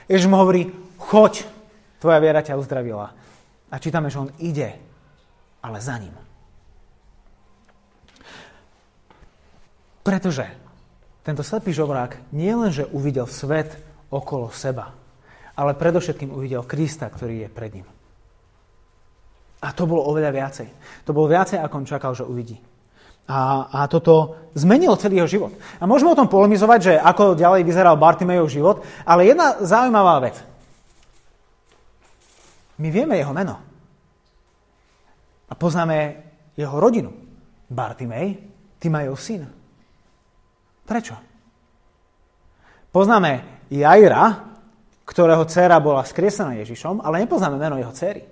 Ježiš 0.06 0.28
mu 0.28 0.36
hovorí, 0.36 0.68
choď, 1.00 1.48
tvoja 1.96 2.20
viera 2.20 2.44
ťa 2.44 2.60
uzdravila. 2.60 3.21
A 3.72 3.80
čítame, 3.80 4.12
že 4.12 4.20
on 4.20 4.28
ide, 4.36 4.76
ale 5.64 5.80
za 5.80 5.96
ním. 5.96 6.12
Pretože 10.04 10.44
tento 11.24 11.40
slepý 11.46 11.72
žobrák 11.72 12.34
nie 12.34 12.52
len, 12.52 12.74
že 12.74 12.90
uvidel 12.90 13.24
svet 13.30 13.78
okolo 14.10 14.50
seba, 14.52 14.92
ale 15.56 15.78
predovšetkým 15.78 16.34
uvidel 16.34 16.66
Krista, 16.66 17.08
ktorý 17.08 17.46
je 17.46 17.48
pred 17.48 17.72
ním. 17.80 17.88
A 19.62 19.70
to 19.70 19.86
bolo 19.86 20.10
oveľa 20.10 20.34
viacej. 20.34 20.68
To 21.06 21.14
bolo 21.14 21.30
viacej, 21.30 21.62
ako 21.62 21.74
on 21.78 21.86
čakal, 21.86 22.12
že 22.18 22.26
uvidí. 22.26 22.58
A, 23.30 23.70
a 23.70 23.80
toto 23.86 24.34
zmenilo 24.58 24.98
celý 24.98 25.22
jeho 25.22 25.30
život. 25.30 25.52
A 25.78 25.86
môžeme 25.86 26.10
o 26.10 26.18
tom 26.18 26.26
polemizovať, 26.26 26.80
že 26.82 26.94
ako 26.98 27.38
ďalej 27.38 27.62
vyzeral 27.62 27.94
Bartimejov 27.94 28.50
život, 28.50 28.82
ale 29.06 29.30
jedna 29.30 29.62
zaujímavá 29.62 30.18
vec. 30.26 30.51
My 32.78 32.88
vieme 32.88 33.20
jeho 33.20 33.34
meno. 33.36 33.60
A 35.48 35.52
poznáme 35.52 35.96
jeho 36.56 36.76
rodinu. 36.80 37.12
Bartimej, 37.68 38.36
Timajov 38.80 39.16
syn. 39.20 39.48
Prečo? 40.84 41.16
Poznáme 42.92 43.64
Jaira, 43.72 44.52
ktorého 45.08 45.44
dcéra 45.48 45.80
bola 45.80 46.04
skriesená 46.04 46.56
Ježišom, 46.60 47.00
ale 47.00 47.24
nepoznáme 47.24 47.56
meno 47.56 47.80
jeho 47.80 47.92
céry. 47.92 48.22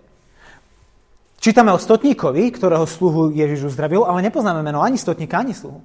Čítame 1.40 1.72
o 1.72 1.80
stotníkovi, 1.80 2.52
ktorého 2.52 2.84
sluhu 2.84 3.32
Ježiš 3.32 3.72
uzdravil, 3.72 4.04
ale 4.04 4.20
nepoznáme 4.28 4.60
meno 4.60 4.84
ani 4.84 5.00
stotníka, 5.00 5.40
ani 5.40 5.56
sluhu. 5.56 5.80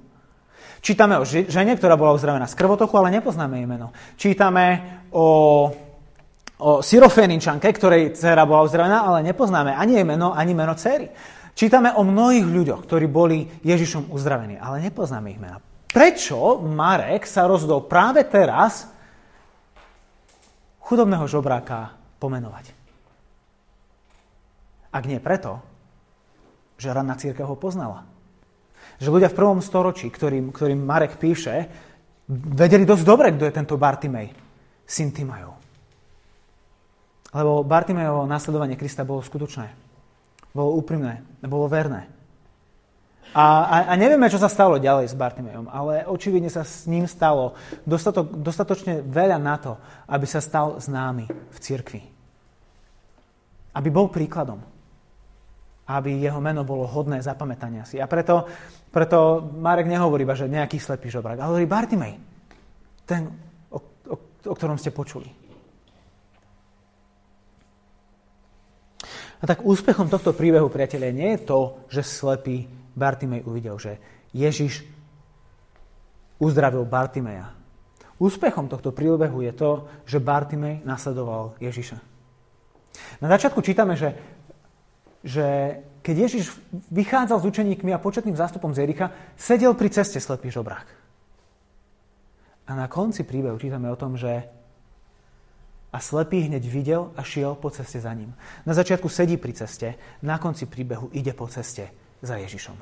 Čítame 0.84 1.16
o 1.16 1.24
žene, 1.24 1.72
ktorá 1.72 1.96
bola 1.96 2.12
uzdravená 2.12 2.44
z 2.44 2.54
krvotoku, 2.54 2.92
ale 3.00 3.16
nepoznáme 3.16 3.56
jej 3.56 3.64
meno. 3.64 3.96
Čítame 4.20 4.64
o, 5.08 5.72
o 6.56 6.80
syroféninčanke, 6.80 7.68
ktorej 7.68 8.16
dcera 8.16 8.48
bola 8.48 8.64
uzdravená, 8.64 9.04
ale 9.04 9.26
nepoznáme 9.28 9.76
ani 9.76 10.00
jej 10.00 10.06
meno, 10.08 10.32
ani 10.32 10.52
meno 10.56 10.72
céry. 10.72 11.12
Čítame 11.56 11.92
o 11.96 12.04
mnohých 12.04 12.44
ľuďoch, 12.44 12.84
ktorí 12.84 13.08
boli 13.08 13.48
Ježišom 13.64 14.12
uzdravení, 14.12 14.60
ale 14.60 14.84
nepoznáme 14.84 15.32
ich 15.32 15.40
mena. 15.40 15.60
Prečo 15.88 16.60
Marek 16.60 17.24
sa 17.24 17.48
rozhodol 17.48 17.88
práve 17.88 18.24
teraz 18.28 18.84
chudobného 20.84 21.24
žobráka 21.24 21.96
pomenovať? 22.20 22.76
Ak 24.92 25.04
nie 25.08 25.20
preto, 25.20 25.60
že 26.76 26.92
ranná 26.92 27.16
církev 27.16 27.48
ho 27.48 27.56
poznala. 27.56 28.04
Že 29.00 29.12
ľudia 29.12 29.32
v 29.32 29.38
prvom 29.40 29.60
storočí, 29.64 30.08
ktorým, 30.08 30.52
ktorým 30.52 30.80
Marek 30.80 31.16
píše, 31.16 31.68
vedeli 32.28 32.84
dosť 32.84 33.04
dobre, 33.04 33.32
kto 33.32 33.44
je 33.48 33.56
tento 33.56 33.76
Bartimej, 33.80 34.32
syn 34.84 35.12
Timajov. 35.12 35.65
Lebo 37.36 37.60
Bartimejovo 37.60 38.24
následovanie 38.24 38.80
Krista 38.80 39.04
bolo 39.04 39.20
skutočné. 39.20 39.68
Bolo 40.56 40.80
úprimné, 40.80 41.20
bolo 41.44 41.68
verné. 41.68 42.08
A, 43.36 43.44
a, 43.68 43.76
a 43.92 43.94
nevieme, 44.00 44.32
čo 44.32 44.40
sa 44.40 44.48
stalo 44.48 44.80
ďalej 44.80 45.12
s 45.12 45.18
Bartimejom, 45.18 45.68
ale 45.68 46.08
očividne 46.08 46.48
sa 46.48 46.64
s 46.64 46.88
ním 46.88 47.04
stalo 47.04 47.52
dostatok, 47.84 48.32
dostatočne 48.40 49.04
veľa 49.04 49.36
na 49.36 49.60
to, 49.60 49.76
aby 50.08 50.24
sa 50.24 50.40
stal 50.40 50.80
známy 50.80 51.28
v 51.28 51.58
cirkvi. 51.60 52.00
Aby 53.76 53.88
bol 53.92 54.08
príkladom 54.08 54.64
aby 55.86 56.18
jeho 56.18 56.42
meno 56.42 56.66
bolo 56.66 56.82
hodné 56.82 57.22
zapamätania 57.22 57.86
si. 57.86 58.02
A 58.02 58.10
preto, 58.10 58.42
preto 58.90 59.38
Marek 59.54 59.86
nehovorí 59.86 60.26
iba, 60.26 60.34
že 60.34 60.50
nejaký 60.50 60.82
slepý 60.82 61.14
žobrák, 61.14 61.38
ale 61.38 61.50
hovorí 61.54 61.66
Bartimej, 61.70 62.14
ten, 63.06 63.30
o, 63.70 63.78
o, 64.10 64.14
o 64.50 64.54
ktorom 64.54 64.82
ste 64.82 64.90
počuli. 64.90 65.45
A 69.36 69.44
tak 69.44 69.64
úspechom 69.64 70.08
tohto 70.08 70.32
príbehu, 70.32 70.72
priatelia, 70.72 71.12
nie 71.12 71.36
je 71.36 71.44
to, 71.44 71.60
že 71.92 72.02
slepý 72.02 72.64
Bartimej 72.96 73.44
uvidel, 73.44 73.76
že 73.76 74.00
Ježiš 74.32 74.84
uzdravil 76.40 76.88
Bartimeja. 76.88 77.52
Úspechom 78.16 78.68
tohto 78.72 78.96
príbehu 78.96 79.44
je 79.44 79.52
to, 79.52 79.70
že 80.08 80.24
Bartimej 80.24 80.80
nasledoval 80.88 81.52
Ježiša. 81.60 82.00
Na 83.20 83.28
začiatku 83.28 83.60
čítame, 83.60 83.92
že 83.92 84.16
že 85.26 85.46
keď 86.06 86.16
Ježiš 86.30 86.54
vychádzal 86.94 87.42
s 87.42 87.48
učeníkmi 87.50 87.90
a 87.90 87.98
početným 87.98 88.38
zástupom 88.38 88.70
z 88.70 88.86
Jericha, 88.86 89.10
sedel 89.34 89.74
pri 89.74 89.90
ceste 89.90 90.22
slepý 90.22 90.54
žobrák. 90.54 90.86
A 92.70 92.72
na 92.78 92.86
konci 92.86 93.26
príbehu 93.26 93.58
čítame 93.58 93.90
o 93.90 93.98
tom, 93.98 94.14
že 94.14 94.46
a 95.96 96.00
slepý 96.00 96.44
hneď 96.44 96.60
videl 96.68 97.08
a 97.16 97.24
šiel 97.24 97.56
po 97.56 97.72
ceste 97.72 97.96
za 97.96 98.12
ním. 98.12 98.36
Na 98.68 98.76
začiatku 98.76 99.08
sedí 99.08 99.40
pri 99.40 99.56
ceste, 99.56 99.96
na 100.20 100.36
konci 100.36 100.68
príbehu 100.68 101.08
ide 101.16 101.32
po 101.32 101.48
ceste 101.48 101.88
za 102.20 102.36
Ježišom. 102.36 102.76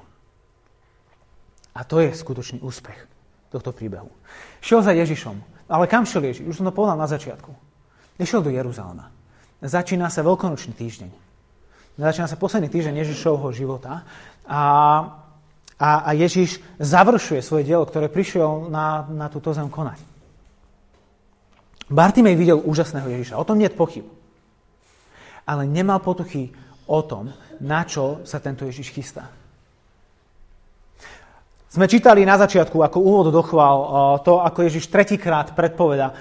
A 1.79 1.81
to 1.87 2.03
je 2.03 2.11
skutočný 2.11 2.59
úspech 2.59 3.07
tohto 3.55 3.71
príbehu. 3.71 4.11
Šiel 4.59 4.83
za 4.83 4.91
Ježišom. 4.91 5.39
Ale 5.71 5.87
kam 5.87 6.03
šiel 6.03 6.27
Ježiš? 6.27 6.51
Už 6.51 6.59
som 6.59 6.67
to 6.67 6.75
povedal 6.75 6.99
na 6.99 7.07
začiatku. 7.07 7.55
Išiel 8.19 8.43
do 8.43 8.51
Jeruzalema. 8.51 9.15
Začína 9.63 10.11
sa 10.11 10.27
veľkonočný 10.27 10.75
týždeň. 10.75 11.11
Začína 11.95 12.27
sa 12.27 12.35
posledný 12.35 12.67
týždeň 12.67 12.99
Ježišovho 13.07 13.55
života 13.55 14.03
a, 14.43 14.63
a, 15.79 15.91
a 16.03 16.11
Ježiš 16.19 16.59
završuje 16.83 17.39
svoje 17.47 17.63
dielo, 17.63 17.87
ktoré 17.87 18.11
prišiel 18.11 18.67
na, 18.67 19.07
na 19.07 19.31
túto 19.31 19.55
zem 19.55 19.71
konať. 19.71 20.14
Bartimej 21.91 22.37
videl 22.37 22.59
úžasného 22.61 23.09
Ježiša, 23.09 23.41
o 23.41 23.45
tom 23.45 23.61
nie 23.61 23.69
je 23.69 23.77
pochyb. 23.77 24.07
Ale 25.45 25.69
nemal 25.69 26.01
potuchy 26.01 26.49
o 26.89 27.01
tom, 27.05 27.33
na 27.61 27.85
čo 27.85 28.25
sa 28.25 28.41
tento 28.41 28.65
Ježiš 28.65 28.93
chystá. 28.93 29.29
Sme 31.75 31.91
čítali 31.91 32.23
na 32.23 32.39
začiatku 32.39 32.87
ako 32.87 33.03
úvod 33.03 33.35
dochval 33.35 33.77
to, 34.23 34.39
ako 34.39 34.63
Ježiš 34.63 34.87
tretíkrát 34.95 35.59
predpoveda 35.59 36.15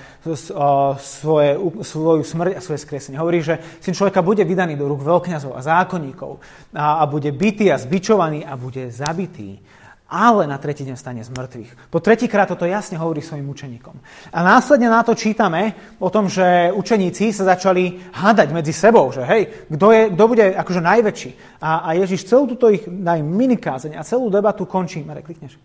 svoje, 0.97 1.61
svoju 1.85 2.25
smrť 2.25 2.57
a 2.57 2.65
svoje 2.65 2.81
skresenie. 2.81 3.21
Hovorí, 3.21 3.45
že 3.45 3.61
syn 3.77 3.93
človeka 3.93 4.25
bude 4.25 4.41
vydaný 4.41 4.73
do 4.73 4.89
rúk 4.89 5.05
veľkňazov 5.05 5.53
a 5.53 5.61
zákonníkov 5.61 6.41
a, 6.73 6.97
a 6.97 7.03
bude 7.05 7.29
bitý 7.37 7.69
a 7.69 7.77
zbičovaný 7.77 8.41
a 8.41 8.57
bude 8.57 8.89
zabitý 8.89 9.61
ale 10.09 10.45
na 10.45 10.61
tretí 10.61 10.85
deň 10.85 10.97
stane 10.99 11.21
z 11.25 11.33
mŕtvych. 11.33 11.89
Po 11.89 11.97
tretíkrát 11.97 12.45
toto 12.45 12.69
jasne 12.69 13.01
hovorí 13.01 13.23
svojim 13.23 13.49
učeníkom. 13.49 13.95
A 14.29 14.39
následne 14.45 14.91
na 14.91 15.01
to 15.01 15.17
čítame 15.17 15.73
o 15.97 16.11
tom, 16.13 16.29
že 16.29 16.69
učeníci 16.69 17.33
sa 17.33 17.49
začali 17.55 18.13
hádať 18.13 18.47
medzi 18.53 18.73
sebou, 18.75 19.09
že 19.09 19.25
hej, 19.25 19.71
kto, 19.73 19.87
je, 19.89 20.01
kto 20.13 20.23
bude 20.29 20.45
akože 20.53 20.81
najväčší. 20.83 21.31
A, 21.63 21.87
a 21.87 21.89
Ježiš 21.97 22.29
celú 22.29 22.45
túto 22.45 22.69
ich 22.69 22.85
daj 22.85 23.25
minikázeň 23.25 23.97
a 23.97 24.05
celú 24.05 24.29
debatu 24.29 24.69
končí, 24.69 25.01
Marek, 25.01 25.25
klikneš. 25.31 25.57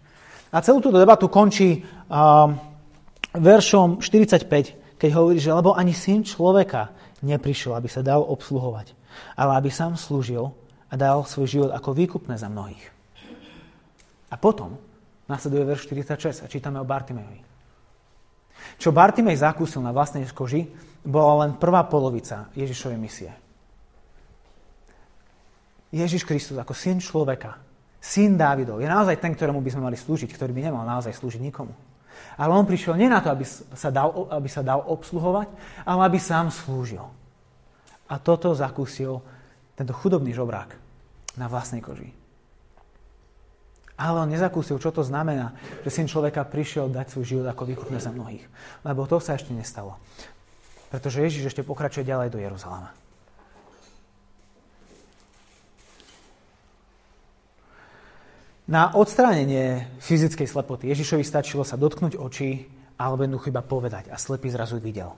A 0.49 0.65
celú 0.65 0.81
túto 0.81 0.97
debatu 0.97 1.29
končí 1.29 1.85
um, 2.09 2.57
veršom 3.37 4.01
45, 4.01 4.97
keď 4.97 5.11
hovorí, 5.13 5.37
že 5.37 5.53
lebo 5.53 5.77
ani 5.77 5.93
syn 5.93 6.25
človeka 6.25 6.89
neprišiel, 7.21 7.77
aby 7.77 7.89
sa 7.91 8.01
dal 8.01 8.25
obsluhovať, 8.25 8.97
ale 9.37 9.61
aby 9.61 9.69
sám 9.69 10.01
slúžil 10.01 10.49
a 10.89 10.95
dal 10.97 11.21
svoj 11.29 11.47
život 11.47 11.71
ako 11.77 11.93
výkupné 11.93 12.41
za 12.41 12.49
mnohých. 12.49 12.98
A 14.29 14.37
potom 14.37 14.77
nasleduje 15.29 15.65
verš 15.65 15.89
46 15.89 16.45
a 16.45 16.47
čítame 16.49 16.81
o 16.81 16.89
Bartimejovi. 16.89 17.41
Čo 18.77 18.91
Bartimej 18.91 19.41
zakúsil 19.41 19.81
na 19.81 19.95
vlastnej 19.95 20.27
koži, 20.31 20.67
bola 21.05 21.47
len 21.47 21.57
prvá 21.57 21.87
polovica 21.87 22.51
Ježišovej 22.59 22.99
misie. 22.99 23.31
Ježiš 25.89 26.29
Kristus 26.29 26.59
ako 26.59 26.77
syn 26.77 27.01
človeka, 27.01 27.57
syn 27.97 28.37
Dávidov, 28.37 28.83
je 28.83 28.89
naozaj 28.91 29.17
ten, 29.17 29.33
ktorému 29.33 29.65
by 29.65 29.71
sme 29.73 29.87
mali 29.89 29.97
slúžiť, 29.97 30.29
ktorý 30.29 30.53
by 30.53 30.69
nemal 30.69 30.85
naozaj 30.85 31.17
slúžiť 31.17 31.41
nikomu. 31.41 31.73
Ale 32.37 32.53
on 32.53 32.67
prišiel 32.67 32.99
nie 32.99 33.09
na 33.09 33.23
to, 33.23 33.33
aby 33.33 33.47
sa 33.49 33.89
dal, 33.89 34.29
aby 34.29 34.49
sa 34.51 34.61
dal 34.61 34.85
obsluhovať, 34.85 35.49
ale 35.87 36.01
aby 36.05 36.19
sám 36.19 36.53
slúžil. 36.53 37.07
A 38.11 38.15
toto 38.21 38.53
zakúsil 38.53 39.23
tento 39.79 39.95
chudobný 39.95 40.35
žobrák 40.35 40.75
na 41.39 41.47
vlastnej 41.47 41.81
koži. 41.81 42.18
Ale 43.99 44.23
on 44.23 44.31
nezakúsil, 44.31 44.79
čo 44.79 44.95
to 44.95 45.03
znamená, 45.03 45.59
že 45.83 45.91
syn 45.91 46.07
človeka 46.07 46.47
prišiel 46.47 46.87
dať 46.87 47.11
svoj 47.11 47.27
život 47.27 47.47
ako 47.51 47.67
výkupné 47.67 47.99
za 47.99 48.15
mnohých. 48.15 48.47
Lebo 48.87 49.11
to 49.11 49.19
sa 49.19 49.35
ešte 49.35 49.51
nestalo. 49.51 49.99
Pretože 50.89 51.27
Ježiš 51.27 51.51
ešte 51.51 51.67
pokračuje 51.67 52.07
ďalej 52.07 52.31
do 52.31 52.39
Jeruzalema. 52.39 52.95
Na 58.69 58.93
odstránenie 58.93 59.97
fyzickej 59.97 60.45
slepoty 60.45 60.93
Ježišovi 60.93 61.25
stačilo 61.25 61.65
sa 61.65 61.81
dotknúť 61.81 62.21
očí 62.21 62.69
alebo 63.01 63.25
jednoducho 63.25 63.49
iba 63.49 63.65
povedať 63.65 64.13
a 64.13 64.21
slepý 64.21 64.53
zrazu 64.53 64.77
videl. 64.77 65.17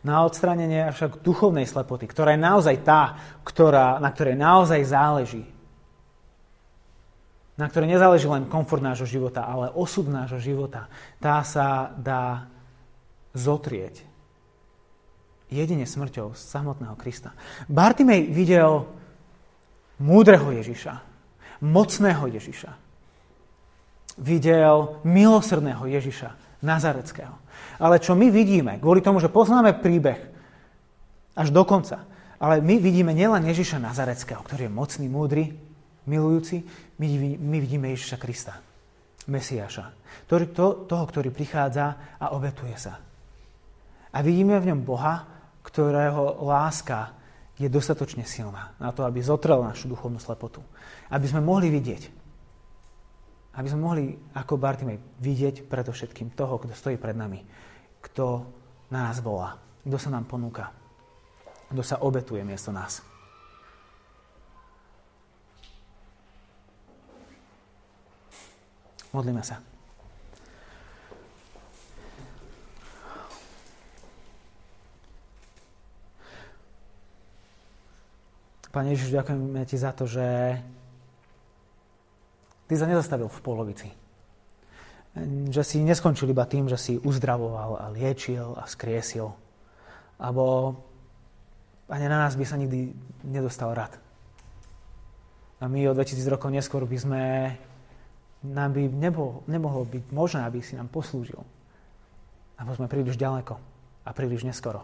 Na 0.00 0.24
odstránenie 0.24 0.88
však 0.96 1.20
duchovnej 1.20 1.68
slepoty, 1.68 2.08
ktorá 2.08 2.32
je 2.34 2.40
naozaj 2.40 2.76
tá, 2.82 3.20
ktorá, 3.44 4.00
na 4.00 4.08
ktorej 4.08 4.34
naozaj 4.34 4.80
záleží, 4.80 5.44
na 7.56 7.68
ktorej 7.68 7.92
nezáleží 7.92 8.24
len 8.28 8.48
komfort 8.48 8.80
nášho 8.80 9.04
života, 9.04 9.44
ale 9.44 9.68
osud 9.72 10.08
nášho 10.08 10.40
života, 10.40 10.88
tá 11.20 11.44
sa 11.44 11.92
dá 12.00 12.48
zotrieť 13.36 14.12
jedine 15.52 15.84
smrťou 15.84 16.32
samotného 16.32 16.96
Krista. 16.96 17.36
Bartimej 17.68 18.32
videl 18.32 18.88
múdreho 20.00 20.48
Ježiša, 20.48 21.04
mocného 21.60 22.24
Ježiša. 22.32 22.72
Videl 24.16 25.00
milosrdného 25.04 25.84
Ježiša, 25.88 26.60
Nazareckého. 26.64 27.36
Ale 27.80 28.00
čo 28.00 28.16
my 28.16 28.28
vidíme, 28.32 28.80
kvôli 28.80 29.04
tomu, 29.04 29.20
že 29.20 29.32
poznáme 29.32 29.76
príbeh 29.82 30.20
až 31.32 31.48
do 31.50 31.64
konca, 31.64 32.04
ale 32.42 32.60
my 32.60 32.76
vidíme 32.80 33.12
nielen 33.16 33.44
Ježiša 33.46 33.80
Nazareckého, 33.80 34.42
ktorý 34.44 34.68
je 34.68 34.72
mocný, 34.72 35.06
múdry, 35.08 35.44
milujúci, 36.04 36.66
my, 37.02 37.34
my 37.38 37.56
vidíme 37.58 37.90
Ježiša 37.90 38.16
Krista, 38.22 38.54
Mesiáša, 39.26 39.90
ktorý, 40.30 40.44
to, 40.54 40.66
toho, 40.86 41.04
ktorý 41.10 41.34
prichádza 41.34 42.18
a 42.22 42.30
obetuje 42.34 42.74
sa. 42.78 43.02
A 44.12 44.18
vidíme 44.22 44.58
v 44.62 44.70
ňom 44.70 44.80
Boha, 44.86 45.26
ktorého 45.66 46.42
láska 46.46 47.14
je 47.58 47.66
dostatočne 47.66 48.26
silná 48.26 48.74
na 48.78 48.94
to, 48.94 49.02
aby 49.02 49.22
zotrel 49.22 49.62
našu 49.62 49.90
duchovnú 49.90 50.18
slepotu. 50.18 50.62
Aby 51.10 51.26
sme 51.30 51.42
mohli 51.42 51.70
vidieť, 51.70 52.02
aby 53.58 53.66
sme 53.68 53.80
mohli, 53.84 54.16
ako 54.32 54.56
Bartimej, 54.56 54.98
vidieť 55.20 55.68
predovšetkým 55.68 56.32
toho, 56.32 56.56
kto 56.58 56.72
stojí 56.72 56.96
pred 56.96 57.14
nami, 57.14 57.44
kto 58.00 58.46
na 58.90 59.10
nás 59.10 59.20
volá, 59.20 59.58
kto 59.84 59.96
sa 59.96 60.10
nám 60.10 60.24
ponúka, 60.24 60.72
kto 61.68 61.82
sa 61.84 62.00
obetuje 62.00 62.42
miesto 62.44 62.72
nás. 62.72 63.11
Modlíme 69.12 69.44
sa. 69.44 69.60
Pane 78.72 78.96
Ježiš, 78.96 79.12
ďakujeme 79.12 79.68
ti 79.68 79.76
za 79.76 79.92
to, 79.92 80.08
že 80.08 80.56
ty 82.64 82.72
sa 82.72 82.88
nezastavil 82.88 83.28
v 83.28 83.40
polovici. 83.44 83.92
Že 85.52 85.60
si 85.60 85.84
neskončil 85.84 86.32
iba 86.32 86.48
tým, 86.48 86.72
že 86.72 86.80
si 86.80 86.96
uzdravoval 86.96 87.84
a 87.84 87.92
liečil 87.92 88.56
a 88.56 88.64
skriesil. 88.64 89.28
Abo 90.16 90.72
ani 91.92 92.08
na 92.08 92.24
nás 92.24 92.32
by 92.32 92.48
sa 92.48 92.56
nikdy 92.56 92.96
nedostal 93.28 93.76
rad. 93.76 93.92
A 95.60 95.68
my 95.68 95.92
o 95.92 95.94
2000 95.94 96.24
rokov 96.32 96.48
neskôr 96.48 96.88
by 96.88 96.96
sme, 96.96 97.22
nám 98.42 98.74
by 98.74 98.90
nebol, 98.90 99.46
nemohlo 99.46 99.86
byť 99.86 100.04
možné, 100.10 100.42
aby 100.42 100.58
si 100.58 100.74
nám 100.74 100.90
poslúžil. 100.90 101.38
Lebo 102.58 102.74
sme 102.74 102.90
príliš 102.90 103.14
ďaleko 103.14 103.54
a 104.02 104.10
príliš 104.10 104.42
neskoro. 104.42 104.82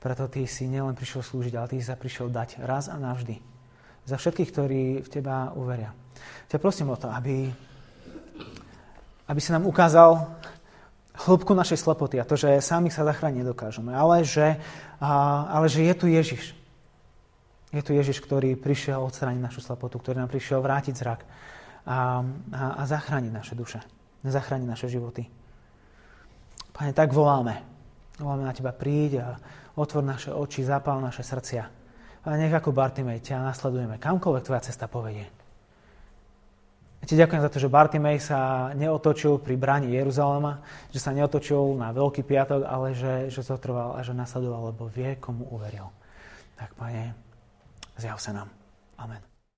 Preto 0.00 0.28
ty 0.28 0.44
si 0.44 0.68
nielen 0.68 0.96
prišiel 0.96 1.24
slúžiť, 1.24 1.54
ale 1.56 1.70
ty 1.72 1.76
si 1.80 1.88
sa 1.88 1.96
prišiel 1.96 2.28
dať 2.28 2.60
raz 2.64 2.92
a 2.92 2.96
navždy. 3.00 3.40
Za 4.04 4.20
všetkých, 4.20 4.50
ktorí 4.52 4.82
v 5.00 5.08
teba 5.08 5.52
uveria. 5.56 5.96
Ťa 6.52 6.60
prosím 6.60 6.92
o 6.92 7.00
to, 7.00 7.08
aby, 7.08 7.48
aby 9.28 9.40
si 9.40 9.48
nám 9.48 9.64
ukázal 9.64 10.20
hĺbku 11.14 11.56
našej 11.56 11.80
slepoty 11.80 12.20
a 12.20 12.28
to, 12.28 12.36
že 12.36 12.60
sami 12.60 12.92
sa 12.92 13.06
zachrániť 13.06 13.40
nedokážeme, 13.40 13.96
ale 13.96 14.26
že, 14.26 14.60
ale 15.00 15.66
že 15.72 15.88
je 15.88 15.94
tu 15.96 16.06
Ježiš. 16.10 16.52
Je 17.72 17.82
tu 17.82 17.96
Ježiš, 17.96 18.20
ktorý 18.20 18.60
prišiel 18.60 19.00
odstrániť 19.00 19.40
našu 19.40 19.64
slepotu, 19.64 19.98
ktorý 19.98 20.20
nám 20.20 20.30
prišiel 20.30 20.60
vrátiť 20.60 20.94
zrak 20.94 21.20
a, 21.84 22.24
a, 22.52 22.62
a 22.80 22.82
zachrániť 22.88 23.32
naše 23.32 23.54
duše, 23.54 23.80
zachrániť 24.24 24.68
naše 24.68 24.88
životy. 24.88 25.28
Pane, 26.74 26.90
tak 26.90 27.14
voláme. 27.14 27.62
Voláme 28.18 28.46
na 28.46 28.54
Teba 28.54 28.74
príď 28.74 29.12
a 29.22 29.28
otvor 29.78 30.02
naše 30.02 30.30
oči, 30.34 30.66
zapál 30.66 30.98
naše 30.98 31.22
srdcia. 31.22 31.64
A 32.24 32.40
nech 32.40 32.54
ako 32.54 32.72
Bartimej 32.72 33.20
ťa 33.20 33.44
nasledujeme, 33.44 34.00
kamkoľvek 34.00 34.44
tvoja 34.46 34.62
cesta 34.64 34.88
povedie. 34.88 35.28
Ja 37.04 37.04
ti 37.04 37.20
ďakujem 37.20 37.44
za 37.44 37.52
to, 37.52 37.60
že 37.60 37.68
Bartimej 37.68 38.16
sa 38.16 38.72
neotočil 38.72 39.36
pri 39.36 39.60
bráni 39.60 39.92
Jeruzalema, 39.92 40.64
že 40.88 41.04
sa 41.04 41.12
neotočil 41.12 41.76
na 41.76 41.92
Veľký 41.92 42.24
piatok, 42.24 42.64
ale 42.64 42.96
že, 42.96 43.28
že 43.28 43.44
zotrval 43.44 43.92
a 43.92 44.00
že 44.00 44.16
nasledoval, 44.16 44.72
lebo 44.72 44.88
vie, 44.88 45.20
komu 45.20 45.44
uveril. 45.52 45.92
Tak, 46.56 46.72
Pane, 46.80 47.12
zjav 48.00 48.16
sa 48.16 48.32
nám. 48.32 48.48
Amen. 48.96 49.33